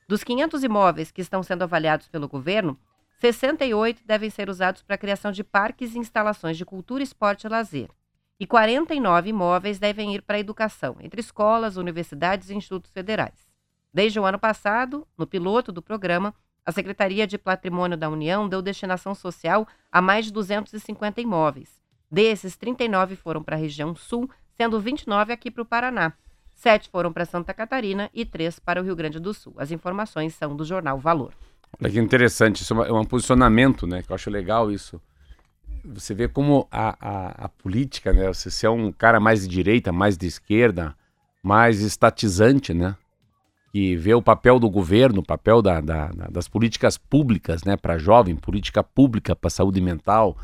Dos 0.08 0.24
500 0.24 0.64
imóveis 0.64 1.10
que 1.12 1.20
estão 1.20 1.42
sendo 1.42 1.62
avaliados 1.62 2.08
pelo 2.08 2.26
governo, 2.28 2.78
68 3.20 4.02
devem 4.06 4.30
ser 4.30 4.48
usados 4.48 4.82
para 4.82 4.94
a 4.94 4.98
criação 4.98 5.30
de 5.30 5.44
parques 5.44 5.94
e 5.94 5.98
instalações 5.98 6.56
de 6.56 6.64
cultura, 6.64 7.02
esporte 7.02 7.46
e 7.46 7.50
lazer. 7.50 7.90
E 8.38 8.46
49 8.46 9.28
imóveis 9.28 9.78
devem 9.78 10.14
ir 10.14 10.22
para 10.22 10.38
a 10.38 10.40
educação, 10.40 10.96
entre 11.00 11.20
escolas, 11.20 11.76
universidades 11.76 12.48
e 12.48 12.54
institutos 12.54 12.90
federais. 12.90 13.46
Desde 13.92 14.18
o 14.18 14.24
ano 14.24 14.38
passado, 14.38 15.06
no 15.18 15.26
piloto 15.26 15.70
do 15.70 15.82
programa, 15.82 16.34
a 16.64 16.72
Secretaria 16.72 17.26
de 17.26 17.36
Patrimônio 17.36 17.98
da 17.98 18.08
União 18.08 18.48
deu 18.48 18.62
destinação 18.62 19.14
social 19.14 19.68
a 19.92 20.00
mais 20.00 20.24
de 20.24 20.32
250 20.32 21.20
imóveis. 21.20 21.78
Desses, 22.10 22.56
39 22.56 23.16
foram 23.16 23.42
para 23.42 23.54
a 23.54 23.58
região 23.58 23.94
sul, 23.94 24.30
sendo 24.54 24.80
29 24.80 25.30
aqui 25.30 25.50
para 25.50 25.62
o 25.62 25.66
Paraná. 25.66 26.14
Sete 26.54 26.88
foram 26.88 27.12
para 27.12 27.26
Santa 27.26 27.52
Catarina 27.52 28.08
e 28.14 28.24
três 28.24 28.58
para 28.58 28.80
o 28.80 28.84
Rio 28.84 28.96
Grande 28.96 29.20
do 29.20 29.34
Sul. 29.34 29.54
As 29.58 29.70
informações 29.70 30.34
são 30.34 30.56
do 30.56 30.64
jornal 30.64 30.98
Valor. 30.98 31.34
Olha 31.78 31.90
que 31.90 31.98
interessante, 31.98 32.62
isso 32.62 32.82
é 32.82 32.88
é 32.88 32.92
um 32.92 33.04
posicionamento, 33.04 33.86
né? 33.86 34.02
Que 34.02 34.10
eu 34.10 34.14
acho 34.14 34.30
legal 34.30 34.70
isso. 34.70 35.00
Você 35.84 36.14
vê 36.14 36.28
como 36.28 36.68
a, 36.70 36.96
a, 37.00 37.44
a 37.44 37.48
política, 37.48 38.12
né? 38.12 38.26
Você 38.28 38.50
ser 38.50 38.68
um 38.68 38.92
cara 38.92 39.18
mais 39.18 39.42
de 39.42 39.48
direita, 39.48 39.90
mais 39.92 40.16
de 40.16 40.26
esquerda, 40.26 40.94
mais 41.42 41.80
estatizante, 41.80 42.74
né? 42.74 42.96
Que 43.72 43.96
vê 43.96 44.12
o 44.12 44.20
papel 44.20 44.58
do 44.58 44.68
governo, 44.68 45.20
o 45.20 45.24
papel 45.24 45.62
da- 45.62 45.80
da- 45.80 46.10
das 46.30 46.48
políticas 46.48 46.98
públicas, 46.98 47.64
né? 47.64 47.76
Para 47.76 47.96
jovem, 47.98 48.36
política 48.36 48.82
pública 48.82 49.34
para 49.34 49.48
saúde 49.48 49.80
mental, 49.80 50.36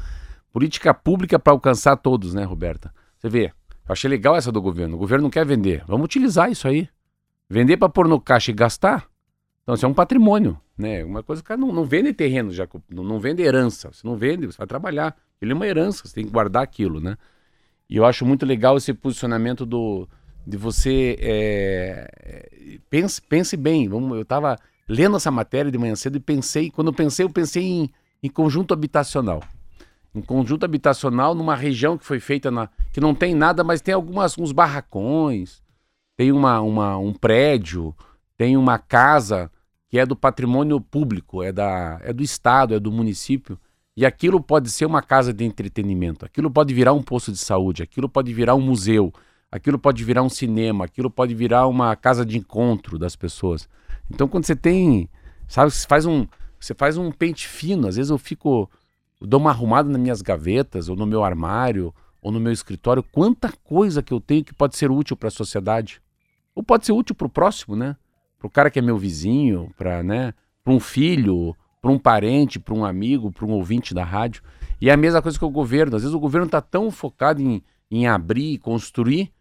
política 0.52 0.94
pública 0.94 1.38
para 1.38 1.52
alcançar 1.52 1.96
todos, 1.96 2.32
né, 2.32 2.44
Roberta? 2.44 2.94
Você 3.18 3.28
vê, 3.28 3.46
eu 3.86 3.92
achei 3.92 4.08
legal 4.08 4.36
essa 4.36 4.50
do 4.50 4.62
governo. 4.62 4.94
O 4.94 4.98
governo 4.98 5.24
não 5.24 5.30
quer 5.30 5.44
vender. 5.44 5.84
Vamos 5.86 6.04
utilizar 6.06 6.50
isso 6.50 6.66
aí. 6.66 6.88
Vender 7.50 7.76
para 7.76 7.88
pôr 7.90 8.08
no 8.08 8.18
caixa 8.20 8.50
e 8.50 8.54
gastar. 8.54 9.06
Então, 9.66 9.74
isso 9.74 9.84
é 9.84 9.88
um 9.88 9.94
patrimônio, 9.94 10.56
né? 10.78 11.04
Uma 11.04 11.24
coisa 11.24 11.42
que 11.42 11.48
cara 11.48 11.60
não, 11.60 11.72
não 11.72 11.84
vende 11.84 12.12
terreno, 12.12 12.52
já, 12.52 12.68
não, 12.88 13.02
não 13.02 13.18
vende 13.18 13.42
herança. 13.42 13.90
Você 13.92 14.06
não 14.06 14.14
vende, 14.14 14.46
você 14.46 14.56
vai 14.56 14.66
trabalhar. 14.66 15.16
Ele 15.42 15.50
é 15.50 15.54
uma 15.56 15.66
herança, 15.66 16.06
você 16.06 16.14
tem 16.14 16.24
que 16.24 16.30
guardar 16.30 16.62
aquilo, 16.62 17.00
né? 17.00 17.18
E 17.90 17.96
eu 17.96 18.04
acho 18.04 18.24
muito 18.24 18.46
legal 18.46 18.76
esse 18.76 18.94
posicionamento 18.94 19.66
do 19.66 20.08
de 20.46 20.56
você 20.56 21.16
é, 21.18 22.08
é, 22.22 22.78
pense, 22.88 23.20
pense 23.20 23.56
bem. 23.56 23.88
Vamos, 23.88 24.14
eu 24.14 24.22
estava 24.22 24.56
lendo 24.88 25.16
essa 25.16 25.32
matéria 25.32 25.68
de 25.68 25.76
manhã 25.76 25.96
cedo 25.96 26.16
e 26.16 26.20
pensei, 26.20 26.70
quando 26.70 26.86
eu 26.86 26.94
pensei, 26.94 27.26
eu 27.26 27.30
pensei 27.30 27.64
em, 27.64 27.90
em 28.22 28.28
conjunto 28.28 28.72
habitacional. 28.72 29.42
Um 30.14 30.22
conjunto 30.22 30.64
habitacional 30.64 31.34
numa 31.34 31.56
região 31.56 31.98
que 31.98 32.06
foi 32.06 32.20
feita 32.20 32.52
na. 32.52 32.68
que 32.92 33.00
não 33.00 33.16
tem 33.16 33.34
nada, 33.34 33.64
mas 33.64 33.80
tem 33.80 33.92
algumas 33.92 34.38
uns 34.38 34.52
barracões, 34.52 35.60
tem 36.16 36.30
uma, 36.30 36.60
uma, 36.60 36.96
um 36.96 37.12
prédio, 37.12 37.92
tem 38.36 38.56
uma 38.56 38.78
casa 38.78 39.50
que 39.88 39.98
é 39.98 40.06
do 40.06 40.16
patrimônio 40.16 40.80
público, 40.80 41.42
é, 41.42 41.52
da, 41.52 42.00
é 42.02 42.12
do 42.12 42.22
Estado, 42.22 42.74
é 42.74 42.80
do 42.80 42.90
município. 42.90 43.58
E 43.96 44.04
aquilo 44.04 44.42
pode 44.42 44.70
ser 44.70 44.84
uma 44.84 45.00
casa 45.00 45.32
de 45.32 45.44
entretenimento, 45.44 46.24
aquilo 46.24 46.50
pode 46.50 46.74
virar 46.74 46.92
um 46.92 47.02
posto 47.02 47.32
de 47.32 47.38
saúde, 47.38 47.82
aquilo 47.82 48.08
pode 48.08 48.32
virar 48.34 48.54
um 48.54 48.60
museu, 48.60 49.12
aquilo 49.50 49.78
pode 49.78 50.04
virar 50.04 50.22
um 50.22 50.28
cinema, 50.28 50.84
aquilo 50.84 51.10
pode 51.10 51.34
virar 51.34 51.66
uma 51.66 51.96
casa 51.96 52.26
de 52.26 52.36
encontro 52.36 52.98
das 52.98 53.16
pessoas. 53.16 53.68
Então 54.10 54.28
quando 54.28 54.44
você 54.44 54.54
tem, 54.54 55.08
sabe, 55.48 55.70
você 55.70 55.86
faz 55.86 56.04
um, 56.04 56.26
você 56.60 56.74
faz 56.74 56.98
um 56.98 57.10
pente 57.10 57.48
fino, 57.48 57.88
às 57.88 57.96
vezes 57.96 58.10
eu 58.10 58.18
fico, 58.18 58.68
eu 59.18 59.26
dou 59.26 59.40
uma 59.40 59.50
arrumada 59.50 59.88
nas 59.88 60.00
minhas 60.00 60.20
gavetas, 60.20 60.90
ou 60.90 60.96
no 60.96 61.06
meu 61.06 61.24
armário, 61.24 61.94
ou 62.20 62.32
no 62.32 62.40
meu 62.40 62.52
escritório, 62.52 63.02
quanta 63.04 63.52
coisa 63.64 64.02
que 64.02 64.12
eu 64.12 64.20
tenho 64.20 64.44
que 64.44 64.52
pode 64.52 64.76
ser 64.76 64.90
útil 64.90 65.16
para 65.16 65.28
a 65.28 65.30
sociedade. 65.30 66.02
Ou 66.54 66.62
pode 66.62 66.84
ser 66.84 66.92
útil 66.92 67.14
para 67.14 67.26
o 67.26 67.30
próximo, 67.30 67.76
né? 67.76 67.96
Para 68.46 68.48
o 68.48 68.50
cara 68.50 68.70
que 68.70 68.78
é 68.78 68.82
meu 68.82 68.96
vizinho, 68.96 69.72
para 69.76 70.02
né, 70.02 70.32
pra 70.62 70.72
um 70.72 70.80
filho, 70.80 71.54
para 71.80 71.90
um 71.90 71.98
parente, 71.98 72.58
para 72.58 72.74
um 72.74 72.84
amigo, 72.84 73.32
para 73.32 73.44
um 73.44 73.50
ouvinte 73.50 73.94
da 73.94 74.04
rádio. 74.04 74.42
E 74.80 74.88
é 74.88 74.92
a 74.92 74.96
mesma 74.96 75.22
coisa 75.22 75.38
que 75.38 75.44
o 75.44 75.50
governo. 75.50 75.96
Às 75.96 76.02
vezes 76.02 76.14
o 76.14 76.20
governo 76.20 76.46
está 76.46 76.60
tão 76.60 76.90
focado 76.90 77.40
em, 77.40 77.62
em 77.90 78.06
abrir, 78.06 78.58
construir, 78.58 79.32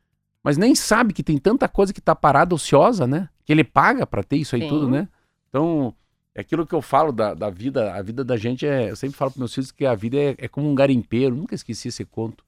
mas 0.43 0.57
nem 0.57 0.75
sabe 0.75 1.13
que 1.13 1.23
tem 1.23 1.37
tanta 1.37 1.67
coisa 1.67 1.93
que 1.93 1.99
está 1.99 2.15
parada, 2.15 2.55
ociosa, 2.55 3.05
né? 3.05 3.29
Que 3.43 3.51
ele 3.51 3.63
paga 3.63 4.05
para 4.05 4.23
ter 4.23 4.37
isso 4.37 4.55
aí 4.55 4.61
Sim. 4.61 4.69
tudo, 4.69 4.89
né? 4.89 5.07
Então, 5.49 5.93
é 6.33 6.41
aquilo 6.41 6.65
que 6.65 6.75
eu 6.75 6.81
falo 6.81 7.11
da, 7.11 7.33
da 7.33 7.49
vida. 7.49 7.93
A 7.93 8.01
vida 8.01 8.23
da 8.23 8.37
gente 8.37 8.65
é. 8.65 8.89
Eu 8.89 8.95
sempre 8.95 9.17
falo 9.17 9.31
para 9.31 9.39
meus 9.39 9.53
filhos 9.53 9.71
que 9.71 9.85
a 9.85 9.95
vida 9.95 10.17
é, 10.17 10.35
é 10.37 10.47
como 10.47 10.69
um 10.69 10.75
garimpeiro. 10.75 11.35
Nunca 11.35 11.55
esqueci 11.55 11.87
esse 11.87 12.05
conto. 12.05 12.43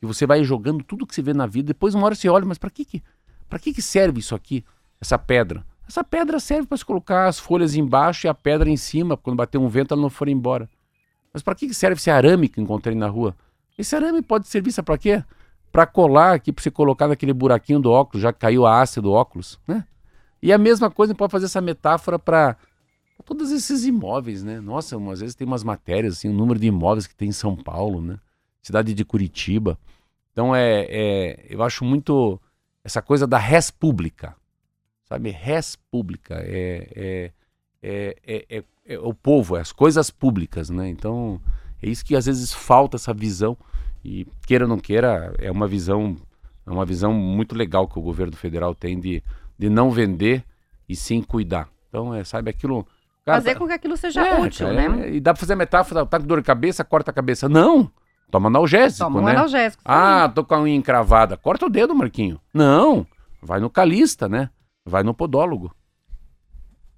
E 0.00 0.06
você 0.06 0.26
vai 0.26 0.42
jogando 0.44 0.82
tudo 0.82 1.06
que 1.06 1.14
você 1.14 1.22
vê 1.22 1.34
na 1.34 1.46
vida. 1.46 1.68
Depois, 1.68 1.94
uma 1.94 2.06
hora 2.06 2.14
você 2.14 2.28
olha, 2.28 2.44
mas 2.44 2.58
para 2.58 2.70
que 2.70 2.84
que, 2.84 3.02
pra 3.48 3.58
que 3.58 3.72
que 3.72 3.82
serve 3.82 4.20
isso 4.20 4.34
aqui? 4.34 4.64
Essa 5.00 5.18
pedra? 5.18 5.64
Essa 5.88 6.04
pedra 6.04 6.38
serve 6.38 6.66
para 6.66 6.76
se 6.76 6.84
colocar 6.84 7.26
as 7.26 7.38
folhas 7.38 7.74
embaixo 7.74 8.26
e 8.26 8.28
a 8.28 8.34
pedra 8.34 8.68
em 8.68 8.76
cima. 8.76 9.16
Quando 9.16 9.36
bater 9.36 9.56
um 9.56 9.68
vento, 9.68 9.94
ela 9.94 10.02
não 10.02 10.10
for 10.10 10.28
embora. 10.28 10.68
Mas 11.32 11.42
para 11.42 11.54
que 11.54 11.72
serve 11.72 11.96
esse 11.96 12.10
arame 12.10 12.48
que 12.48 12.60
encontrei 12.60 12.94
na 12.94 13.08
rua? 13.08 13.34
Esse 13.76 13.96
arame 13.96 14.20
pode 14.20 14.48
servir, 14.48 14.70
sabe 14.70 14.86
para 14.86 14.98
quê? 14.98 15.24
Para 15.72 15.86
colar 15.86 16.34
aqui, 16.34 16.52
para 16.52 16.62
você 16.62 16.70
colocar 16.70 17.08
naquele 17.08 17.32
buraquinho 17.32 17.80
do 17.80 17.90
óculos, 17.90 18.22
já 18.22 18.32
que 18.32 18.38
caiu 18.38 18.66
a 18.66 18.82
haste 18.82 19.00
do 19.00 19.12
óculos, 19.12 19.58
né? 19.66 19.84
E 20.42 20.52
a 20.52 20.58
mesma 20.58 20.90
coisa 20.90 21.14
pode 21.14 21.32
fazer 21.32 21.46
essa 21.46 21.60
metáfora 21.60 22.18
para 22.18 22.56
todos 23.24 23.50
esses 23.50 23.84
imóveis, 23.84 24.42
né? 24.42 24.60
Nossa, 24.60 24.96
às 25.10 25.20
vezes 25.20 25.34
tem 25.34 25.46
umas 25.46 25.64
matérias, 25.64 26.18
assim, 26.18 26.28
o 26.28 26.32
número 26.32 26.58
de 26.58 26.66
imóveis 26.66 27.06
que 27.06 27.14
tem 27.14 27.28
em 27.28 27.32
São 27.32 27.56
Paulo, 27.56 28.00
né? 28.00 28.18
Cidade 28.62 28.92
de 28.92 29.04
Curitiba. 29.04 29.78
Então, 30.32 30.54
é, 30.54 30.86
é, 30.88 31.46
eu 31.48 31.62
acho 31.62 31.84
muito 31.84 32.40
essa 32.84 33.00
coisa 33.00 33.26
da 33.26 33.38
res 33.38 33.70
pública, 33.70 34.36
sabe? 35.08 35.30
Res 35.30 35.76
pública 35.90 36.34
é, 36.40 36.88
é, 36.94 37.32
é, 37.82 38.16
é, 38.26 38.58
é- 38.58 38.64
é 38.94 38.98
o 38.98 39.12
povo, 39.12 39.56
é 39.56 39.60
as 39.60 39.72
coisas 39.72 40.10
públicas, 40.10 40.70
né? 40.70 40.88
Então, 40.88 41.40
é 41.82 41.88
isso 41.88 42.04
que 42.04 42.16
às 42.16 42.26
vezes 42.26 42.52
falta 42.52 42.96
essa 42.96 43.12
visão 43.12 43.56
e 44.04 44.26
queira 44.46 44.64
ou 44.64 44.68
não 44.68 44.78
queira, 44.78 45.34
é 45.38 45.50
uma 45.50 45.66
visão 45.68 46.16
é 46.66 46.70
uma 46.70 46.84
visão 46.84 47.12
muito 47.14 47.54
legal 47.54 47.88
que 47.88 47.98
o 47.98 48.02
governo 48.02 48.36
federal 48.36 48.74
tem 48.74 49.00
de, 49.00 49.22
de 49.58 49.70
não 49.70 49.90
vender 49.90 50.44
e 50.86 50.94
sim 50.94 51.22
cuidar. 51.22 51.66
Então, 51.88 52.14
é, 52.14 52.22
sabe, 52.24 52.50
aquilo, 52.50 52.86
Cara, 53.24 53.38
fazer 53.38 53.54
tá- 53.54 53.58
com 53.58 53.66
que 53.66 53.72
aquilo 53.72 53.96
seja 53.96 54.20
É, 54.26 54.38
útil, 54.38 54.66
cara, 54.66 54.88
né? 54.90 55.06
é, 55.08 55.14
E 55.14 55.20
dá 55.20 55.32
pra 55.32 55.40
fazer 55.40 55.54
a 55.54 55.56
metáfora, 55.56 56.04
tá 56.04 56.20
com 56.20 56.26
dor 56.26 56.40
de 56.40 56.44
cabeça, 56.46 56.84
corta 56.84 57.10
a 57.10 57.14
cabeça. 57.14 57.48
Não, 57.48 57.90
toma 58.30 58.48
analgésico, 58.48 59.04
Toma 59.04 59.20
um 59.20 59.24
né? 59.24 59.32
analgésico. 59.32 59.82
Ah, 59.84 60.30
tô 60.34 60.44
com 60.44 60.54
a 60.56 60.60
unha 60.60 60.74
encravada. 60.76 61.38
Corta 61.38 61.64
o 61.64 61.70
dedo, 61.70 61.94
Marquinho. 61.94 62.38
Não, 62.52 63.06
vai 63.42 63.60
no 63.60 63.70
calista, 63.70 64.28
né? 64.28 64.50
Vai 64.88 65.02
no 65.02 65.14
podólogo. 65.14 65.74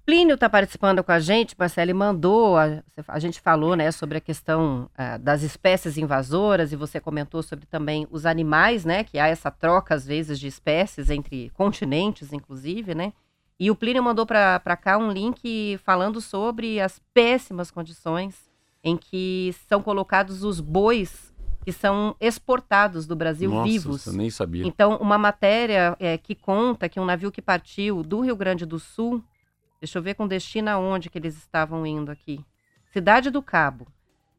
Plínio 0.03 0.33
está 0.33 0.49
participando 0.49 1.03
com 1.03 1.11
a 1.11 1.19
gente, 1.19 1.55
Marcelo, 1.57 1.93
mandou, 1.93 2.57
a, 2.57 2.83
a 3.07 3.19
gente 3.19 3.39
falou 3.39 3.75
né, 3.75 3.91
sobre 3.91 4.17
a 4.17 4.21
questão 4.21 4.89
ah, 4.97 5.17
das 5.17 5.43
espécies 5.43 5.97
invasoras, 5.97 6.73
e 6.73 6.75
você 6.75 6.99
comentou 6.99 7.43
sobre 7.43 7.67
também 7.67 8.07
os 8.09 8.25
animais, 8.25 8.83
né? 8.83 9.03
Que 9.03 9.19
há 9.19 9.27
essa 9.27 9.51
troca, 9.51 9.93
às 9.93 10.05
vezes, 10.05 10.39
de 10.39 10.47
espécies 10.47 11.09
entre 11.09 11.51
continentes, 11.51 12.33
inclusive, 12.33 12.95
né? 12.95 13.13
E 13.59 13.69
o 13.69 13.75
Plínio 13.75 14.01
mandou 14.01 14.25
para 14.25 14.75
cá 14.75 14.97
um 14.97 15.11
link 15.11 15.77
falando 15.83 16.19
sobre 16.19 16.79
as 16.79 16.99
péssimas 17.13 17.69
condições 17.69 18.49
em 18.83 18.97
que 18.97 19.53
são 19.67 19.83
colocados 19.83 20.43
os 20.43 20.59
bois 20.59 21.30
que 21.63 21.71
são 21.71 22.15
exportados 22.19 23.05
do 23.05 23.15
Brasil 23.15 23.49
Nossa, 23.49 23.69
vivos. 23.69 24.05
eu 24.07 24.13
nem 24.13 24.29
sabia. 24.29 24.65
Então, 24.65 24.97
uma 24.97 25.17
matéria 25.17 25.95
é, 25.99 26.17
que 26.17 26.35
conta 26.35 26.89
que 26.89 26.99
um 26.99 27.05
navio 27.05 27.31
que 27.31 27.41
partiu 27.41 28.03
do 28.03 28.21
Rio 28.21 28.35
Grande 28.35 28.65
do 28.65 28.79
Sul, 28.79 29.23
deixa 29.79 29.99
eu 29.99 30.03
ver 30.03 30.15
com 30.15 30.27
destino 30.27 30.69
aonde 30.69 31.09
que 31.09 31.17
eles 31.17 31.37
estavam 31.37 31.85
indo 31.85 32.11
aqui. 32.11 32.43
Cidade 32.91 33.29
do 33.29 33.41
Cabo. 33.41 33.87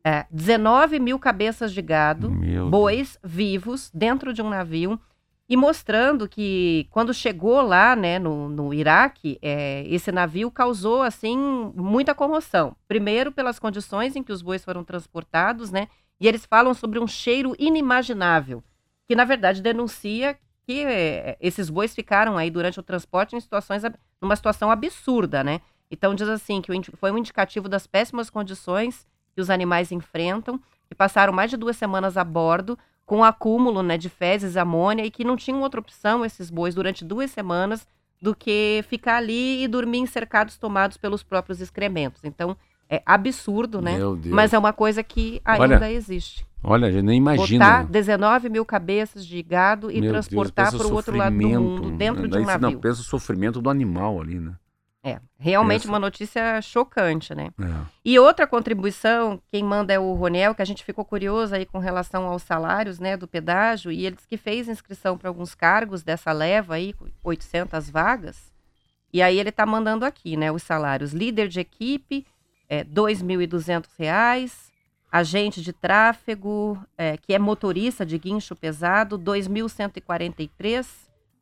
É, 0.05 0.27
19 0.33 0.99
mil 0.99 1.17
cabeças 1.19 1.73
de 1.73 1.81
gado, 1.81 2.29
Meu 2.29 2.69
bois 2.69 3.17
vivos 3.23 3.89
dentro 3.95 4.35
de 4.35 4.43
um 4.43 4.49
navio 4.49 5.01
e 5.49 5.57
mostrando 5.57 6.29
que 6.29 6.89
quando 6.91 7.15
chegou 7.15 7.61
lá, 7.61 7.95
né, 7.95 8.19
no, 8.19 8.49
no 8.49 8.75
Iraque, 8.75 9.39
é, 9.41 9.85
esse 9.87 10.11
navio 10.11 10.51
causou 10.51 11.03
assim 11.03 11.37
muita 11.77 12.15
comoção. 12.15 12.75
Primeiro 12.89 13.31
pelas 13.31 13.59
condições 13.59 14.17
em 14.17 14.23
que 14.23 14.33
os 14.33 14.43
bois 14.43 14.65
foram 14.65 14.83
transportados, 14.83 15.71
né, 15.71 15.89
e 16.23 16.29
eles 16.29 16.47
falam 16.47 16.73
sobre 16.73 17.01
um 17.01 17.07
cheiro 17.07 17.53
inimaginável, 17.59 18.63
que 19.09 19.17
na 19.17 19.25
verdade 19.25 19.61
denuncia 19.61 20.39
que 20.65 20.85
é, 20.85 21.37
esses 21.41 21.69
bois 21.69 21.93
ficaram 21.93 22.39
aí 22.39 22.49
durante 22.49 22.79
o 22.79 22.83
transporte 22.83 23.35
em 23.35 23.41
situações 23.41 23.83
numa 24.21 24.37
situação 24.37 24.71
absurda, 24.71 25.43
né? 25.43 25.61
Então 25.91 26.15
diz 26.15 26.29
assim 26.29 26.63
que 26.63 26.71
foi 26.97 27.11
um 27.11 27.19
indicativo 27.19 27.69
das 27.69 27.89
péssimas 27.89 28.31
condições 28.31 29.05
que 29.35 29.41
os 29.41 29.51
animais 29.51 29.91
enfrentam, 29.91 30.61
que 30.89 30.95
passaram 30.95 31.33
mais 31.33 31.51
de 31.51 31.57
duas 31.57 31.77
semanas 31.77 32.17
a 32.17 32.23
bordo 32.23 32.79
com 33.05 33.19
um 33.19 33.25
acúmulo 33.25 33.83
né, 33.83 33.99
de 33.99 34.09
fezes, 34.09 34.57
amônia 34.57 35.05
e 35.05 35.11
que 35.11 35.25
não 35.25 35.37
tinham 35.37 35.61
outra 35.61 35.81
opção 35.81 36.25
esses 36.25 36.51
bois 36.51 36.73
durante 36.73 37.05
duas 37.05 37.33
semanas 37.33 37.85
do 38.21 38.33
que 38.33 38.85
ficar 38.89 39.17
ali 39.17 39.65
e 39.65 39.67
dormir 39.67 40.07
cercados 40.07 40.57
tomados 40.57 40.97
pelos 40.97 41.25
próprios 41.25 41.61
excrementos. 41.61 42.23
Então 42.23 42.57
é 42.93 43.03
absurdo, 43.07 43.81
né? 43.81 43.97
Meu 43.97 44.15
Deus. 44.15 44.35
Mas 44.35 44.53
é 44.53 44.59
uma 44.59 44.73
coisa 44.73 45.03
que 45.03 45.41
ainda 45.45 45.77
Olha, 45.77 45.93
existe. 45.93 46.47
Olha, 46.63 46.89
a 46.89 46.93
gente 46.93 47.05
nem 47.05 47.17
imagina. 47.17 47.65
Botar 47.65 47.85
19 47.91 48.49
mil 48.51 48.65
cabeças 48.67 49.25
de 49.27 49.43
gado 49.43 49.91
e 49.91 49.99
Meu 49.99 50.13
transportar 50.13 50.71
para 50.77 50.87
o 50.87 50.93
outro 50.93 51.17
lado 51.17 51.35
do 51.37 51.49
mundo, 51.49 51.91
dentro 51.93 52.23
de 52.25 52.29
daí 52.29 52.43
um 52.43 52.45
você- 52.45 52.51
navio. 52.59 52.71
Não, 52.77 52.81
pensa 52.81 53.01
o 53.01 53.05
sofrimento 53.05 53.63
do 53.63 53.71
animal 53.71 54.21
ali, 54.21 54.39
né? 54.39 54.53
É, 55.05 55.19
realmente 55.37 55.81
Pensa. 55.81 55.89
uma 55.93 55.99
notícia 55.99 56.61
chocante, 56.63 57.35
né? 57.35 57.49
É. 57.61 57.65
E 58.05 58.19
outra 58.21 58.47
contribuição, 58.47 59.41
quem 59.51 59.65
manda 59.65 59.93
é 59.93 59.99
o 59.99 60.13
Roniel, 60.13 60.55
que 60.55 60.63
a 60.63 60.65
gente 60.65 60.85
ficou 60.85 61.05
curioso 61.05 61.55
aí 61.57 61.67
com 61.67 61.79
relação 61.79 62.27
aos 62.27 62.43
salários, 62.43 63.01
né, 63.01 63.17
do 63.17 63.27
pedágio, 63.27 63.91
e 63.91 64.07
ele 64.07 64.15
disse 64.15 64.29
que 64.29 64.37
fez 64.37 64.69
inscrição 64.69 65.19
para 65.19 65.29
alguns 65.29 65.57
cargos 65.57 66.05
dessa 66.05 66.31
leva 66.31 66.75
aí, 66.75 66.95
800 67.25 67.91
vagas. 67.91 68.53
E 69.13 69.21
aí 69.21 69.41
ele 69.41 69.51
tá 69.51 69.67
mandando 69.67 70.05
aqui, 70.05 70.37
né, 70.37 70.53
os 70.53 70.63
salários. 70.63 71.13
Líder 71.13 71.49
de 71.49 71.59
equipe, 71.59 72.25
é, 72.73 72.85
2.200 72.85 73.85
reais. 73.99 74.73
Agente 75.11 75.61
de 75.61 75.75
tráfego, 75.75 76.83
é, 76.97 77.19
que 77.19 77.35
é 77.35 77.39
motorista 77.39 78.07
de 78.07 78.17
guincho 78.17 78.57
pesado, 78.57 79.19
2.143. 79.19 80.87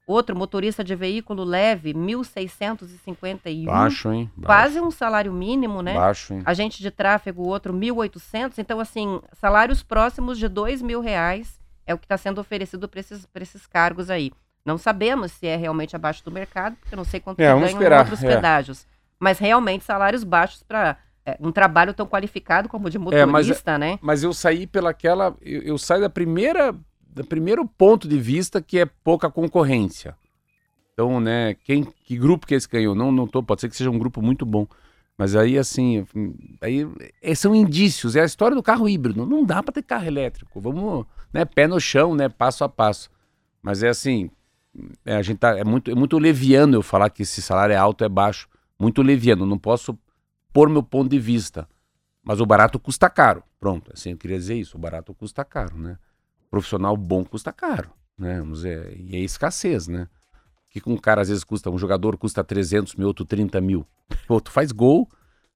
Outro 0.08 0.34
motorista 0.34 0.82
de 0.82 0.96
veículo 0.96 1.44
leve, 1.44 1.94
1.651. 1.94 3.64
Baixo, 3.66 4.12
hein? 4.12 4.28
Baixo, 4.36 4.44
Quase 4.44 4.80
um 4.80 4.90
salário 4.90 5.32
mínimo, 5.32 5.82
né? 5.82 5.94
Baixo, 5.94 6.34
hein? 6.34 6.42
Agente 6.44 6.82
de 6.82 6.90
tráfego, 6.90 7.46
outro 7.46 7.72
1.800. 7.72 8.54
Então, 8.58 8.80
assim, 8.80 9.20
salários 9.34 9.84
próximos 9.84 10.36
de 10.36 10.48
mil 10.82 11.00
reais 11.00 11.60
é 11.86 11.94
o 11.94 11.98
que 11.98 12.06
está 12.06 12.16
sendo 12.16 12.40
oferecido 12.40 12.88
para 12.88 12.98
esses, 12.98 13.24
pra 13.26 13.44
esses 13.44 13.68
cargos 13.68 14.10
aí. 14.10 14.32
Não 14.64 14.76
sabemos 14.76 15.30
se 15.30 15.46
é 15.46 15.54
realmente 15.54 15.94
abaixo 15.94 16.24
do 16.24 16.32
mercado, 16.32 16.74
porque 16.74 16.92
eu 16.92 16.96
não 16.96 17.04
sei 17.04 17.20
quanto 17.20 17.38
É, 17.38 17.44
ganham 17.44 17.64
esperar, 17.64 18.00
outros 18.00 18.24
é. 18.24 18.34
pedágios. 18.34 18.84
Mas 19.16 19.38
realmente 19.38 19.84
salários 19.84 20.24
baixos 20.24 20.64
para 20.64 20.96
um 21.40 21.52
trabalho 21.52 21.92
tão 21.94 22.06
qualificado 22.06 22.68
como 22.68 22.86
o 22.86 22.90
de 22.90 22.96
É, 22.96 23.00
mas- 23.26 23.46
motorista, 23.46 23.78
né? 23.78 23.98
Mas 24.00 24.22
eu 24.22 24.32
saí 24.32 24.66
pelaquela. 24.66 25.36
Eu, 25.42 25.62
eu 25.62 25.78
saio 25.78 26.00
da 26.00 26.10
primeira. 26.10 26.74
Do 27.12 27.24
primeiro 27.24 27.66
ponto 27.66 28.06
de 28.06 28.18
vista 28.18 28.62
que 28.62 28.78
é 28.78 28.86
pouca 28.86 29.28
concorrência. 29.28 30.16
Então, 30.92 31.18
né, 31.20 31.54
quem, 31.64 31.82
que 32.04 32.16
grupo 32.16 32.46
que 32.46 32.54
esse 32.54 32.68
ganhou? 32.68 32.94
Não, 32.94 33.10
não 33.10 33.26
tô, 33.26 33.42
pode 33.42 33.62
ser 33.62 33.68
que 33.68 33.76
seja 33.76 33.90
um 33.90 33.98
grupo 33.98 34.22
muito 34.22 34.46
bom. 34.46 34.66
Mas 35.18 35.34
aí, 35.34 35.58
assim, 35.58 36.06
aí 36.60 36.86
é, 37.20 37.34
são 37.34 37.54
indícios, 37.54 38.16
é 38.16 38.20
a 38.20 38.24
história 38.24 38.54
do 38.54 38.62
carro 38.62 38.88
híbrido. 38.88 39.26
Não 39.26 39.44
dá 39.44 39.62
para 39.62 39.72
ter 39.72 39.82
carro 39.82 40.06
elétrico. 40.06 40.60
Vamos, 40.60 41.04
né, 41.32 41.44
pé 41.44 41.66
no 41.66 41.80
chão, 41.80 42.14
né, 42.14 42.28
passo 42.28 42.62
a 42.64 42.68
passo. 42.68 43.10
Mas 43.62 43.82
é 43.82 43.88
assim, 43.88 44.30
é, 45.04 45.16
a 45.16 45.22
gente 45.22 45.38
tá, 45.38 45.58
é 45.58 45.64
muito, 45.64 45.90
é 45.90 45.94
muito 45.94 46.18
leviano 46.18 46.76
eu 46.76 46.82
falar 46.82 47.10
que 47.10 47.22
esse 47.22 47.42
salário 47.42 47.72
é 47.72 47.76
alto, 47.76 48.04
é 48.04 48.08
baixo. 48.08 48.48
Muito 48.78 49.02
leviano, 49.02 49.44
não 49.44 49.58
posso 49.58 49.98
pôr 50.52 50.68
meu 50.68 50.82
ponto 50.82 51.10
de 51.10 51.18
vista. 51.18 51.68
Mas 52.22 52.40
o 52.40 52.46
barato 52.46 52.78
custa 52.78 53.08
caro. 53.08 53.42
Pronto, 53.58 53.90
assim, 53.92 54.10
eu 54.10 54.16
queria 54.16 54.38
dizer 54.38 54.54
isso. 54.54 54.76
O 54.76 54.80
barato 54.80 55.14
custa 55.14 55.44
caro, 55.44 55.76
né? 55.76 55.98
Profissional 56.50 56.96
bom 56.96 57.24
custa 57.24 57.52
caro, 57.52 57.90
né? 58.18 58.38
Vamos 58.40 58.58
dizer, 58.58 58.98
e 58.98 59.16
é 59.16 59.20
escassez, 59.20 59.88
né? 59.88 60.08
Que 60.68 60.80
um 60.86 60.96
cara 60.96 61.22
às 61.22 61.28
vezes 61.28 61.44
custa, 61.44 61.70
um 61.70 61.78
jogador 61.78 62.16
custa 62.16 62.44
300 62.44 62.94
mil, 62.94 63.08
outro 63.08 63.24
30 63.24 63.60
mil. 63.60 63.86
Outro 64.28 64.52
faz 64.52 64.72
gol, 64.72 65.08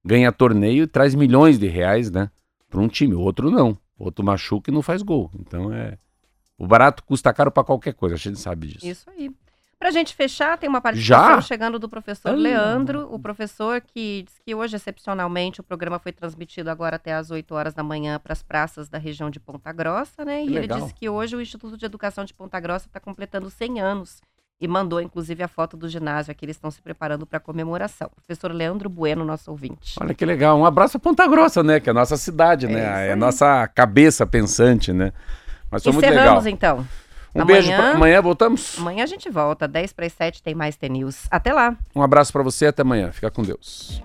ganha 0.05 0.31
torneio 0.31 0.85
e 0.85 0.87
traz 0.87 1.15
milhões 1.15 1.59
de 1.59 1.67
reais, 1.67 2.11
né? 2.11 2.31
Para 2.69 2.81
um 2.81 2.89
time. 2.89 3.15
O 3.15 3.21
outro 3.21 3.51
não. 3.51 3.79
O 3.99 4.05
outro 4.05 4.25
machuca 4.25 4.71
e 4.71 4.75
não 4.75 4.83
faz 4.83 5.03
gol. 5.03 5.31
Então 5.39 5.73
é. 5.73 5.99
O 6.57 6.67
barato 6.67 7.03
custa 7.05 7.33
caro 7.33 7.51
para 7.51 7.65
qualquer 7.65 7.95
coisa, 7.95 8.15
a 8.15 8.19
gente 8.19 8.39
sabe 8.39 8.69
disso. 8.69 8.87
Isso 8.87 9.11
aí. 9.11 9.31
Pra 9.85 9.91
gente 9.91 10.15
fechar, 10.15 10.57
tem 10.57 10.67
uma 10.67 10.81
participação 10.81 11.35
Já? 11.35 11.41
chegando 11.43 11.79
do 11.79 11.91
professor 11.91 12.31
Ah. 12.31 12.35
Leandro, 12.35 13.07
o 13.13 13.19
professor 13.19 13.83
que 13.83 14.23
diz 14.27 14.35
que 14.43 14.55
hoje, 14.55 14.75
excepcionalmente, 14.77 15.61
o 15.61 15.63
programa 15.63 15.99
foi 15.99 16.11
transmitido 16.11 16.71
agora 16.71 16.97
até 16.97 17.13
às 17.13 17.31
8 17.31 17.55
horas 17.55 17.75
da 17.75 17.83
manhã 17.83 18.19
para 18.19 18.33
as 18.33 18.43
praças 18.43 18.89
da 18.89 18.97
região 18.97 19.29
de 19.29 19.39
Ponta 19.39 19.71
Grossa, 19.75 20.25
né? 20.25 20.43
Que 20.43 20.53
e 20.53 20.57
ele 20.57 20.69
disse 20.69 20.95
que 20.95 21.07
hoje 21.07 21.37
o 21.37 21.41
Instituto 21.43 21.77
de 21.77 21.85
Educação 21.85 22.25
de 22.25 22.33
Ponta 22.33 22.59
Grossa 22.59 22.87
está 22.87 22.99
completando 22.99 23.51
100 23.51 23.79
anos 23.83 24.23
e 24.59 24.67
mandou, 24.67 25.03
inclusive, 25.03 25.43
a 25.43 25.49
foto 25.49 25.77
do 25.77 25.87
ginásio 25.87 26.33
aqui, 26.33 26.47
eles 26.47 26.57
estão 26.57 26.71
se 26.71 26.81
preparando 26.81 27.27
para 27.27 27.37
a 27.37 27.41
comemoração. 27.41 28.09
Professor 28.17 28.51
Leandro 28.53 28.89
Bueno, 28.89 29.23
nosso 29.23 29.51
ouvinte. 29.51 29.97
Olha 30.01 30.15
que 30.15 30.25
legal. 30.25 30.59
Um 30.59 30.65
abraço 30.65 30.97
a 30.97 31.01
Ponta 31.01 31.27
Grossa, 31.29 31.63
né? 31.63 31.79
Que 31.79 31.91
é 31.91 31.93
a 31.93 31.95
nossa 31.95 32.17
cidade, 32.17 32.65
É 32.65 32.69
né? 32.71 32.81
É 32.81 33.11
a 33.11 33.13
aí. 33.13 33.17
nossa 33.17 33.69
cabeça 33.69 34.27
pensante, 34.27 34.95
né? 34.95 35.13
Mas 35.71 35.83
foi 35.83 35.93
muito 35.93 36.03
legal. 36.07 36.23
Encerramos, 36.39 36.47
então. 36.47 36.87
Um 37.35 37.45
beijo. 37.45 37.69
Amanhã- 37.73 37.77
Pra... 37.91 37.97
Amanhã 37.97 38.23
voltamos. 38.23 38.79
Amanhã 38.79 39.03
a 39.05 39.07
gente 39.07 39.29
volta, 39.29 39.67
10 39.67 39.93
para 39.93 40.07
as 40.07 40.13
7 40.13 40.43
tem 40.43 40.55
mais 40.55 40.77
T-News. 40.77 41.27
Até 41.31 41.53
lá! 41.53 41.77
Um 41.95 42.03
abraço 42.03 42.33
pra 42.33 42.43
você. 42.43 42.67
Até 42.67 42.83
amanhã. 42.83 43.11
Fica 43.13 43.31
com 43.31 43.43
Deus. 43.43 44.01